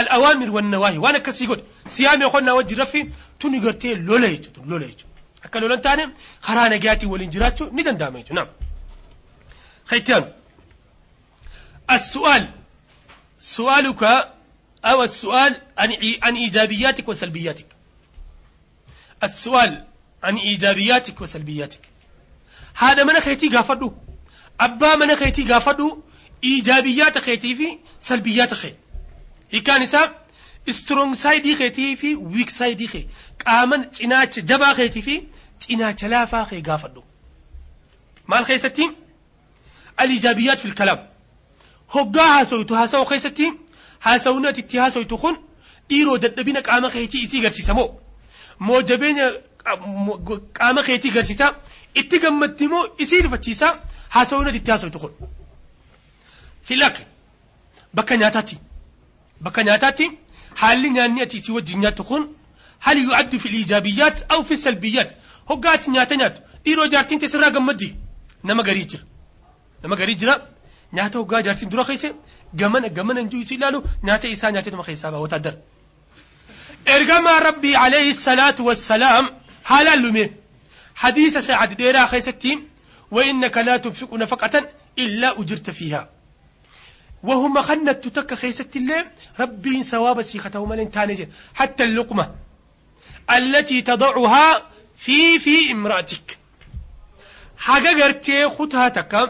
al'awaamir 0.00 0.50
wan 0.56 0.68
nawaahi 0.74 0.98
waan 1.04 1.16
akkasii 1.20 1.46
godhe 1.50 1.64
siyaamee 1.96 2.28
qonnaa 2.34 2.54
wajjin 2.58 2.78
raffi 2.82 3.00
tuni 3.40 3.60
gartee 3.64 3.94
lola 4.08 4.28
jechuudha 4.34 4.68
lola 4.72 4.86
jechuudha 4.90 5.46
akka 5.46 5.60
lolan 5.64 5.80
taane 5.86 6.04
karaa 6.46 6.68
nagayaatiin 6.74 7.10
waliin 7.14 7.30
jiraachuu 7.34 7.68
ni 7.76 7.82
danda'ama 7.88 8.18
jechuudha. 8.22 8.46
Khaytiyaanu. 9.90 10.28
السؤال 11.90 12.42
سؤالك 13.39 14.03
أو 14.85 15.03
السؤال 15.03 15.61
عن 16.23 16.35
إيجابياتك 16.35 17.09
وسلبياتك. 17.09 17.65
السؤال 19.23 19.85
عن 20.23 20.37
إيجابياتك 20.37 21.21
وسلبياتك. 21.21 21.89
هذا 22.77 23.03
من 23.03 23.19
خيتي 23.19 23.49
قافدو 23.49 23.93
أبا 24.59 24.95
من 24.95 25.15
خيتي 25.15 25.43
قافدو 25.43 26.03
إيجابيات 26.43 27.17
خيتي 27.17 27.55
في 27.55 27.79
سلبيات 27.99 28.53
خي. 28.53 28.73
كان 29.65 29.85
سا 29.85 30.15
سترونج 30.69 31.15
سايدي 31.15 31.55
خيتي 31.55 31.95
في 31.95 32.15
ويك 32.15 32.49
سايدي 32.49 32.87
خي. 32.87 33.07
قامن 33.45 33.91
تناچ 33.91 34.39
جبا 34.39 34.73
خيتي 34.73 35.01
في 35.01 35.23
تناچ 35.61 36.03
لافا 36.03 36.43
خي 36.43 36.61
قافدو 36.61 37.03
مال 38.27 38.45
خيستي 38.45 38.91
الإيجابيات 40.01 40.59
في 40.59 40.65
الكلام. 40.65 41.09
Hoggaa 41.95 42.27
haasawitu 42.33 42.73
haasawu 42.79 43.05
keessatti 43.11 43.51
haasawuun 44.05 44.45
ati 44.45 44.61
itti 44.61 44.77
haasawitu 44.77 45.17
kun 45.17 45.35
dhiiroo 45.89 46.17
dadhabina 46.23 46.61
qaama 46.67 46.89
keetii 46.95 47.21
itti 47.25 47.39
garsiisa 47.45 47.73
moo 47.73 47.89
moo 48.59 48.81
jabeenya 48.81 49.25
qaama 50.57 50.83
keetii 50.87 51.11
garsiisa 51.17 51.53
itti 52.01 52.19
gammaddi 52.23 52.67
moo 52.73 52.83
isii 53.03 53.21
rifachiisa 53.25 53.67
haasawuun 54.15 54.47
ati 54.47 54.57
itti 54.57 54.71
haasawitu 54.71 54.99
kun. 54.99 55.11
Filak 56.63 56.97
bakka 57.93 58.17
nyaataatti 58.17 58.57
bakka 59.41 59.63
nyaataatti 59.63 60.11
haalli 60.61 60.89
nyaanni 60.89 61.21
ati 61.21 61.37
isii 61.37 61.51
wajjin 61.57 61.79
nyaattu 61.79 62.03
kun 62.03 62.27
hal 62.79 62.97
yu'addu 62.97 63.39
fil 63.39 63.55
ijaabiyyaat 63.61 64.25
aw 64.33 64.43
fi 64.43 64.57
salbiyyaat 64.57 65.15
hoggaa 65.49 65.71
ati 65.77 65.89
nyaata 65.91 66.15
nyaattu 66.15 66.41
dhiiroo 66.65 66.87
jaartiin 66.93 67.19
teessirraa 67.19 67.49
gammaddi 67.57 67.95
nama 68.43 68.63
garii 68.63 68.85
jira 68.91 69.03
nama 69.83 69.95
garii 69.95 70.15
jira. 70.15 70.35
ناتو 70.91 71.27
غاجارتي 71.31 71.65
درو 71.65 71.83
خيسة. 71.83 72.15
غمن 72.61 72.85
غمن 72.97 73.17
انجو 73.17 73.37
يسيلالو 73.37 73.83
ناتا 74.03 74.29
إنسان 74.29 74.53
ناتا 74.53 74.71
ما 74.71 74.83
خيسابا 74.83 75.17
إرجع 75.17 75.51
ارغم 76.87 77.27
ربي 77.27 77.75
عليه 77.75 78.09
الصلاة 78.09 78.55
والسلام 78.59 79.29
حال 79.65 79.87
علمي 79.87 80.31
حديث 80.95 81.37
سعد 81.37 81.73
ديرا 81.73 82.05
خيستي 82.05 82.59
وإنك 83.11 83.57
لا 83.57 83.77
تبسق 83.77 84.13
نفقة 84.13 84.69
إلا 84.99 85.39
أجرت 85.41 85.69
فيها. 85.69 86.09
وهم 87.23 87.61
خنت 87.61 88.07
تك 88.07 88.33
خيست 88.33 88.75
الله 88.75 89.05
ربي 89.39 89.83
سواب 89.83 90.21
سيختهم 90.21 90.69
ملن 90.69 90.91
تانج 90.91 91.27
حتى 91.55 91.83
اللقمة 91.83 92.35
التي 93.37 93.81
تضعها 93.81 94.63
في 94.97 95.39
في 95.39 95.71
امرأتك. 95.71 96.37
حاجة 97.57 98.03
غرتي 98.03 98.49
خطها 98.49 98.89
تكم 98.89 99.27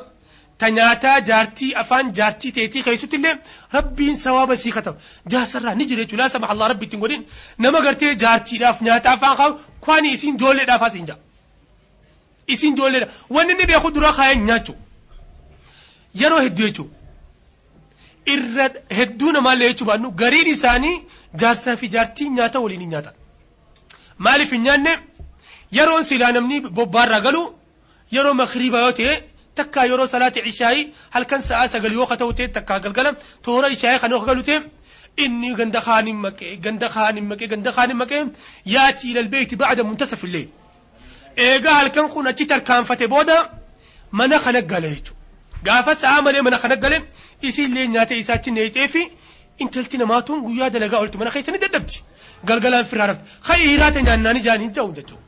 ta 0.59 0.69
nyaataa 0.77 1.19
jaartii 1.29 1.71
afaan 1.81 2.11
jaartii 2.17 2.51
teetii 2.57 2.83
keessatti 2.87 3.15
illee 3.19 3.35
rabbiin 3.77 4.17
sawaaba 4.25 4.55
sii 4.63 4.71
katama 4.77 4.97
jaarsarraa 5.33 5.75
ni 5.79 5.85
jira 5.89 6.03
jechuudha 6.03 6.29
sama 6.35 6.49
Allah 6.53 6.67
rabbi 6.71 6.85
ittiin 6.85 7.01
godhin. 7.03 7.23
Nama 7.63 7.79
gartee 7.85 8.13
jaartiidhaaf 8.23 8.81
nyaata 8.87 9.11
afaan 9.15 9.37
kaa'u 9.39 9.59
kwani 9.85 10.11
isin 10.15 10.35
ijoolleedhaaf 10.35 10.81
as 10.87 10.93
hin 10.99 11.05
jaa 11.09 11.17
isin 12.55 12.73
ijoolleedha 12.73 13.07
wanni 13.35 13.53
inni 13.53 13.65
beeku 13.71 13.91
duraa 13.95 14.13
kaayeen 14.19 14.45
nyaachu. 14.49 14.73
Yeroo 16.21 16.39
hedduu 16.45 16.67
jechuudha 16.67 16.95
irra 18.33 18.65
hedduu 18.97 19.31
namaallee 19.37 19.67
jechuu 19.71 19.85
baannu 19.89 20.11
gariin 20.21 20.47
isaanii 20.55 20.95
jaarsaa 21.41 21.75
fi 21.81 21.87
jaartii 21.95 22.29
nyaata 22.37 22.59
waliin 22.63 22.79
hin 22.85 22.89
nyaatan. 22.95 23.13
Maaliif 24.25 24.51
hin 24.55 24.63
nyaanne? 24.67 24.93
Yeroon 25.77 26.03
silaa 26.09 26.31
namni 26.35 26.59
bobbaarraa 26.77 27.19
galu 27.27 27.41
yeroo 28.15 28.33
makriibaa 28.41 28.81
yoo 28.85 28.91
ta'e 28.99 29.15
takka 29.59 29.85
yeroo 29.91 30.07
salaati 30.13 30.39
cishaayi 30.47 30.81
halkan 31.15 31.41
sa'a 31.49 31.65
sagal 31.73 31.93
yoo 31.99 32.07
kata'u 32.11 32.33
ta'e 32.37 32.47
takka 32.57 32.79
galgala 32.85 33.11
toora 33.45 33.67
ishaayi 33.75 33.99
kan 34.03 34.11
yoo 34.15 34.23
galu 34.29 34.43
ta'e 34.49 34.57
inni 35.25 35.49
ganda 35.59 35.79
khaanin 35.87 36.17
maqee 36.25 36.51
ganda 36.65 36.87
khaanin 36.95 37.25
maqee 37.31 37.47
ganda 37.53 37.71
khaanin 37.77 37.97
maqee 38.01 38.21
yaati 38.75 39.05
ilal 39.11 39.29
beeyti 39.33 39.55
ba'da 39.63 39.81
muntasaf 39.89 40.21
illee 40.27 40.45
eegaa 41.47 41.75
halkan 41.79 42.07
kun 42.13 42.27
achi 42.31 42.45
tarkaanfate 42.51 43.05
booda 43.13 43.37
mana 44.19 44.37
kana 44.45 44.61
gale 44.71 44.89
jechuudha 44.95 45.63
gaafa 45.67 45.91
sa'a 46.03 46.19
malee 46.25 46.41
mana 46.47 46.57
kana 46.63 46.75
gale 46.83 46.97
isiillee 47.47 47.87
nyaata 47.95 48.13
isaa 48.21 48.35
achi 48.39 48.51
neexee 48.57 48.87
fi 48.93 49.01
intalti 49.63 49.97
namaatuun 50.03 50.39
guyyaa 50.47 50.69
dalagaa 50.75 50.99
oolti 51.01 51.17
mana 51.21 51.31
keessa 51.35 51.51
ni 51.55 51.59
dadhabdi 51.65 51.97
galgalaan 52.49 52.85
firraa 52.91 53.07
rafti 53.11 53.25
kan 53.47 53.57
hiraata 53.65 53.99
nyaannaan 54.07 54.37
ijaan 54.41 54.61
hin 54.65 54.71
ja'u 54.77 54.89
jechuudha 54.97 55.25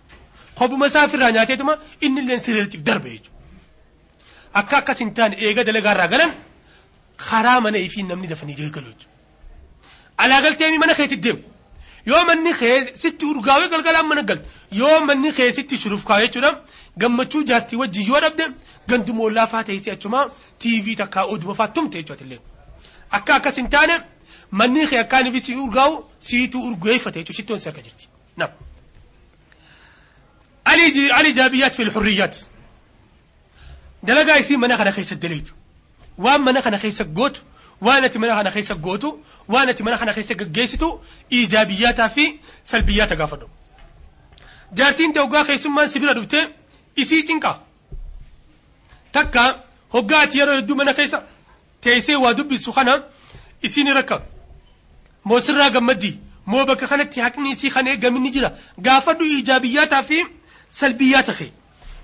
kophuma 0.60 0.86
isaa 0.92 1.08
firraa 1.14 1.32
nyaateetuma 1.38 1.74
inni 2.06 2.20
illee 2.24 2.40
sireertiif 2.46 2.82
darbe 2.90 3.10
jechuudha. 3.16 3.39
akka 4.61 4.77
akkas 4.83 4.99
hin 5.05 5.11
taane 5.19 5.35
eega 5.47 5.65
dalagaa 5.69 5.95
irraa 5.97 6.09
galan 6.15 6.33
karaa 7.27 7.59
mana 7.65 7.79
ifii 7.89 8.03
namni 8.11 8.27
dafanii 8.33 8.55
deegalu 8.61 8.89
jechuudha. 8.93 9.13
Alaa 10.23 10.41
galtee 10.45 10.79
mana 10.79 10.95
keetti 11.01 11.17
deemu 11.27 11.43
yoo 12.11 12.23
manni 12.31 12.53
kee 12.61 12.77
sitti 13.03 13.25
urgaawee 13.33 13.69
galgalaan 13.75 14.07
mana 14.09 14.23
galte 14.31 14.45
yoo 14.81 14.97
manni 15.09 15.33
kee 15.39 15.51
sitti 15.59 15.77
shuruuf 15.83 16.05
kaa 16.09 16.19
jechuudha 16.25 16.51
gammachuu 17.05 17.43
jaartii 17.51 17.79
wajjin 17.83 18.07
yoo 18.11 18.21
dhabde 18.25 18.45
gandumoo 18.89 19.31
laafaa 19.39 19.63
ta'e 19.69 19.93
achumaa 19.97 20.27
tiivii 20.65 20.97
takkaa 21.03 21.25
oduma 21.37 21.55
faa 21.61 21.69
tumte 21.79 21.97
jechuudha 22.03 22.25
illee 22.27 22.41
akka 23.19 23.35
akkas 23.39 23.57
hin 23.63 23.69
taane 23.77 23.95
manni 24.61 24.87
kee 24.91 25.01
akkaaniif 25.05 25.41
si 25.47 25.57
urgaa'u 25.65 25.97
siituu 26.29 26.63
urgeeffate 26.69 27.19
jechuudha 27.21 27.37
shittoon 27.39 27.61
si 27.61 27.69
harka 27.71 27.83
jirti. 27.89 28.09
Naam. 28.37 28.51
الإيجابيات 30.69 31.75
في 31.75 31.83
الحريات 31.83 32.37
dalagaa 34.04 34.38
isii 34.44 34.58
mana 34.58 34.78
kana 34.78 34.92
keessa 34.98 35.16
daleetu 35.16 35.54
waan 36.18 36.42
mana 36.48 36.62
kana 36.62 36.78
keessa 36.84 37.04
gootu 37.04 37.42
waan 37.82 38.04
ati 38.04 38.20
mana 38.20 38.36
kana 38.40 38.52
keessa 38.52 38.76
gootu 38.76 39.10
waan 39.48 39.70
ati 39.70 39.84
mana 39.84 39.98
kana 39.98 40.14
keessa 40.14 40.34
gaggeessitu 40.42 40.90
iijaabiyyataa 41.32 42.10
fi 42.16 42.26
salbiyyaata 42.72 43.16
gaafadhu 43.16 43.48
jaartiin 44.78 45.14
ta'e 45.14 45.44
keessummaan 45.50 45.90
sibira 45.90 46.14
dhuftee 46.14 46.46
isii 46.96 47.24
cinqaa 47.28 47.58
takka 49.12 49.44
hoggaa 49.94 50.22
ati 50.26 50.40
yeroo 50.40 50.56
hedduu 50.60 50.76
mana 50.82 50.94
keessa 50.94 51.24
teessee 51.82 52.16
waa 52.24 52.34
dubbisu 52.34 52.74
kana 52.74 53.04
isiin 53.62 53.94
rakka. 53.94 54.22
Moo 55.24 55.40
sirraa 55.40 55.70
gammaddii 55.70 56.18
moo 56.46 56.66
bakka 56.66 56.88
kanatti 56.88 57.22
haqni 57.22 57.52
isii 57.52 57.70
kan 57.70 57.88
eegaminni 57.88 58.32
jira. 58.32 58.52
Gaafadhu 58.82 59.26
iijaabiyyataa 59.26 60.04
fi 60.04 60.26
salbiyyaata 60.70 61.34
kee 61.40 61.52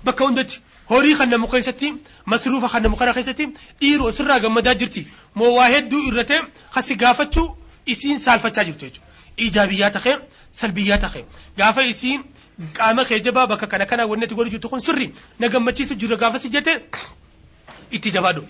bakka 0.04 0.24
hundatti 0.24 0.60
horii 0.90 1.14
kan 1.18 1.28
namu 1.30 1.46
keessatti 1.52 1.92
masruufa 2.32 2.68
kan 2.68 2.82
namu 2.82 2.96
kana 2.96 3.12
keessatti 3.12 3.46
dhiiroo 3.80 4.12
sirraa 4.12 4.38
gammadaa 4.44 4.74
jirti 4.74 5.06
moo 5.34 5.52
waa 5.58 5.68
hedduu 5.74 6.02
irratee 6.08 6.40
kasi 6.74 6.96
gaafachuu 6.96 7.48
isiin 7.86 8.18
saalfachaa 8.18 8.64
jirtu 8.64 8.84
jechuudha. 8.86 9.06
Ijaabiyyaa 9.36 9.90
ta'ee 9.96 10.16
salbiyyaa 10.60 10.98
ta'ee 11.04 11.24
gaafa 11.58 11.82
isiin 11.92 12.22
qaama 12.78 13.04
kee 13.08 13.20
jabaa 13.26 13.46
bakka 13.46 13.66
kana 13.72 13.86
kana 13.86 14.06
wanti 14.12 14.34
godhu 14.34 14.50
jirtu 14.54 14.68
kun 14.68 14.80
sirri 14.80 15.12
na 15.38 15.48
gammachiisu 15.48 15.94
jira 15.94 16.16
gaafa 16.16 16.38
si 16.38 16.48
jette 16.54 16.72
itti 17.90 18.10
jabaadhu. 18.10 18.42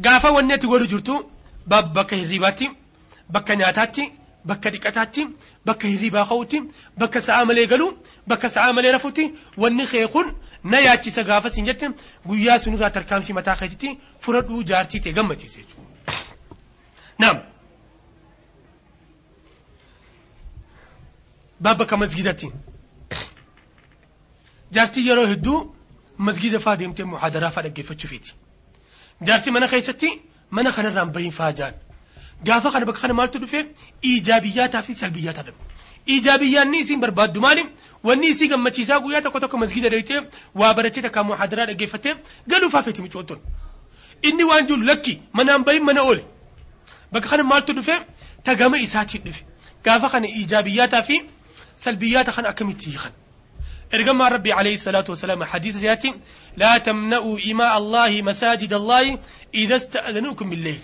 Gaafa 0.00 0.30
wanti 0.36 0.54
ati 0.54 0.66
godhu 0.66 0.86
jirtu 0.92 1.14
bakka 1.66 2.16
hirribaatti 2.16 2.68
bakka 3.30 3.56
nyaataatti 3.56 4.04
bakka 4.44 4.70
dhiqataatti 4.70 5.26
bakka 5.68 5.88
hirribaa 5.92 6.24
ka'utti 6.30 6.58
bakka 7.02 7.20
sa'aa 7.26 7.44
malee 7.50 7.66
galu 7.72 7.86
bakka 8.32 8.48
sa'aa 8.56 8.72
malee 8.76 8.92
rafutti 8.96 9.24
wanni 9.62 9.86
kee 9.92 10.06
kun 10.14 10.32
na 10.64 10.78
yaachisa 10.86 11.22
gaafa 11.30 11.50
siin 11.54 11.66
jette 11.70 11.86
guyyaa 12.28 12.58
sun 12.58 12.74
irraa 12.78 12.90
tarkaanfii 12.96 13.36
mataa 13.38 13.56
keetitti 13.60 13.90
fudhadhuu 14.26 14.62
jaartii 14.70 15.00
ta'e 15.04 15.12
gammachiise 15.18 15.58
jechuudha. 15.60 15.86
Naam. 17.18 17.38
Bakka 21.60 21.96
masgidatti. 21.96 22.50
Jaartii 24.72 25.06
yeroo 25.08 25.26
hedduu 25.32 25.58
masgida 26.18 26.58
faa 26.60 26.76
deemtee 26.76 27.04
muhaadaraa 27.12 27.50
faa 27.50 27.62
dhaggeeffachuufiiti. 27.66 28.34
Jaarsi 29.26 29.50
mana 29.50 29.68
keessatti 29.68 30.10
mana 30.50 30.72
kanarraan 30.72 31.10
bahin 31.12 31.32
faa 31.38 31.52
jaan. 31.52 31.74
Gaafa 32.47 32.71
kana 32.71 32.85
bakka 32.85 33.01
kana 33.01 33.13
maaltu 33.13 33.39
dhufe 33.39 33.59
iijaabiyyaataa 34.09 34.81
fi 34.81 34.95
salbiyyaataa 34.95 35.43
dhabu. 35.47 35.57
Iijaabiyyaan 36.13 36.73
isiin 36.73 36.99
barbaaddu 36.99 37.41
maali? 37.41 37.63
Wanni 38.03 38.27
isii 38.27 38.47
gammachiisaa 38.51 38.99
guyyaa 38.99 39.21
tokko 39.21 39.39
tokko 39.39 39.57
masgida 39.57 39.89
deemtee 39.89 40.21
waa 40.55 40.73
baratee 40.73 41.01
takka 41.05 41.23
muhaadaraa 41.23 41.65
dhaggeeffattee 41.69 42.15
galuufaa 42.47 42.83
feeti 42.83 43.01
micoottoon. 43.01 43.39
Inni 44.21 44.43
waan 44.43 44.67
jiru 44.67 44.83
lakki 44.83 45.21
manaan 45.33 45.63
bahin 45.63 45.83
mana 45.83 46.01
oole. 46.03 46.23
Bakka 47.11 47.29
kana 47.29 47.43
maaltu 47.43 47.73
dhufe 47.73 47.95
tagama 48.43 48.77
isaatiin 48.77 49.23
dhufe. 49.23 49.43
Gaafa 49.85 50.09
kana 50.09 50.27
iijaabiyyaataa 50.27 51.03
fi 51.03 51.21
salbiyyaata 51.75 52.31
kana 52.31 52.49
akkamitti 52.49 52.89
hiikan. 52.89 53.11
إرجما 53.93 54.27
ربي 54.27 54.53
عليه 54.53 54.73
الصلاة 54.73 55.05
والسلام 55.09 55.43
حديث 55.43 55.77
سياتي 55.77 56.13
لا 56.57 56.77
تمنعوا 56.77 57.39
إماء 57.51 57.77
الله 57.77 58.21
مساجد 58.21 58.73
الله 58.73 59.19
إذا 59.55 59.75
استأذنوكم 59.75 60.49
بالليل 60.49 60.81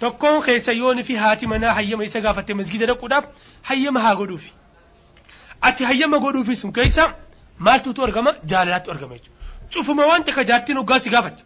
tokkoon 0.00 0.42
keessayyoon 0.46 1.02
fi 1.08 1.14
haati 1.24 1.46
manaa 1.52 1.72
hayyama 1.78 2.04
isa 2.08 2.20
gaafatte 2.26 2.54
masgida 2.60 2.86
dhaquudhaaf 2.90 3.24
hayyama 3.68 4.00
haa 4.06 4.14
godhuufi. 4.20 4.50
Ati 5.68 5.84
hayyama 5.90 6.18
godhuufis 6.24 6.62
keessa 6.78 7.04
maaltuutu 7.58 8.04
argama 8.06 8.34
jaalalaatu 8.50 8.90
argama 8.94 9.14
jechuudha. 9.16 9.36
Cufuma 9.72 10.06
waan 10.10 10.24
takka 10.24 10.44
jaartiin 10.50 10.78
hoggaa 10.80 10.98
si 11.04 11.10
gaafate 11.14 11.42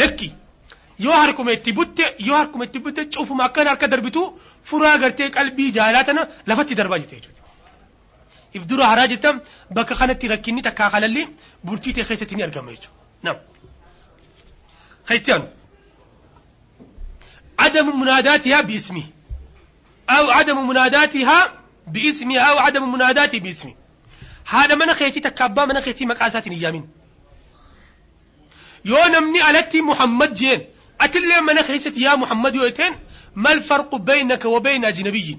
lekki 0.00 0.28
yoo 1.04 1.12
harkuma 1.22 1.52
itti 1.56 1.72
butte 1.78 2.04
yoo 2.28 2.36
harkuma 2.40 2.64
itti 2.64 2.78
butte 2.84 3.02
cufuma 3.14 3.44
akkan 3.48 3.66
harka 3.72 3.86
darbitu 3.92 4.22
furaa 4.70 4.96
gartee 5.02 5.28
qalbii 5.36 5.70
jaalaa 5.76 6.04
tana 6.08 6.22
lafatti 6.46 6.74
darbaa 6.80 6.98
jirti 7.02 7.16
jechuudha. 7.16 7.38
If 8.56 8.62
dura 8.70 8.86
haraa 8.90 9.06
jettan 9.12 9.36
bakka 9.76 9.94
kanatti 10.00 10.28
rakkinni 10.32 10.62
takkaa 10.68 10.90
kalalli 10.94 11.22
bulchii 11.66 11.92
ta'e 11.96 12.04
keessatti 12.08 12.34
ni 12.36 12.42
argama 12.48 12.70
jechuudha. 12.74 12.98
Nam. 13.22 13.36
Kayyaatti 15.08 15.32
aanu. 15.32 15.46
عدم 17.62 18.00
مناداتها 18.00 18.60
باسمه. 18.60 19.04
أو 20.10 20.30
عدم 20.30 20.68
مناداتها 20.68 21.38
باسمه 21.86 22.38
أو 22.38 22.58
عدم 22.58 22.92
مناداتي 22.92 23.38
باسمه. 23.38 23.74
هذا 24.48 24.74
من 24.74 24.92
خيتي 24.92 25.20
تكابا 25.20 25.64
من 25.64 25.80
خيتي 25.80 26.06
مقاسات 26.06 26.48
نيامين 26.48 26.84
يو 28.84 28.98
نمني 29.14 29.40
ألتي 29.50 29.80
محمد 29.80 30.32
جين. 30.34 30.60
أتلي 31.00 31.40
من 31.48 31.62
خيست 31.68 31.98
يا 31.98 32.16
محمد 32.16 32.54
يوتين. 32.54 32.92
ما 33.36 33.52
الفرق 33.52 33.94
بينك 33.96 34.44
وبين 34.44 34.84
أجنبي 34.84 35.38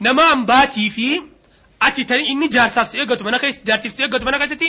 نما 0.00 0.34
باتي 0.34 0.90
فيه 0.90 1.38
ati 1.80 2.04
tan 2.10 2.20
inni 2.32 2.48
jaarsaaf 2.50 2.88
si 2.90 2.98
eeggatu 2.98 3.24
mana 3.24 3.38
keessa 3.38 3.60
jaartiif 3.68 3.92
si 3.96 4.02
eeggatu 4.02 4.24
mana 4.28 4.38
keessatti 4.38 4.68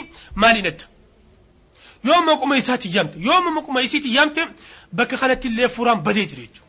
isaati 2.04 2.90
yaamte 2.96 3.20
yoo 3.20 3.42
maquma 3.52 3.82
isiiti 3.82 4.16
yaamte 4.16 4.42
bakka 4.94 5.18
kanatti 5.18 5.48
illee 5.48 5.68
furaan 5.68 6.02
badee 6.04 6.26
jira 6.26 6.42
jechuudha 6.42 6.68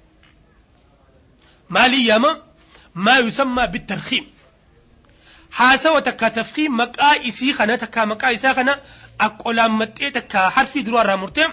maalii 1.69 2.07
yaama 2.09 2.31
maa 2.95 3.19
yusammaa 3.19 3.67
bitarkiim 3.67 4.25
haasawa 5.51 6.03
takka 6.03 6.31
tafkiim 6.31 6.73
maqaa 6.73 7.15
isii 7.23 7.53
kana 7.53 7.79
takka 7.79 8.07
maqaa 8.07 8.33
isaa 8.33 8.55
kana 8.55 8.79
aqolaan 9.19 9.73
maxxee 9.81 10.11
takka 10.11 10.51
harfii 10.57 10.83
duraarraa 10.89 11.17
murtee 11.23 11.49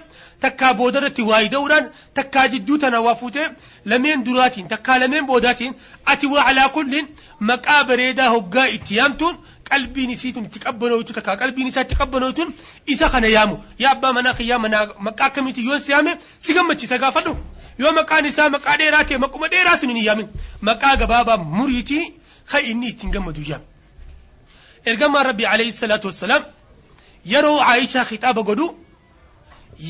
takkaa 0.45 0.73
boodarratti 0.73 1.21
waa 1.29 1.41
ida'uudhaan 1.47 1.89
takkaa 2.13 2.47
jidduu 2.53 2.77
tana 2.77 3.01
waa 3.01 3.15
fuutee 3.21 3.47
lameen 3.85 4.23
duraatiin 4.25 4.67
takkaa 4.73 4.99
lameen 4.99 5.25
boodaatiin 5.25 5.73
ati 6.05 6.27
waa 6.33 6.45
alaa 6.51 6.69
kullin 6.69 7.07
maqaa 7.51 7.83
bareedaa 7.83 8.29
hoggaa 8.35 8.67
itti 8.77 8.97
yaamtuun 8.99 9.37
qalbiin 9.69 10.09
isiitun 10.15 10.45
itti 10.49 10.59
qabbanootu 10.65 11.13
takkaa 11.17 11.35
qalbiin 11.41 11.67
isaa 11.71 11.83
itti 11.87 11.95
qabbanootuun 12.01 12.49
isa 12.95 13.09
kana 13.13 13.27
yaamu 13.35 13.55
yaa 13.83 13.91
abbaa 13.97 14.13
manaa 14.17 14.33
kiyyaa 14.39 14.59
manaa 14.65 14.83
maqaa 15.07 15.27
akkamiiti 15.31 15.61
yoo 15.69 15.79
si 15.85 15.91
yaame 15.95 16.11
si 16.45 16.53
gammachiisa 16.57 16.97
gaafadhu 17.03 17.33
yoo 17.83 17.91
maqaan 17.99 18.25
isaa 18.31 18.49
maqaa 18.55 18.77
dheeraa 18.81 19.03
ta'e 19.09 19.17
maquma 19.25 19.47
dheeraa 19.53 19.77
sun 19.81 19.89
hin 19.95 20.03
yaamin 20.09 20.27
maqaa 20.71 20.95
gabaabaa 21.01 21.37
muriitii 21.57 22.05
kan 22.51 22.65
inni 22.71 22.87
ittiin 22.93 23.11
gammadu 23.15 23.41
yaame. 23.51 23.65
ergamaan 24.89 25.25
rabbi 25.29 25.45
alayhi 25.53 25.71
salaatu 25.81 26.07
wassalaam 26.11 26.43
yeroo 27.33 27.57
Aayishaa 27.71 28.05
khitaaba 28.11 28.41
godhu 28.49 28.67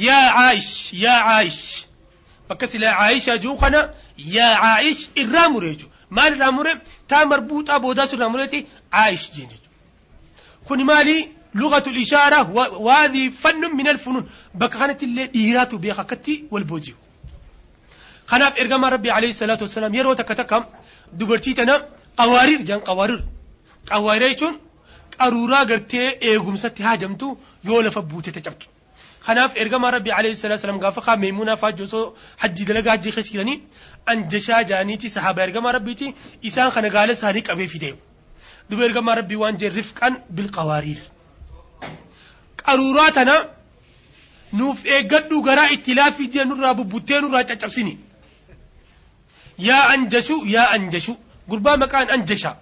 yaa 0.05 0.28
Aayish 0.45 0.93
yaa 1.03 1.19
Aayish 1.36 1.86
bakka 2.49 2.67
silaa 2.71 2.95
Aayishaa 3.03 3.38
jiru 3.43 3.55
kana 3.63 3.82
yaa 4.38 4.55
Aayish 4.69 5.03
irraa 5.23 5.49
mure 5.53 5.69
jechuudha 5.73 5.95
maal 6.17 6.34
irraa 6.38 6.51
mure 6.57 6.73
taa 7.13 7.23
marbuuxaa 7.32 7.80
boodaa 7.86 8.07
sun 8.09 8.17
irraa 8.19 8.30
mureeti 8.36 8.59
Aayish 9.03 9.25
jeen 9.36 9.49
jechuudha 9.51 9.66
kuni 10.70 10.84
maali? 10.91 11.18
Lugatu 11.59 11.89
ishaaraa 12.05 12.43
waadii 12.88 13.28
fannun 13.43 13.74
min 13.80 13.88
alfunuun 13.93 14.26
bakka 14.61 14.78
kanatti 14.82 15.05
illee 15.09 15.28
dhiiraatu 15.36 15.80
beeka. 15.84 16.01
Akkatti 16.05 16.34
wal 16.51 16.63
booji'u. 16.72 16.95
Kanaaf 18.30 18.53
ergamaa 18.61 18.89
rabbi 18.95 19.09
alayhi 19.18 19.34
salaatu 19.41 19.63
wassalaam 19.65 19.93
yeroo 19.97 20.15
takka 20.20 20.36
takka 20.39 20.57
dubartii 21.20 21.53
tana 21.59 21.76
qawaariir 22.20 22.59
jedhan 22.68 22.82
qawaariir. 22.89 23.22
Qawaariir 23.91 24.30
jechuun 24.34 24.55
qaruuraa 25.18 25.65
gartee 25.72 26.07
eegumsatti 26.30 26.84
haajamtu 26.88 27.28
yoo 27.68 27.82
lafa 27.86 28.01
buutete 28.11 28.41
cabtu 28.47 28.68
kanaaf 29.28 29.51
ergamaa 29.61 29.91
rabbi 29.97 30.11
alayhi 30.18 30.36
salatu 30.41 30.59
wasalam 30.59 30.80
gaafa 30.84 31.01
kaa 31.07 31.15
meemunaa 31.24 31.55
faajjoo 31.63 31.88
osoo 31.89 32.03
hajji 32.41 32.65
dalagaa 32.70 32.91
hajjii 32.95 33.11
keessa 33.15 33.32
jiranii 33.36 33.57
anjashaa 34.11 34.61
jaaniiti 34.70 35.09
sahaaba 35.15 35.43
ergamaa 35.47 35.72
rabbiiti. 35.78 36.13
Isaan 36.49 36.72
kana 36.76 36.89
gaala 36.95 37.13
isaanii 37.18 37.41
qabee 37.49 37.68
fide 37.74 37.89
دبير 38.70 38.93
كما 38.93 39.13
ربي 39.13 39.36
وان 39.36 39.57
جي 39.57 39.68
رفقا 39.68 40.24
بالقوارير 40.30 40.99
قروراتنا 42.65 43.49
نوف 44.53 44.86
اي 44.86 45.01
قدو 45.01 45.45
غرا 45.45 45.74
اتلافي 45.74 46.26
جي 46.26 46.43
نرى 46.43 46.74
ببوتين 46.74 47.24
را 47.34 47.45
يا 49.59 49.93
انجشو 49.93 50.45
يا 50.45 50.76
انجشو 50.76 51.15
قربا 51.49 51.76
مكان 51.76 52.09
انجشا 52.09 52.57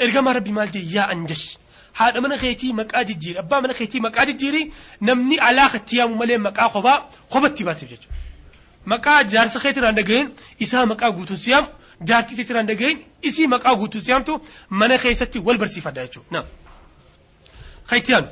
ارغا 0.00 0.20
ما 0.20 0.32
ربي 0.32 0.52
مال 0.52 0.94
يا 0.96 1.12
انجش 1.12 1.58
هذا 1.96 2.20
من 2.20 2.36
خيتي 2.36 2.72
مكاد 2.72 3.18
جيري 3.18 3.38
ابا 3.38 3.60
من 3.60 3.72
خيتي 3.72 4.00
مكاد 4.00 4.42
نمني 5.02 5.40
على 5.40 5.68
ختيام 5.68 6.18
ملي 6.18 6.38
مكا 6.38 6.68
خبا 6.68 7.08
خبتي 7.30 7.64
باسي 7.64 7.86
جيجو 7.86 8.08
مكا 8.86 9.22
جارس 9.22 9.56
خيتنا 9.58 9.88
اندغين 9.88 10.32
اسا 10.62 10.84
مكا 10.84 11.06
غوتو 11.06 11.36
سيام 11.36 11.68
جارتي 12.04 12.34
تترى 12.36 12.62
نجعين 12.62 12.98
إسي 13.26 13.46
مكأو 13.46 13.74
غوتو 13.74 14.00
سيامتو 14.00 14.40
منا 14.70 14.96
خيستي 14.96 15.38
والبرسي 15.38 15.80
فدايتشو 15.80 16.20
نعم 16.30 16.44
خيتيان 17.84 18.28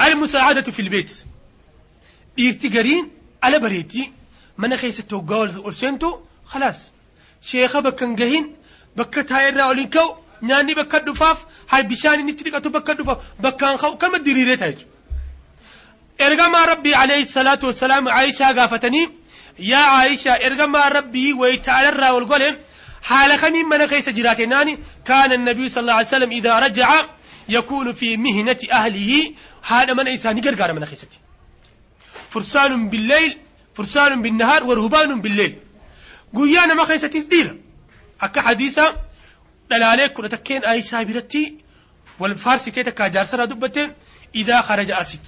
المساعدة 0.00 0.72
في 0.72 0.82
البيت 0.82 1.24
إرتجارين 2.40 3.10
على 3.42 3.58
بريتي 3.58 4.12
منا 4.58 4.76
خيستو 4.76 5.20
جولز 5.20 5.56
أرسنتو 5.56 6.18
خلاص 6.44 6.92
شيخة 7.42 7.80
بكنجهين 7.80 8.56
بكت 8.96 9.32
هاي 9.32 9.48
الرأولين 9.48 9.90
ناني 10.42 10.74
بكت 10.74 11.04
دفاف 11.04 11.46
هاي 11.70 11.82
بشاني 11.82 12.22
نتريك 12.32 12.54
أتو 12.54 12.70
بكت 12.70 12.90
دفاف 12.90 13.18
بكان 13.40 13.76
خاو 13.76 13.98
كم 13.98 14.16
ديري 14.16 14.44
ريت 14.44 14.62
هايتو 14.62 14.86
ربي 16.68 16.94
عليه 16.94 17.20
الصلاة 17.20 17.58
والسلام 17.62 18.08
عائشة 18.08 18.52
غافتني 18.52 19.23
يا 19.58 19.76
عائشة 19.76 20.30
إرغم 20.30 20.76
ربي 20.76 21.32
ويتعرر 21.32 22.12
والقلم 22.12 22.58
حال 23.02 23.38
خمي 23.38 23.62
من 23.62 23.82
قيس 23.82 24.08
جراتناني 24.08 24.78
كان 25.04 25.32
النبي 25.32 25.68
صلى 25.68 25.82
الله 25.82 25.92
عليه 25.92 26.06
وسلم 26.06 26.30
إذا 26.30 26.58
رجع 26.58 27.04
يكون 27.48 27.92
في 27.92 28.16
مهنة 28.16 28.56
أهله 28.72 29.34
هذا 29.66 29.94
من 29.94 30.08
إنسان 30.08 30.38
يقرقار 30.38 30.72
من 30.72 30.84
خيستي. 30.84 31.18
فرسان 32.30 32.88
بالليل 32.88 33.38
فرسان 33.74 34.22
بالنهار 34.22 34.64
ورهبان 34.64 35.20
بالليل. 35.20 35.58
قيانا 36.36 36.74
ما 36.74 36.84
خيستي 36.84 37.20
سديرة 37.20 37.56
أكا 38.20 38.40
حديثة 38.40 38.96
دلالي 39.70 40.08
كنا 40.08 40.28
تكين 40.28 40.64
عائشة 40.64 41.02
برتي 41.02 41.56
والفارسي 42.18 42.70
تيتكا 42.70 43.08
جارسة 43.08 43.44
دبتين 43.44 43.92
إذا 44.34 44.60
خرج 44.60 44.90
أسد 44.90 45.26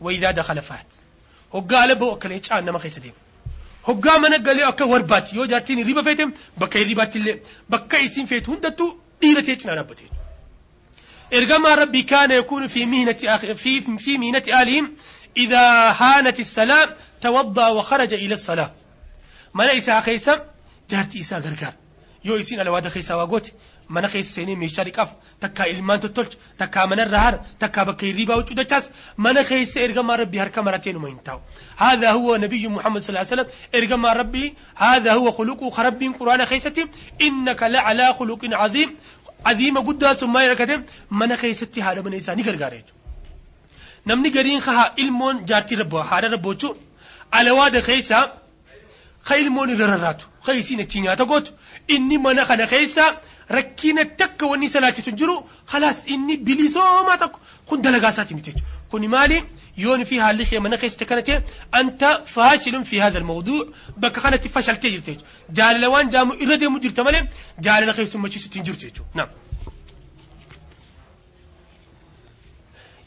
وإذا 0.00 0.30
دخل 0.30 0.62
فات 0.62 0.94
وقال 1.52 1.94
بو 1.94 2.12
أكل 2.12 2.30
إيش 2.30 2.52
أنا 2.52 2.72
ما 2.72 2.78
خيستي. 2.78 3.12
من 3.88 4.46
قال 4.46 4.56
لي 4.56 4.68
أكل 4.68 4.84
وربات 4.84 5.32
يو 5.32 5.44
جاتيني 5.44 5.82
ريبا 5.82 6.02
فيتم 6.02 6.32
بكا 6.56 6.82
ريبات 6.82 7.16
اللي 7.16 7.40
بكا 7.68 7.96
يسين 7.96 8.26
فيت 8.26 8.48
هندتو 8.48 8.96
ديرة 9.20 9.48
إيش 9.48 9.66
نربتين 9.66 10.08
إرجما 11.34 11.74
ربي 11.74 12.02
كان 12.02 12.30
يكون 12.30 12.66
في 12.66 12.86
مهنة 12.86 13.16
أخ... 13.24 13.40
في 13.40 13.98
في 13.98 14.18
مهنة 14.18 14.42
آلهم 14.62 14.92
إذا 15.36 15.90
هانت 15.90 16.40
السلام 16.40 16.88
توضأ 17.20 17.68
وخرج 17.68 18.14
إلى 18.14 18.34
الصلاة 18.34 18.72
ما 19.54 19.62
ليس 19.64 19.90
خيسا 19.90 20.46
جارتي 20.90 21.20
إسا 21.20 21.38
غرغار 21.38 21.74
يو 22.24 22.36
يسين 22.36 22.60
على 22.60 22.70
واد 22.70 22.88
خيسا 22.88 23.14
واغوت 23.14 23.52
mana 23.88 24.08
keessa 24.08 24.32
seenee 24.34 24.56
meeshaa 24.62 24.84
dhiqaaf 24.88 25.10
takkaa 25.40 25.66
ilmaan 25.72 26.00
tottolchu 26.04 26.38
takkaa 26.62 26.86
mana 26.86 27.06
irraa 27.06 27.24
hara 27.26 27.38
takkaa 27.64 27.84
bakka 27.90 28.06
hirriibaa 28.06 28.36
huccuu 28.40 28.56
dachaas 28.60 28.90
mana 29.16 29.44
keessa 29.50 29.80
ergamaa 29.86 30.16
rabbii 30.22 30.42
harka 30.44 30.62
maratee 30.62 30.92
numa 30.92 31.08
hin 31.08 31.20
taa'u. 31.28 31.40
هذا 31.76 32.10
هو 32.10 32.36
نبي 32.36 32.68
محمد 32.68 33.00
صلى 33.00 33.08
الله 33.08 33.20
عليه 33.20 33.34
وسلم 33.34 33.48
ارجما 33.74 34.12
ربي 34.12 34.54
هذا 34.76 35.12
هو 35.12 35.30
خلقه 35.30 35.70
خرب 35.70 36.02
قرآن 36.20 36.44
خيستي 36.44 36.86
إنك 37.22 37.62
لعلى 37.62 38.14
خلق 38.18 38.42
عظيم 38.52 38.96
عظيم 39.46 39.78
قد 39.78 40.12
ثم 40.12 40.38
يركتم 40.38 40.82
من 41.10 41.36
خيستي 41.36 41.82
هذا 41.82 42.00
من 42.00 42.14
إنسان 42.14 42.40
غرغاريج 42.40 42.84
نمني 44.06 44.28
غرين 44.36 44.60
خها 44.60 44.94
علمون 44.98 45.44
جارتي 45.44 45.74
ربو 45.74 45.98
هذا 45.98 46.28
ربوچو 46.28 46.74
على 47.32 47.50
واد 47.50 47.80
خيسا 47.80 48.32
خيلمون 49.22 49.68
ررراتو 49.80 50.26
خيسين 50.40 50.88
تينياتا 50.88 51.24
قوت 51.24 51.52
إني 51.90 52.18
من 52.18 52.44
خنا 52.44 52.66
خيسا 52.66 53.20
rakkina 53.56 54.04
takka 54.20 54.46
wanni 54.52 54.68
salaachisu 54.74 55.10
hin 55.10 55.18
jiru. 55.22 55.36
Khalaas 55.72 56.06
inni 56.14 56.36
bilisoomaa 56.46 57.16
tokko. 57.22 57.40
Kun 57.66 57.82
dalagaa 57.82 58.10
isaati 58.14 58.34
miti 58.34 58.50
jechuudha. 58.52 58.70
Kuni 58.90 59.08
maali? 59.08 59.38
Yoon 59.84 60.04
fi 60.04 60.18
haalli 60.24 60.44
kee 60.50 60.58
mana 60.64 60.76
keessatti 60.80 61.06
kana 61.10 61.22
ta'e 61.28 61.38
anta 61.78 62.08
faashilun 62.34 62.84
fi 62.90 62.98
haadha 63.02 63.18
almawduu 63.22 63.60
bakka 64.04 64.20
kanatti 64.24 64.48
fashaltee 64.56 64.90
jirte 64.94 65.10
jechuudha. 65.14 65.30
Jaalala 65.60 65.88
waan 65.94 66.10
jaamu 66.14 66.34
irra 66.42 66.56
deemu 66.64 66.78
jirta 66.84 67.04
malee 67.08 67.22
jaalala 67.68 67.92
keessummachiisutti 67.98 68.58
hin 68.58 68.66
jirtu 68.70 68.86
jechuudha. 68.90 69.28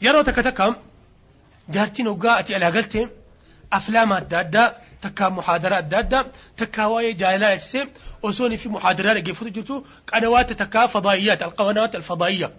Yeroo 0.04 0.22
takka 0.28 0.42
takka 0.48 0.66
jaartiin 1.74 2.08
hoggaa 2.12 2.36
ati 2.40 2.54
alaa 2.58 2.70
galte 2.76 3.00
aflaama 3.78 4.16
adda 4.22 4.38
addaa 4.44 4.66
تكا 5.06 5.28
محاضرات 5.28 5.84
دادا 5.84 6.20
تكا 6.56 6.84
واي 6.84 7.12
جايلات 7.12 7.60
سيم 7.60 7.88
وسوني 8.22 8.56
في 8.56 8.68
محاضرات 8.68 9.26
قيفوتو 9.26 9.50
جرتو 9.50 9.84
قنوات 10.12 10.52
تكا 10.52 10.86
فضائيات 10.86 11.42
القنوات 11.42 11.96
الفضائية. 11.96 12.52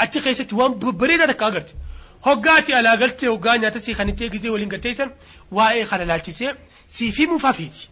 أتي 0.00 0.20
خيست 0.20 0.52
وان 0.52 0.72
بريدة 0.78 1.26
تكا 1.26 1.46
قرت 1.46 1.74
هقاتي 2.26 2.74
على 2.74 2.88
قلت 2.88 3.24
وقانيا 3.24 3.68
تسي 3.68 3.94
خانيتي 3.94 4.28
قزي 4.28 4.48
ولنقا 4.48 4.76
تيسن 4.76 5.10
واي 5.50 5.84
خلالاتي 5.84 6.32
سيم 6.32 6.54
سي 6.88 7.12
في 7.12 7.26
مفافيتي. 7.26 7.88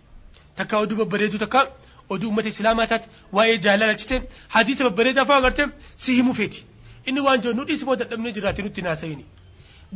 تكا 0.57 0.77
ودوب 0.77 1.09
بريدو 1.09 1.39
تكا 1.39 1.73
ودوب 2.09 2.33
متى 2.33 2.51
سلاماتات 2.51 3.05
واي 3.33 3.57
جايلات 3.57 4.01
سيم 4.01 4.25
حديثة 4.51 4.89
بريدة 4.89 5.25
فاقرتي 5.25 5.67
سي 5.97 6.23
مفيتي. 6.23 6.65
إنه 7.09 7.23
وانجو 7.25 7.51
نوريس 7.53 7.85
بودت 7.85 8.13
أمني 8.13 8.31
جراتي 8.31 8.63
نتناسيني 8.63 9.25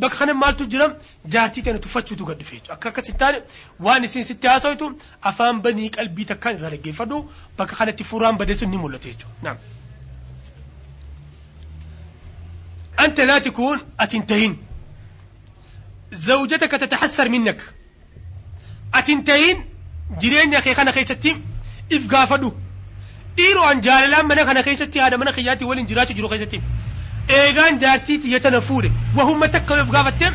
bakka 0.01 0.17
kana 0.19 0.35
maaltu 0.43 0.67
jira 0.73 0.87
jaartii 1.35 1.63
ta'e 1.65 1.79
tuffachuutu 1.87 2.25
gad 2.29 2.39
dhufe 2.43 2.57
akka 2.75 2.89
akkas 2.93 3.09
hin 3.11 3.17
taane 3.23 3.39
waan 3.87 4.05
isin 4.09 4.25
sitti 4.31 4.47
haasawitu 4.53 4.87
afaan 5.31 5.61
banii 5.67 5.91
qalbii 5.97 6.25
takkaan 6.31 6.57
irraa 6.59 6.71
dhaggeeffadhu 6.75 7.19
bakka 7.59 7.77
kanatti 7.81 8.05
furaan 8.11 8.39
badee 8.43 8.57
sun 8.61 8.71
ni 8.75 8.79
mul'ata 8.85 9.09
jechuudha 9.13 9.49
naam. 9.49 9.59
anta 13.05 13.27
laa 13.31 13.41
tikuun 13.47 13.81
ati 14.05 14.17
hin 14.17 14.27
tahin 14.33 14.55
zawjataka 16.27 16.79
tatahassar 16.85 17.29
minnak 17.35 17.61
ati 19.01 19.13
hin 19.15 19.25
tahin 19.31 19.63
jireenya 20.25 20.61
kee 20.67 20.75
kana 20.81 20.93
keessatti 20.99 21.33
if 21.99 22.07
gaafadhu 22.15 22.51
dhiiroo 23.37 23.67
an 23.73 23.81
jaalalaan 23.89 24.27
mana 24.33 24.45
kana 24.51 24.63
keessatti 24.69 24.99
haadha 25.05 25.19
mana 25.25 25.33
kiyyaatti 25.39 25.65
waliin 25.71 25.87
jiraachuu 25.93 26.17
jiru 26.21 26.29
keessatti. 26.33 26.61
Eegaan 27.29 27.79
jaartiiti 27.83 28.33
yatana 28.35 28.61
fuudhe 28.61 28.91
wahumma 29.17 29.49
takka 29.49 29.77
yoo 29.77 29.87
gaafatteen 29.97 30.35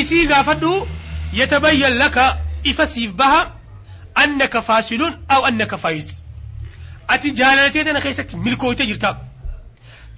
isii 0.00 0.26
gaafadhu 0.32 0.72
yatabayyan 1.40 1.94
laka 2.02 2.24
ifa 2.70 2.86
siif 2.94 3.12
baha 3.20 3.40
annaka 4.22 4.62
faashilun 4.68 5.14
aw 5.34 5.40
annaka 5.50 5.78
faayis 5.84 6.10
ati 7.14 7.30
jaalaltee 7.40 7.84
tana 7.84 8.00
keessatti 8.00 8.36
milkooytee 8.44 8.86
jirta 8.90 9.10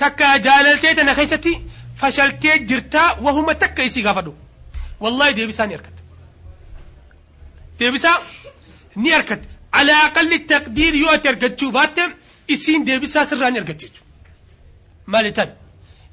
takka 0.03 0.39
jaalaltee 0.47 0.95
tana 0.99 1.15
keessatti 1.19 1.53
fashaltee 2.01 2.59
jirta 2.71 3.03
wahuma 3.27 3.55
takka 3.63 3.83
isii 3.91 4.03
gaafadhu 4.09 4.35
wallahi 5.01 5.35
deebisaa 5.39 5.67
ni 5.67 5.75
argatta 5.79 6.03
deebisaa 7.79 8.17
ni 8.97 9.13
argatta 9.19 9.49
alaa 9.81 10.03
aqalli 10.09 10.39
taqdiir 10.53 10.95
yoo 11.03 11.11
ati 11.17 11.29
argachuu 11.33 11.71
baatte 11.79 12.03
isiin 12.55 12.87
deebisaa 12.89 13.25
sirraa 13.31 13.51
ni 13.51 13.59
argatti 13.63 13.87
jechuudha 13.87 14.07
maali 15.15 15.33
tan 15.39 15.49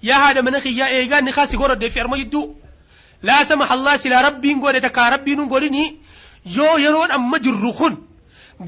يا 0.05 0.15
هذا 0.15 0.41
من 0.41 0.55
أخي 0.55 0.77
يا 0.77 0.87
إيجان 0.87 1.25
نخاسي 1.25 1.57
قرد 1.57 1.89
في 1.89 2.01
أرمى 2.01 2.19
يدو 2.19 2.55
لا 3.23 3.45
سمح 3.45 3.73
الله 3.73 3.97
سلا 3.97 4.21
ربي 4.29 4.55
نقول 4.55 4.81
تكا 4.81 5.09
ربي 5.09 5.35
نقولني 5.35 5.97
يو 6.47 6.77
يرون 6.79 7.11
أما 7.11 7.39
جرخون 7.39 8.07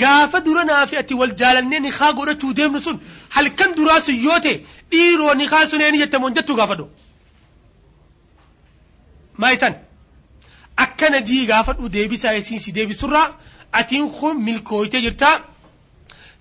قافة 0.00 0.38
درنا 0.38 0.84
فئتي 0.84 1.14
والجالنين 1.14 1.82
نخا 1.82 2.10
قرد 2.10 2.38
توديم 2.38 2.76
نسون 2.76 3.00
هل 3.32 3.48
كان 3.48 3.74
دراس 3.74 4.08
يوتي 4.08 4.64
ديرو 4.90 5.32
نخاسو 5.32 5.76
نيني 5.76 5.98
يتمون 6.00 6.32
جتو 6.32 6.56
قافة 6.56 6.74
دو 6.74 6.88
ما 9.38 9.50
يتن 9.50 9.74
أكنا 10.78 11.20
جي 11.20 11.52
قافة 11.52 11.72
دو 11.72 11.86
ديبي 11.86 12.16
سايسين 12.16 12.58
سي 12.58 12.70
ديبي 12.70 12.92
سرع 12.92 13.34
أتين 13.74 14.10
خم 14.12 14.36
ملكويتي 14.44 15.00
جرتا 15.00 15.44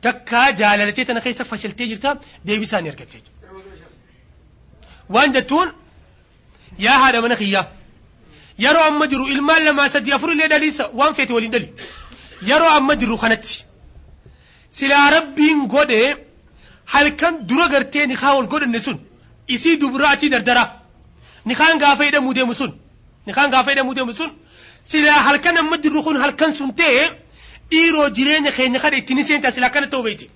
تكا 0.01 0.49
جالالتي 0.49 1.03
تنخيسة 1.03 1.43
فشلتي 1.43 1.85
جرتا 1.85 2.19
ديبي 2.45 2.65
ساني 2.65 2.89
أركتي 2.89 3.21
Waan 5.14 5.32
jettuun 5.36 5.68
yaa 6.86 6.98
haadha 7.02 7.20
mana 7.24 7.36
kiyyaa 7.40 7.66
yeroo 8.64 8.84
amma 8.90 9.06
jiru 9.12 9.24
ilmaan 9.34 9.62
lamaa 9.68 9.88
sadii 9.94 10.12
afur 10.16 10.30
illee 10.34 10.48
dhaliisa 10.52 10.84
waan 10.98 11.14
feete 11.16 11.32
waliin 11.36 11.52
dhali 11.54 11.68
yeroo 12.50 12.70
amma 12.78 12.94
jiru 13.00 13.16
kanatti 13.22 13.54
silaa 14.78 15.06
rabbiin 15.16 15.60
godhe 15.74 16.00
halkan 16.94 17.34
dura 17.48 17.66
gartee 17.74 18.06
nikaa 18.12 18.32
wal 18.36 18.46
godhanne 18.52 18.80
sun 18.86 18.98
isii 19.54 19.76
dubraatii 19.82 20.30
dardaraa 20.34 20.68
nikaan 21.50 21.78
gaafa 21.82 22.02
hidhamuu 22.08 22.34
deemu 22.38 22.54
sun 22.60 22.72
nikaan 23.28 23.50
gaafa 23.54 23.70
hidhamuu 23.72 23.94
deemu 23.98 24.12
sun 24.20 24.30
silaa 24.90 25.20
halkan 25.28 25.56
amma 25.62 25.76
jiru 25.84 26.02
kun 26.06 26.16
halkan 26.22 26.52
sun 26.58 26.70
ta'e 26.80 27.02
dhiiroo 27.70 28.08
jireenya 28.16 28.50
keenya 28.56 28.78
kana 28.84 28.96
ittiin 29.00 29.20
seenta 29.28 29.50
silaa 29.56 29.70
kana 29.74 29.86
ta'uu 29.92 30.02
beekte 30.06 30.26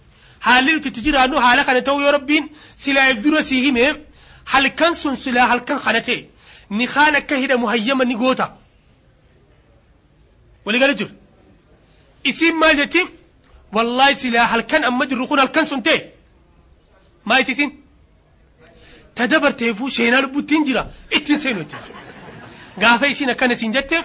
haalli 0.47 0.71
nuti 0.75 0.89
itti 0.91 1.01
jiraannu 1.07 1.37
haala 1.45 1.63
kana 1.69 1.81
ta'uu 1.89 2.01
yoo 2.05 2.13
rabbiin 2.17 2.45
silaa 2.85 3.07
if 3.13 3.19
dura 3.25 3.41
sii 3.49 3.61
himee 3.67 3.91
halkan 4.53 4.95
sun 5.03 5.17
silaa 5.25 5.47
halkan 5.53 5.79
kana 5.85 6.01
ta'e 6.07 6.21
ni 6.79 6.87
kaan 6.95 7.15
akka 7.21 7.35
hidhamu 7.43 7.67
hayyama 7.73 8.05
ni 8.11 8.15
goota 8.23 8.47
waligala 10.65 10.95
jiru 11.01 11.11
isiin 12.31 12.57
maal 12.63 12.77
jetti 12.83 13.03
wallaahi 13.77 14.15
silaa 14.23 14.47
halkan 14.53 14.83
amma 14.91 15.05
jirru 15.11 15.27
kun 15.31 15.39
halkan 15.43 15.67
sun 15.71 15.83
ta'e 15.87 15.99
maa 17.29 17.41
isin 17.55 17.71
ta 19.15 19.27
dabarteefuu 19.33 19.91
sheenaa 19.97 20.23
lubbuttiin 20.25 20.65
jira 20.69 20.83
ittiin 21.17 21.41
seenu 21.45 21.61
itti 21.65 21.77
gaafa 22.83 23.07
isin 23.15 23.31
akkana 23.35 23.55
isin 23.59 23.73
jette 23.77 23.97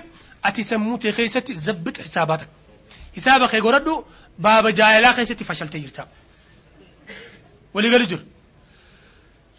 ati 0.47 0.63
sammuu 0.71 0.97
tee 1.01 1.11
keessatti 1.17 1.53
zabbixa 1.67 2.03
hisaabaata 2.07 2.45
hisaaba 3.17 3.45
kee 3.51 3.61
godhadhu 3.65 3.93
baaba 4.45 4.69
jaalalaa 4.79 5.13
keessatti 5.17 5.43
fashaltee 5.49 5.81
jirta 5.85 6.07
walii 7.75 7.91
gali 7.95 8.05
jiru 8.11 8.23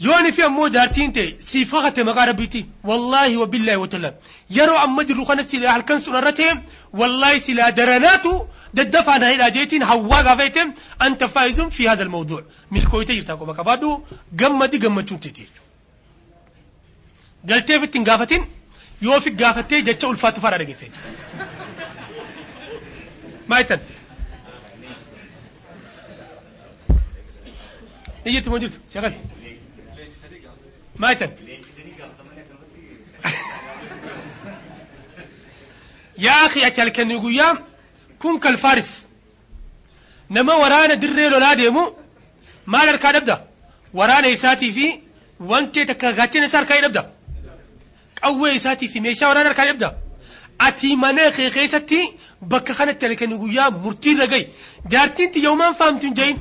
يوني 0.00 0.32
في 0.32 0.46
أمو 0.46 0.68
جارتين 0.68 1.12
تي 1.12 1.36
سيفاقة 1.40 2.02
مغاربيتي 2.02 2.66
والله 2.84 3.36
وبالله 3.36 3.76
وتلا 3.76 4.14
يرو 4.50 4.76
أمو 4.76 5.02
جروخان 5.02 5.42
سيلا 5.42 5.72
حلقان 5.72 5.98
سنراتي 5.98 6.60
والله 6.92 7.38
سيلا 7.38 7.70
دراناتو 7.70 8.46
ددفع 8.74 9.16
نهيلا 9.16 9.48
جيتين 9.48 9.84
حواق 9.84 10.34
فيتم 10.34 10.72
أنت 11.02 11.24
فائزون 11.24 11.68
في 11.70 11.88
هذا 11.88 12.02
الموضوع. 12.02 12.44
ملكوية 12.70 13.06
كويتي 13.06 13.32
مكافادو 13.32 14.02
قمّة 14.40 14.66
دي 14.66 14.78
قمّة 14.78 15.02
چون 15.02 15.20
تيتير. 15.20 15.48
قلتين 17.48 17.86
فتن 17.86 18.04
قافتين 18.04 18.46
يوفي 19.02 19.30
قافتين 19.30 19.84
جاتش 19.84 20.04
فاتو 20.04 20.40
فارا 20.40 20.56
رقسين 20.56 20.90
مايتن 23.48 23.78
نيجي 28.26 28.40
تموجود 28.40 28.72
شغل. 28.94 29.12
Akhi 36.44 36.64
ati 36.64 36.80
halkanii 36.80 37.18
guyyaa 37.24 37.54
kun 38.18 38.38
kal 38.40 38.56
faaris 38.64 38.90
nama 40.30 40.54
waraana 40.62 40.96
dirree 41.02 41.28
lolaa 41.34 41.54
deemu 41.60 41.82
maal 42.72 42.88
harkaa 42.92 43.12
dhabda 43.16 43.36
waraana 43.98 44.28
isaatii 44.36 44.72
fi 44.76 44.86
wantee 45.50 45.84
takka 45.90 46.12
gaachina 46.18 46.46
isaa 46.48 46.58
harkaa 46.62 46.80
dhabda 46.84 47.02
qawwee 48.20 48.54
isaatii 48.60 48.88
fi 48.92 49.00
meeshaa 49.06 49.28
waraana 49.32 49.48
harkaa 49.50 49.66
dhabda 49.70 49.88
ati 50.66 50.96
mana 51.04 51.30
kee 51.36 51.50
keessatti 51.56 51.98
bakka 52.52 52.74
kanatti 52.78 53.06
halkanii 53.06 53.38
guyyaa 53.44 53.70
murtiirra 53.84 54.26
gahi 54.32 54.44
jaartiin 54.92 55.30
tiyyoomaan 55.34 55.74
faamtu 55.80 56.06
hin 56.06 56.14
jahin 56.20 56.38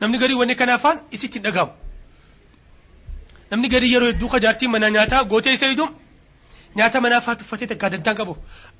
namni 0.00 0.18
garii 0.22 0.34
wanni 0.40 0.54
kana 0.60 0.74
afaan 0.78 0.98
isitti 1.18 1.38
hin 1.38 1.44
dhagahamu 1.46 1.72
namni 3.50 3.68
garii 3.74 3.92
yeroo 3.94 4.08
hedduu 4.12 4.28
ka 4.32 4.38
jaartiin 4.44 4.70
mana 4.74 4.90
nyaataa 4.96 5.24
gootee 5.32 5.54
isa 5.58 5.66
hidhum 5.72 5.90
nyaata 6.76 7.00
manaa 7.04 7.20
faa 7.26 7.34
tuffatee 7.40 7.66
takkaa 7.72 7.90
dantaan 7.94 8.16
qabu. 8.20 8.34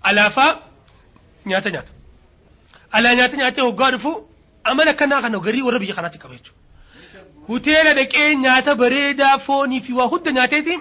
Alaafaa 0.09 0.51
nyaata 1.47 1.71
nyaata. 1.75 1.93
Alaa 2.97 3.15
nyaata 3.19 3.37
nyaatee 3.41 3.65
hoggaa 3.69 3.91
dhufu 3.95 4.13
amala 4.65 4.93
kanaa 5.01 5.21
kana 5.25 5.39
garii 5.47 5.63
warra 5.69 5.79
biyya 5.83 5.95
kanaatti 5.99 6.19
qaba 6.23 6.35
jechuudha. 6.35 6.61
Huteela 7.49 7.95
dhaqee 7.99 8.29
nyaata 8.45 8.75
bareedaa 8.83 9.39
foonii 9.47 9.81
fi 9.87 9.93
waa 9.99 10.09
hunda 10.13 10.31
nyaateeti 10.39 10.75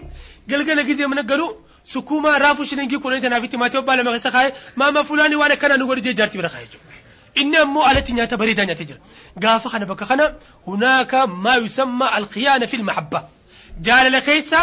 galgala 0.49 0.83
gizee 0.89 1.07
mana 1.11 1.23
galu 1.31 1.47
sukkuumaa 1.93 2.37
raafuu 2.43 2.65
shilingii 2.69 2.99
kudhanii 3.03 3.23
tanaafitti 3.25 3.57
maatii 3.61 3.79
abbaa 3.83 3.95
lama 3.99 4.11
keessa 4.15 4.31
kaa'ee 4.35 4.51
maama 4.79 5.03
fulaanii 5.09 5.39
waan 5.41 5.51
akkana 5.55 5.77
nu 5.79 5.87
godhi 5.89 6.01
jee 6.07 6.13
jaartii 6.19 6.37
bira 6.41 6.49
kaa'ee 6.53 6.67
jechuudha. 6.67 6.95
inni 7.41 7.57
ammoo 7.63 7.83
alatti 7.89 8.13
nyaata 8.17 8.37
bareedaa 8.41 8.65
nyaatee 8.69 8.85
jira. 8.89 8.99
Gaafa 9.43 9.69
kana 9.73 9.85
bakka 9.91 10.05
kana 10.11 10.25
hunaaka 10.67 11.27
maa 11.27 11.57
yusamma 11.63 12.11
alkhiyaana 12.19 12.67
fil 12.71 12.83
mahabba 12.89 13.19
jaalala 13.85 14.21
keessa 14.27 14.59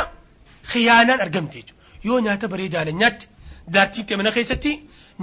khiyaanaan 0.72 1.20
argamte 1.24 1.56
jechuudha 1.60 1.82
yoo 2.08 2.18
nyaata 2.26 2.46
bareedaa 2.52 2.84
nyaatte 3.02 3.26
jaartiin 3.74 4.06
ta'e 4.06 4.16
mana 4.20 4.30
keessatti 4.36 4.72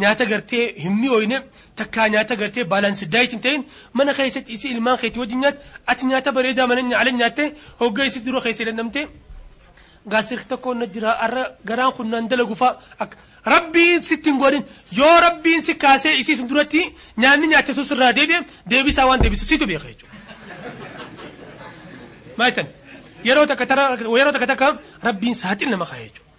nyaata 0.02 0.26
gartee 0.32 0.66
hin 0.84 0.94
mi'ooyne 1.02 1.38
takkaa 1.80 2.08
nyaata 2.14 2.36
gartee 2.42 2.64
baalaansi 2.74 3.06
daayit 3.14 3.32
hin 3.36 3.42
ta'in 3.46 3.62
mana 4.00 4.14
keessatti 4.20 4.54
isi 4.58 4.68
ilmaan 4.76 4.98
keetii 5.02 5.22
wajjin 5.24 5.40
nyaatte 5.44 5.62
ati 5.92 6.06
nyaata 6.12 6.32
bareedaa 6.38 6.68
mana 6.72 6.98
ala 7.02 7.12
nyaatte 7.20 7.44
hoggaa 7.82 8.06
isis 8.12 8.24
dura 8.28 8.42
keessa 8.46 8.64
hidhamte 8.64 9.02
gaasirri 10.12 10.46
tokko 10.52 10.74
na 10.80 10.86
jira 10.94 11.12
arra 11.26 11.44
garaan 11.70 11.94
kun 11.98 12.08
nan 12.14 12.28
dalagu 12.32 12.56
fa'a 12.62 13.08
rabbiin 13.54 14.02
sitti 14.10 14.30
hin 14.32 14.40
godhin 14.44 14.64
yoo 15.00 15.16
rabbiin 15.28 15.62
si 15.68 15.74
kaasee 15.84 16.14
isii 16.22 16.36
sun 16.40 16.48
duratti 16.52 16.82
nyaanni 17.24 17.48
nyaatte 17.54 17.74
sun 17.78 17.86
sirraa 17.92 18.12
deebi'e 18.20 18.40
deebisaa 18.72 19.06
waan 19.10 19.22
deebisu 19.24 19.46
situ 19.52 19.66
beeka 19.72 19.88
jechuudha. 19.92 20.16
Maayitan 22.38 22.68
yeroo 23.28 23.46
takka 23.52 23.66
tara 23.72 23.84
yeroo 24.20 24.34
takka 24.36 24.48
takka 24.52 24.68
rabbiin 25.08 25.36
saaxil 25.42 25.70
nama 25.74 25.86
kaa'e 25.92 26.06
jechuudha. 26.08 26.30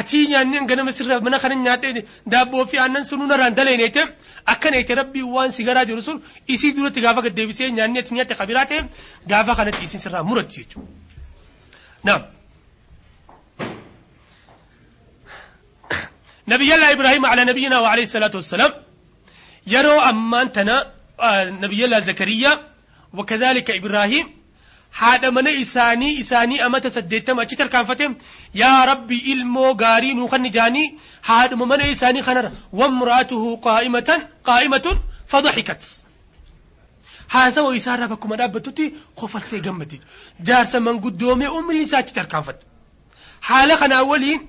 Achi 0.00 0.18
nyaanni 0.32 0.66
ganama 0.70 0.92
sirraa 0.98 1.20
mana 1.26 1.38
kana 1.42 1.54
nyaadhee 1.66 2.04
daabboo 2.32 2.64
fi 2.70 2.76
aannan 2.84 3.04
sun 3.10 3.20
narraan 3.30 3.54
daleeneete 3.58 4.02
akkana 4.52 4.76
jettee 4.80 4.96
rabbiin 5.02 5.28
waan 5.36 5.50
si 5.56 5.62
garaa 5.68 5.84
jiru 5.90 6.02
sun 6.08 6.16
isii 6.54 6.72
duratti 6.76 7.00
gaafa 7.06 7.20
gad 7.26 7.34
deebisee 7.38 7.70
nyaanni 7.78 7.98
ati 8.02 8.14
nyaatte 8.16 8.34
kabiraa 8.40 8.66
ta'e 8.70 8.80
gaafa 9.30 9.52
kanatti 9.58 9.82
isin 9.88 10.00
sirraa 10.04 10.22
muratti 10.30 10.56
jechuudha. 10.60 10.88
Naam. 12.08 12.22
نبي 16.48 16.74
الله 16.74 16.92
إبراهيم 16.92 17.26
على 17.26 17.42
نبينا 17.44 17.76
وعليه 17.80 18.02
الصلاة 18.02 18.30
والسلام 18.34 18.72
يروا 19.66 20.10
أمان 20.10 20.52
تنا 20.52 20.76
آه 21.20 21.44
نبي 21.64 21.84
الله 21.84 22.00
زكريا 22.00 22.52
وكذلك 23.16 23.70
إبراهيم 23.80 24.26
من 25.36 25.48
إساني 25.48 26.20
إساني 26.20 26.66
أما 26.66 26.78
تصديتم 26.78 27.40
أشتر 27.40 27.66
كان 27.66 27.84
فتم 27.84 28.14
يا 28.54 28.84
ربي 28.84 29.32
إلمو 29.32 29.76
غاري 29.82 30.12
نوخن 30.12 30.50
جاني 30.50 30.98
هذا 31.24 31.56
من 31.56 31.80
إساني 31.80 32.22
خنر 32.22 32.52
وامراته 32.72 33.56
قائمة 33.56 34.28
قائمة 34.44 34.98
فضحكت 35.26 36.04
هذا 37.30 37.62
وإسارة 37.62 38.06
بكم 38.06 38.32
أدابتتي 38.32 38.94
خفلت 39.16 39.54
جمتي 39.54 40.00
جارس 40.40 40.76
من 40.76 41.00
قدومي 41.00 41.46
أمري 41.46 41.86
ساتشتر 41.86 42.24
كان 42.24 42.42
فتم 42.42 42.66
حالة 43.42 43.76
خنا 43.76 43.98
أولين 43.98 44.40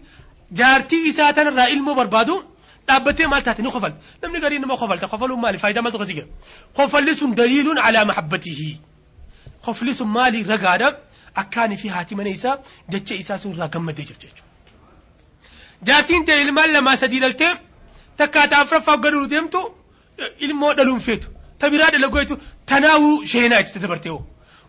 jaartii 0.52 1.08
isaa 1.10 1.34
tanarraa 1.34 1.70
ilmoo 1.74 1.96
barbaadu 1.96 2.36
dhaabbatee 2.88 3.28
maal 3.28 3.44
taate? 3.44 3.62
Ni 3.66 3.72
kofal 3.72 3.94
namni 4.22 4.40
garii 4.44 4.60
nama 4.60 4.78
kofalta 4.78 5.08
kofaluun 5.08 5.40
maali? 5.44 5.58
Faayidaa 5.58 5.82
maaltu 5.82 6.00
kasi 6.02 6.14
jira? 6.18 6.28
Kofalli 6.78 7.16
sun 7.16 7.32
daliiluun 7.40 7.80
alaa 7.88 8.06
mahabbatihi. 8.06 8.70
Kofli 9.66 9.94
sun 10.00 10.10
maali 10.18 10.44
ragaadha 10.54 10.90
akkaanii 11.42 11.78
fi 11.84 11.88
haati 11.96 12.16
mana 12.20 12.30
isaa 12.38 12.58
jecha 12.94 13.16
isaa 13.24 13.38
sun 13.44 13.52
irraa 13.56 13.68
gammadee 13.76 14.06
jirti 14.10 14.28
jechuudha 14.28 14.44
jaartiin 15.88 16.26
ta'e 16.28 16.42
ilmaan 16.46 16.72
lamaa 16.76 16.96
sadii 17.04 17.20
dhaltee 17.26 17.52
takkaataa 18.22 18.62
afuraffaaf 18.66 19.00
gaduu 19.06 19.26
deemtu 19.34 19.60
ilmoo 20.48 20.74
dhaluun 20.78 21.00
feetu 21.08 21.28
ta 21.60 21.70
biraa 21.74 21.92
dalagoetu 21.96 22.38
tanaawuu 22.72 23.18
sheenaa 23.34 23.60
itti 23.66 23.80
dabartee 23.88 24.14
hoo 24.16 24.24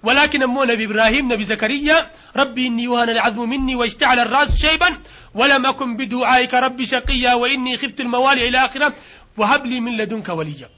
ولكن 0.07 0.43
أمو 0.43 0.65
نبي 0.65 0.85
إبراهيم 0.85 1.33
نبي 1.33 1.45
زكريا 1.45 2.11
ربي 2.37 2.67
إني 2.67 2.89
وهن 2.89 3.09
العظم 3.11 3.49
مني 3.49 3.75
واشتعل 3.77 4.19
الرأس 4.19 4.57
شيبا 4.57 4.91
ولم 5.35 5.67
أكن 5.67 5.97
بدعائك 5.97 6.55
ربي 6.55 6.87
شقيا 6.87 7.35
وإني 7.35 7.77
خفت 7.77 8.01
الموالي 8.01 8.49
إلى 8.49 8.59
آخرة 8.65 8.93
وهب 9.37 9.67
لي 9.67 9.81
من 9.81 9.97
لدنك 9.97 10.29
وليا 10.29 10.69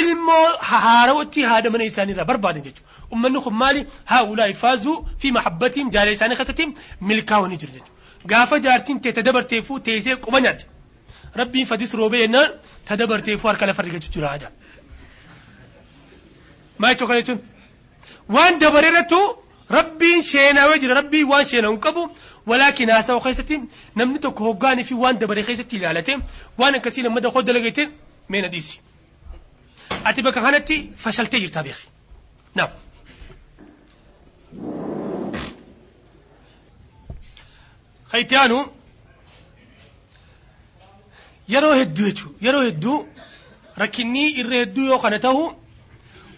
ilmoo 0.00 0.46
haarawatti 0.70 1.42
haadha 1.50 1.70
mana 1.70 1.84
isaanii 1.90 2.12
irraa 2.14 2.24
barbaadan 2.30 2.62
jechuudha 2.62 2.90
أم 3.12 3.26
النخب 3.26 3.52
مالي 3.52 3.86
هؤلاء 4.06 4.52
فازوا 4.52 5.02
في 5.18 5.30
محبتهم 5.30 5.90
جاري 5.90 6.14
ساني 6.14 6.34
خستهم 6.34 6.74
ملكا 7.00 7.36
ونجر 7.36 7.68
قافة 8.30 8.58
جارتين 8.58 9.00
تتدبر 9.00 9.42
تيفو 9.42 9.78
تيزي 9.78 10.12
قبنات 10.12 10.62
ربي 11.36 11.64
فدس 11.64 11.94
روبي 11.94 12.24
ينا 12.24 12.54
تدبر 12.86 13.18
تيفو 13.18 13.50
أركالا 13.50 13.72
فرقة 13.72 14.00
جراجا 14.14 14.50
ما 16.78 16.90
يتوقع 16.90 17.36
وان 18.28 18.58
دبررتو 18.58 19.36
ربي 19.70 20.22
شينا 20.22 20.66
وجر 20.66 20.96
ربي 20.96 21.24
وان 21.24 21.44
شينا 21.44 21.68
انقبو. 21.68 22.08
ولكن 22.46 22.90
هذا 22.90 23.14
هو 23.14 23.20
خيسة 23.20 23.62
نمنتك 23.96 24.42
هقاني 24.42 24.84
في 24.84 24.94
وان 24.94 25.18
دبري 25.18 25.42
خيسة 25.42 25.66
لالتي 25.72 26.18
وان 26.58 26.76
كسينا 26.76 27.08
مدى 27.08 27.30
خود 27.30 27.50
لغيتين 27.50 27.92
من 28.28 28.50
ديسي 28.50 28.80
أتبقى 30.06 30.40
هانتي 30.40 30.90
فشلتي 30.98 31.38
جرتابيخي. 31.38 31.88
نعم. 32.54 32.68
no. 32.68 32.87
Jechuudha 38.12 38.64
yeroo 41.48 42.62
hedduu 42.68 42.98
rakkinni 43.76 44.22
irra 44.40 44.56
hedduu 44.62 44.86
yoo 44.92 44.98
kana 44.98 45.18
ta'u 45.18 45.54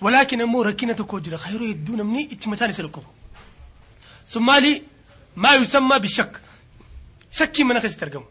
ولكن 0.00 0.40
أمور 0.40 0.66
ركينة 0.66 0.94
كوجرة 0.94 1.36
خير 1.36 1.62
يدون 1.62 2.02
مني 2.02 2.28
اتمتان 2.32 2.72
سلكم 2.72 3.02
ثم 4.26 4.46
ما 5.36 5.54
يسمى 5.54 5.98
بالشك 5.98 6.40
شك 7.32 7.60
من 7.60 7.80
خيس 7.80 7.96
ترجمه 7.96 8.24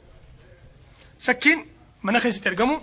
شك 1.20 1.68
من 2.04 2.20
خيس 2.20 2.42
ترجمة 2.42 2.82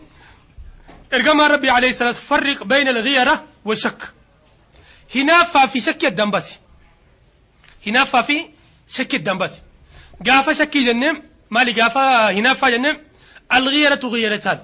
ارجم 1.14 1.40
ربي 1.40 1.70
عليه 1.70 1.90
الصلاة 1.90 2.12
فرق 2.12 2.62
بين 2.62 2.88
الغيرة 2.88 3.44
والشك. 3.64 4.12
هنا 5.14 5.44
ففي 5.44 5.80
شك 5.80 6.04
الدنبسي 6.04 6.58
هنا 7.86 8.04
ففي 8.04 8.50
شك 8.88 9.14
الدنبسي 9.14 9.62
قافة 10.26 10.52
شك 10.52 10.76
جنم 10.76 11.22
مالي 11.50 11.72
قافة 11.80 12.30
هنا 12.30 12.54
فجنم 12.54 12.96
الغيرة 13.54 14.00
غيرتان 14.04 14.58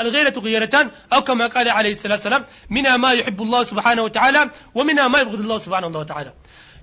الغيرة 0.00 0.38
غيرتان 0.38 0.90
أو 1.12 1.20
كما 1.24 1.46
قال 1.46 1.68
عليه 1.68 1.90
الصلاة 1.90 2.12
والسلام 2.14 2.44
منها 2.70 2.96
ما 2.96 3.12
يحب 3.12 3.42
الله 3.42 3.62
سبحانه 3.62 4.02
وتعالى 4.02 4.50
ومنها 4.74 5.08
ما 5.08 5.18
يبغض 5.20 5.40
الله 5.40 5.58
سبحانه 5.58 5.86
وتعالى 5.86 6.32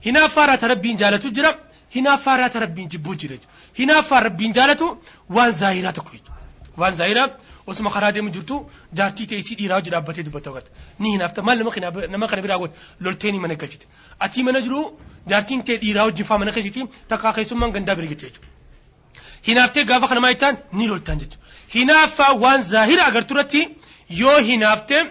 هنا 0.06 0.28
فارت 0.28 0.64
ربي 0.64 0.94
جالة 0.94 1.18
جرى 1.38 1.56
هنا 1.96 2.16
فارت 2.16 2.58
ربي 2.58 2.84
جبو 2.86 3.14
جرى 3.14 3.40
هنا 3.80 4.02
فار 4.02 4.24
ربي 4.24 4.48
جالة 4.48 4.98
وان 5.30 5.52
زاهرة 5.52 6.02
كويت 6.02 6.24
وان 6.78 6.94
زاهرة 6.94 7.38
jirtu 7.68 8.56
jaartii 8.94 9.28
ta'e 9.28 9.38
isii 9.40 9.56
dhiiraa 9.56 9.76
hojii 9.80 9.92
dhaabbatee 9.92 10.24
dubbatu 10.24 10.50
agarta 10.50 10.72
ni 11.00 11.12
hinaafta 11.12 11.42
maal 11.42 11.58
nama 11.58 12.08
nama 12.08 12.28
kana 12.28 12.42
biraa 12.42 12.58
godhe 12.58 12.76
lolteeni 13.00 13.40
mana 13.40 13.56
galchite. 13.56 13.88
Atii 14.20 14.44
mana 14.44 14.62
jiru 14.62 15.00
jaartiin 15.32 15.62
ta'e 15.68 15.78
dhiiraa 15.84 16.06
wajjin 16.10 16.26
faa 16.30 16.38
mana 16.42 16.52
keessatti 16.56 16.82
takkaa 17.12 17.34
keessummaan 17.38 17.72
gandaa 17.76 17.96
bira 17.96 18.08
jechuudha. 18.14 18.40
Hinaaftee 19.48 19.84
gaafa 19.90 20.08
kana 20.08 20.22
maal 20.26 20.36
ta'an 20.44 20.56
ni 20.78 20.88
loltaan 20.92 21.20
jechuudha. 21.22 21.46
Hinaaffaa 21.76 22.32
waan 22.44 22.62
zaahira 22.74 23.04
agarturratti 23.10 23.62
yoo 24.22 24.38
hinaaftee 24.50 25.02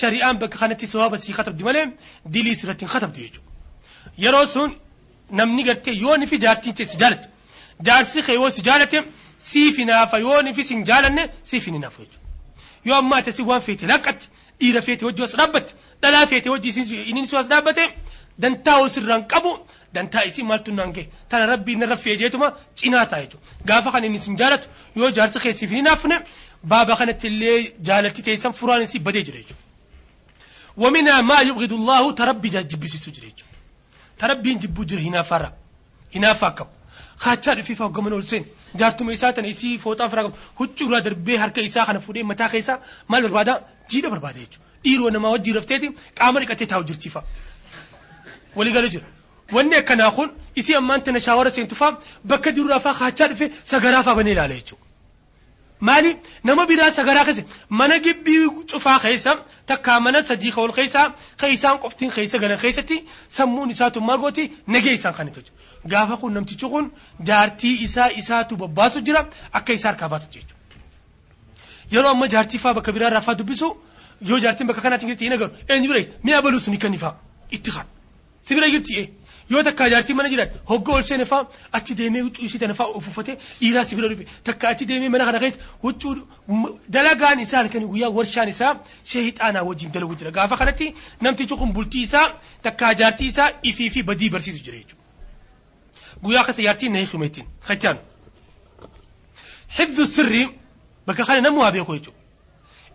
shari'aan 0.00 0.36
bakka 0.42 0.58
kanatti 0.62 0.86
sababa 0.92 1.18
sii 1.18 1.32
katabdi 1.38 1.64
malee 1.68 1.86
dilii 2.34 2.56
sirratti 2.60 2.84
hin 2.84 2.92
katabdu 2.94 3.18
jechuudha. 3.24 3.48
Yeroo 4.24 4.46
sun 4.54 4.70
namni 5.38 5.62
gartee 5.68 5.94
yoo 6.04 6.16
ni 6.16 6.26
fi 6.26 6.38
jaartiin 6.44 6.74
ta'e 6.78 6.86
si 6.92 6.96
jaalatte 7.02 7.28
jaarsi 7.86 8.22
kee 8.26 8.34
yoo 8.40 8.50
si 8.56 8.62
jaalate 8.68 8.98
siif 9.50 9.76
hinaafa 9.82 10.18
yoo 10.26 10.42
ni 10.42 10.54
fi 10.54 10.62
si 10.68 10.74
hin 10.74 10.84
jaalanne 10.90 11.22
siif 11.42 11.66
hin 11.66 11.74
hinaafu 11.78 12.02
jechuudha. 12.02 12.18
Yoo 12.84 12.96
ammaa 13.02 13.18
ati 13.22 13.32
si 13.32 13.42
waan 13.50 13.60
feete 13.66 13.86
laqqatti 13.92 14.26
dhiira 14.60 14.80
feete 14.86 15.04
wajji 15.08 15.22
as 15.28 15.34
dhaabbatte 15.40 15.72
dhalaa 16.02 16.26
feete 16.30 16.48
wajji 16.54 16.70
inni 17.10 17.22
as 17.42 17.48
dhaabbate 17.52 17.84
dantaa 18.43 18.77
osirraan 18.85 19.23
qabu 19.33 19.51
dantaa 19.95 20.23
isii 20.29 20.45
maaltu 20.49 20.71
naan 20.79 20.91
gahe 20.95 21.05
tana 21.29 21.45
rabbii 21.53 21.75
narra 21.81 21.97
feejeetuma 22.05 22.47
cinaa 22.79 23.05
ta'a 23.11 23.21
jechuudha. 23.23 23.45
Gaafa 23.69 23.89
kan 23.93 24.03
inni 24.07 24.19
sin 24.25 24.35
jaalatu 24.41 24.67
yoo 24.99 25.11
jaarsa 25.17 25.39
keessiif 25.43 25.69
hin 25.69 25.79
hinaafne 25.81 26.15
baaba 26.71 26.93
kanatti 26.99 27.27
illee 27.31 27.59
jaalatti 27.87 28.21
teessan 28.27 28.53
furaan 28.59 28.81
isii 28.87 29.05
badee 29.07 29.23
jira 29.29 29.39
jechuudha. 29.43 29.63
ومنها 30.77 31.21
ما 31.21 31.39
يبغض 31.49 31.73
الله 31.73 32.11
تربي 32.11 32.49
جبسي 32.49 32.97
سجري 32.97 33.33
تربي 34.19 34.53
جبو 34.53 34.83
جر 34.83 34.99
هنا 34.99 35.21
فرا 35.21 35.53
هنا 36.15 36.33
فاكم 36.33 36.67
خاچا 37.17 37.61
في 37.61 37.75
فوق 37.75 37.99
من 37.99 38.13
السن 38.13 38.45
جارتم 38.75 39.09
إساء 39.09 39.31
تنسي 39.31 39.77
فوتا 39.77 40.07
فرا 40.07 40.31
هجو 40.59 40.91
را 40.91 40.99
دربي 40.99 41.37
هرك 41.37 41.59
إساء 41.59 41.85
خنا 41.85 41.99
فودي 41.99 42.23
متا 42.23 42.47
خيسا 42.47 42.79
مال 43.09 43.21
بربادا 43.23 43.63
جيدا 43.89 44.09
بربادا 44.09 44.39
يجو 44.39 44.59
إيرو 44.85 45.09
نما 45.09 45.29
وجي 45.29 45.51
رفتيتي 45.51 45.91
قامر 46.19 46.43
كتي 46.43 46.65
تاو 46.65 46.81
جرتي 46.83 47.09
فا 47.09 47.23
waligala 48.58 48.88
jira 48.94 49.06
wanni 49.56 49.74
akkanaa 49.82 50.10
kun 50.16 50.28
isii 50.60 50.74
ammaan 50.80 51.02
tana 51.06 51.20
shaawara 51.26 51.50
seentu 51.56 51.74
faa 51.80 51.92
bakka 52.30 52.50
dirraa 52.56 52.80
faa 52.86 52.94
kaachaa 53.00 53.28
dhufe 53.32 53.46
sagaraa 53.72 54.02
faa 54.06 54.14
banee 54.18 54.32
ilaala 54.36 54.54
jechuudha. 54.60 54.84
Maali 55.88 56.10
nama 56.44 56.66
biraa 56.70 56.90
sagaraa 56.98 57.24
keessa 57.28 57.42
mana 57.80 57.96
gibbii 58.06 58.48
cufaa 58.70 58.98
keessa 59.04 59.32
takkaa 59.70 59.98
mana 60.06 60.22
sadii 60.30 60.52
ol 60.62 60.72
keessa 60.78 61.02
keessaan 61.40 61.78
qoftiin 61.84 62.10
keessa 62.16 62.38
galan 62.42 62.58
keessatti 62.64 62.96
sammuun 63.36 63.70
isaatu 63.74 64.00
margooti 64.08 64.44
nagee 64.74 64.94
isaan 64.98 65.14
kan 65.18 65.30
tolchu. 65.36 65.52
Gaafa 65.92 66.16
kun 66.20 66.32
namtichi 66.36 66.66
kun 66.72 66.90
jaartii 67.28 67.74
isaa 67.86 68.08
isaatu 68.20 68.56
bobbaasu 68.62 69.00
jira 69.06 69.20
akka 69.52 69.72
isaa 69.78 69.88
harkaa 69.92 70.08
baatu 70.12 70.26
jechuudha. 70.34 70.54
Yeroo 71.92 72.10
amma 72.14 72.26
jaartii 72.34 72.60
faa 72.64 72.74
bakka 72.74 72.92
biraa 72.92 73.08
irraa 73.10 73.24
faa 73.28 73.34
dubbisu 73.40 73.68
yoo 74.28 74.38
jaartiin 74.44 74.66
bakka 74.68 74.82
kanaatiin 74.82 75.16
hin 75.24 75.32
agaru 75.38 75.52
eenyu 75.68 75.88
bira 75.92 76.02
mi'a 76.24 76.42
baluu 76.44 76.60
sun 76.60 76.76
kan 76.78 76.94
ifaa 76.98 77.14
itti 77.50 77.70
haadha. 77.70 77.88
Si 78.42 78.54
bira 78.54 78.68
jirti 78.74 79.08
yoo 79.50 79.62
takka 79.66 79.88
jaartii 79.92 80.14
mana 80.14 80.28
jiran 80.32 80.48
hogga 80.70 80.92
ol 80.96 81.02
seene 81.02 81.24
faa 81.30 81.42
achi 81.78 81.94
deemee 81.98 82.20
huccuu 82.26 82.44
isii 82.48 82.58
tana 82.62 82.74
faa 82.80 82.86
uffatee 82.98 83.34
dhiiraa 83.60 83.84
si 83.84 83.96
bira 83.98 84.08
dhufe 84.12 84.24
takka 84.48 84.68
achi 84.68 84.86
deemee 84.90 85.08
mana 85.14 85.24
kana 85.28 85.38
keessa 85.42 85.60
huccuu 85.82 86.12
dalagaan 86.96 87.40
isaa 87.44 87.58
halkan 87.62 87.84
guyyaa 87.92 88.10
warshaan 88.18 88.48
isaa 88.54 88.72
sheexaanaa 89.12 89.62
wajjin 89.68 89.90
dalagu 89.96 90.14
jira 90.20 90.30
gaafa 90.36 90.56
kanatti 90.60 90.94
namtichi 91.20 91.56
kun 91.62 91.72
bultii 91.76 92.02
isaa 92.08 92.26
takka 92.62 92.94
jaartii 93.00 93.28
isaa 93.32 93.50
ifii 93.72 93.90
fi 93.96 94.02
badii 94.02 94.30
barsiisu 94.34 94.62
jira 94.66 94.76
jechuudha. 94.78 95.04
Guyyaa 96.22 96.44
keessa 96.46 96.62
jaartiin 96.68 96.92
na 96.92 96.98
hiikume 97.02 97.26
ittiin 97.26 97.46
kachaan. 97.68 97.98
Hifdhu 99.78 100.06
sirrii 100.06 100.48
bakka 101.06 101.24
kana 101.24 101.40
namni 101.40 101.60
waa 101.60 101.72
beeku 101.72 101.94
jechuudha. 101.96 102.18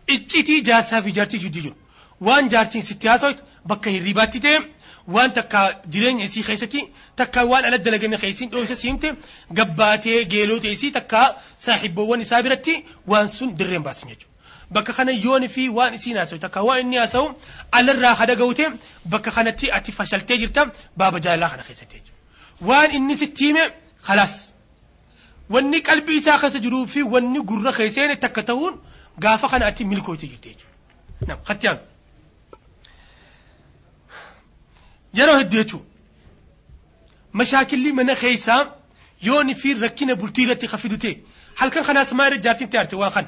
Iccitii 0.07 0.61
jaarsaa 0.69 1.01
fi 1.01 1.11
jaartii 1.17 1.39
jidduu 1.43 1.61
jiru 1.61 1.75
waan 2.21 2.49
jaartiin 2.53 2.83
sitti 2.89 3.07
haasawtu 3.07 3.43
bakka 3.65 3.89
hirribaatti 3.89 4.39
ta'e 4.45 4.59
waan 5.07 5.31
takka 5.37 5.59
jireenya 5.93 6.25
isii 6.29 6.43
keessatti 6.43 6.81
takka 7.15 7.43
waan 7.51 7.65
ala 7.65 7.77
dalagame 7.77 8.17
keessin 8.23 8.49
dhoofisa 8.53 8.75
siimte 8.75 9.07
gabbaatee 9.57 10.23
geelota 10.31 10.67
isii 10.75 10.91
takka 10.97 11.19
saaxibboowwan 11.65 12.21
isaa 12.25 12.41
biratti 12.45 12.73
waan 13.11 13.27
sun 13.27 13.53
dirreen 13.59 13.83
baasin 13.83 14.09
jechuudha. 14.09 14.33
Bakka 14.75 14.93
kana 14.97 15.11
yooni 15.11 15.47
fi 15.55 15.69
waan 15.69 15.93
isiin 15.97 16.17
haasawu 16.17 16.39
takka 16.45 16.63
waan 16.67 16.79
inni 16.83 16.97
haasawu 16.97 17.27
alarraa 17.71 18.13
hada 18.21 18.35
ga'ute 18.41 18.65
bakka 19.05 19.31
kanatti 19.31 19.71
ati 19.77 19.91
fashaltee 19.91 20.37
jirta 20.41 20.65
baaba 20.97 21.19
jaalalaa 21.25 21.49
kana 21.53 21.63
keessatti 21.67 21.95
jechuudha. 21.97 22.19
Waan 22.69 22.91
inni 22.97 23.17
sitti 23.17 23.45
hime 23.51 23.63
khalaas. 24.07 24.35
Wanni 25.53 25.81
qalbii 25.87 26.17
isaa 26.21 26.37
keessa 26.41 26.59
jiruu 26.65 26.85
fi 26.93 27.03
wanni 27.03 27.39
gurra 27.49 27.71
keesseen 27.79 28.17
takka 28.25 28.43
ta'uun 28.43 28.79
gaafa 29.23 29.47
kana 29.51 29.65
ati 29.71 29.85
milkooyte 29.91 30.27
jirti 30.31 30.49
jechuudha. 30.49 31.27
Nam, 31.27 31.37
kattiyaan. 31.47 31.79
جرو 35.15 35.31
هديتو 35.31 35.79
مشاكل 37.33 37.79
لي 37.79 37.91
من 37.91 38.15
خيسا 38.15 38.75
يوني 39.23 39.55
في 39.55 39.73
ركينة 39.73 40.13
بلتيرة 40.13 40.53
تخفيدوتي 40.53 41.21
هل 41.57 41.69
كان 41.69 41.83
خناس 41.83 42.13
ما 42.13 42.25
يرد 42.25 42.41
جارتين 42.41 42.69
تيارتي 42.69 42.95
واخن 42.95 43.25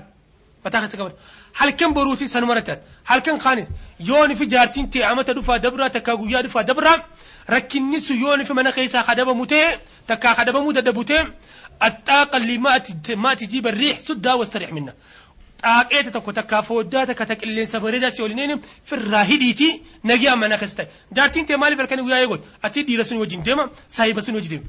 متاخذ 0.65 0.87
تكبر 0.87 1.11
هل 1.55 1.69
كان 1.69 1.93
بروتي 1.93 2.27
سنمرتات 2.27 2.83
هل 3.05 3.19
كان 3.19 3.39
خانس 3.39 3.67
يوني 3.99 4.35
في 4.35 4.45
جارتين 4.45 4.89
تي 4.89 5.03
عمتا 5.03 5.33
دفا 5.33 5.57
دبرا 5.57 5.87
تكاقو 5.87 6.25
يا 6.25 6.41
دفا 6.41 6.61
دبرا 6.61 7.03
ركيني 7.49 7.99
سو 7.99 8.13
يوني 8.13 8.45
في 8.45 8.53
من 8.53 8.71
خيسا 8.71 9.01
خدابا 9.01 9.33
موتي 9.33 9.77
تكا 10.07 10.33
خدابا 10.33 10.59
مودة 10.59 10.81
دبوتي 10.81 11.27
الطاقة 11.83 12.37
اللي 12.37 12.57
ما 13.15 13.33
تجيب 13.33 13.67
الريح 13.67 13.99
سدها 13.99 14.33
واستريح 14.33 14.73
منها 14.73 14.93
xaaqeeta 15.63 16.11
tokko 16.15 16.31
takkaa 16.39 16.61
fooddaa 16.69 17.05
takka 17.09 17.25
ta 17.25 17.35
qilleensa 17.35 17.79
bareedaa 17.85 18.11
si 18.11 18.21
waliin 18.21 18.61
firraa 18.89 19.23
hidhiiti 19.31 19.69
nagiyaa 20.03 20.35
mana 20.35 20.57
keessa 20.57 20.77
ta'e 20.83 20.87
jaartiin 21.17 21.45
ta'e 21.47 21.57
maaliif 21.57 21.79
halkanii 21.79 22.03
guyyaa 22.07 22.19
eegoot? 22.25 22.43
Ati 22.61 22.83
dhiira 22.87 23.03
sun 23.09 23.17
wajjin 23.23 23.43
deema 23.47 23.69
saahiba 23.89 24.21
sun 24.21 24.35
wajjin 24.35 24.51
deema. 24.51 24.67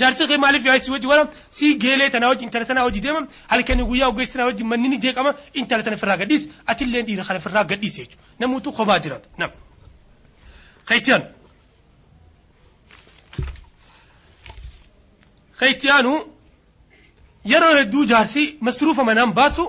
Jaarsi 0.00 0.26
kee 0.30 0.36
maaliif 0.44 0.66
yaa 0.66 0.78
si 0.78 0.90
wajjin 0.90 1.08
wala 1.10 1.24
si 1.50 1.74
geelee 1.84 2.10
tanaa 2.14 2.28
wajjin 2.32 2.48
intala 2.48 2.64
tanaa 2.70 2.84
wajjin 2.84 3.02
deema. 3.06 3.22
Halkanii 3.48 3.84
guyyaa 3.90 4.08
ogeessi 4.12 4.32
tanaa 4.36 4.46
wajjin 4.50 4.66
manni 4.66 4.88
ni 4.88 4.98
jeeqama 5.04 5.34
intala 5.54 5.82
tana 5.82 5.96
firraa 5.96 6.16
gadhiis. 6.22 6.48
Ati 6.66 6.84
illee 6.84 7.02
dhiira 7.08 7.24
kana 7.24 7.40
firraa 7.40 7.64
gadhiis 7.64 7.96
jechuudha. 7.98 8.22
Namuutu 8.38 8.72
kophaa 8.72 8.98
jiraatu. 8.98 9.28
Nam 9.38 9.50
kaytiyaan 10.88 11.24
kaytiyaanu 15.60 16.12
yeroo 17.52 17.74
hedduu 17.78 18.04
jaarsi 18.12 18.44
masruufa 18.60 19.04
manaan 19.04 19.32
baasu 19.38 19.64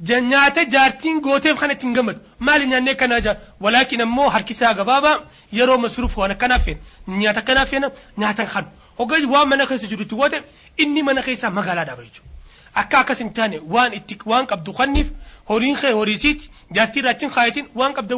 nyaata 0.00 0.64
jaartiin 0.74 1.20
gooteef 1.20 1.58
kan 1.60 1.70
ittiin 1.70 1.92
gammadu 1.94 2.20
maali 2.38 2.66
nyaannee 2.66 2.94
kanaa 2.94 3.20
jaar 3.20 3.36
walaakin 3.60 4.00
ammoo 4.00 4.28
harkisaa 4.28 4.74
gabaabaa 4.74 5.16
yeroo 5.52 5.78
masruuf 5.78 6.16
waan 6.18 6.30
akkanaaf 6.30 6.64
feena 6.64 6.80
nyaata 7.06 7.40
akkanaaf 7.40 7.68
feena 7.70 7.90
nyaatan 8.18 8.46
kan 8.54 8.66
hoggaa 8.98 9.20
waan 9.34 9.48
mana 9.48 9.66
keessa 9.66 9.86
jirutti 9.92 10.14
goote 10.14 10.42
inni 10.78 11.02
mana 11.02 11.22
keessaa 11.22 11.50
magaalaa 11.50 11.84
dhaaba 11.84 12.02
jechuudha. 12.02 12.30
Akka 12.74 12.98
akkas 12.98 13.18
hin 13.18 13.32
taane 13.32 13.60
waan 13.74 13.92
itti 13.94 14.18
waan 14.26 14.46
qabdu 14.46 14.72
kanniif 14.72 15.08
horiin 15.48 15.76
kee 15.80 15.92
horiisiiti 15.92 16.50
jaartii 16.74 17.00
irraa 17.02 17.10
achiin 17.16 17.30
kaayatiin 17.30 17.66
waan 17.74 17.92
qabda 17.94 18.16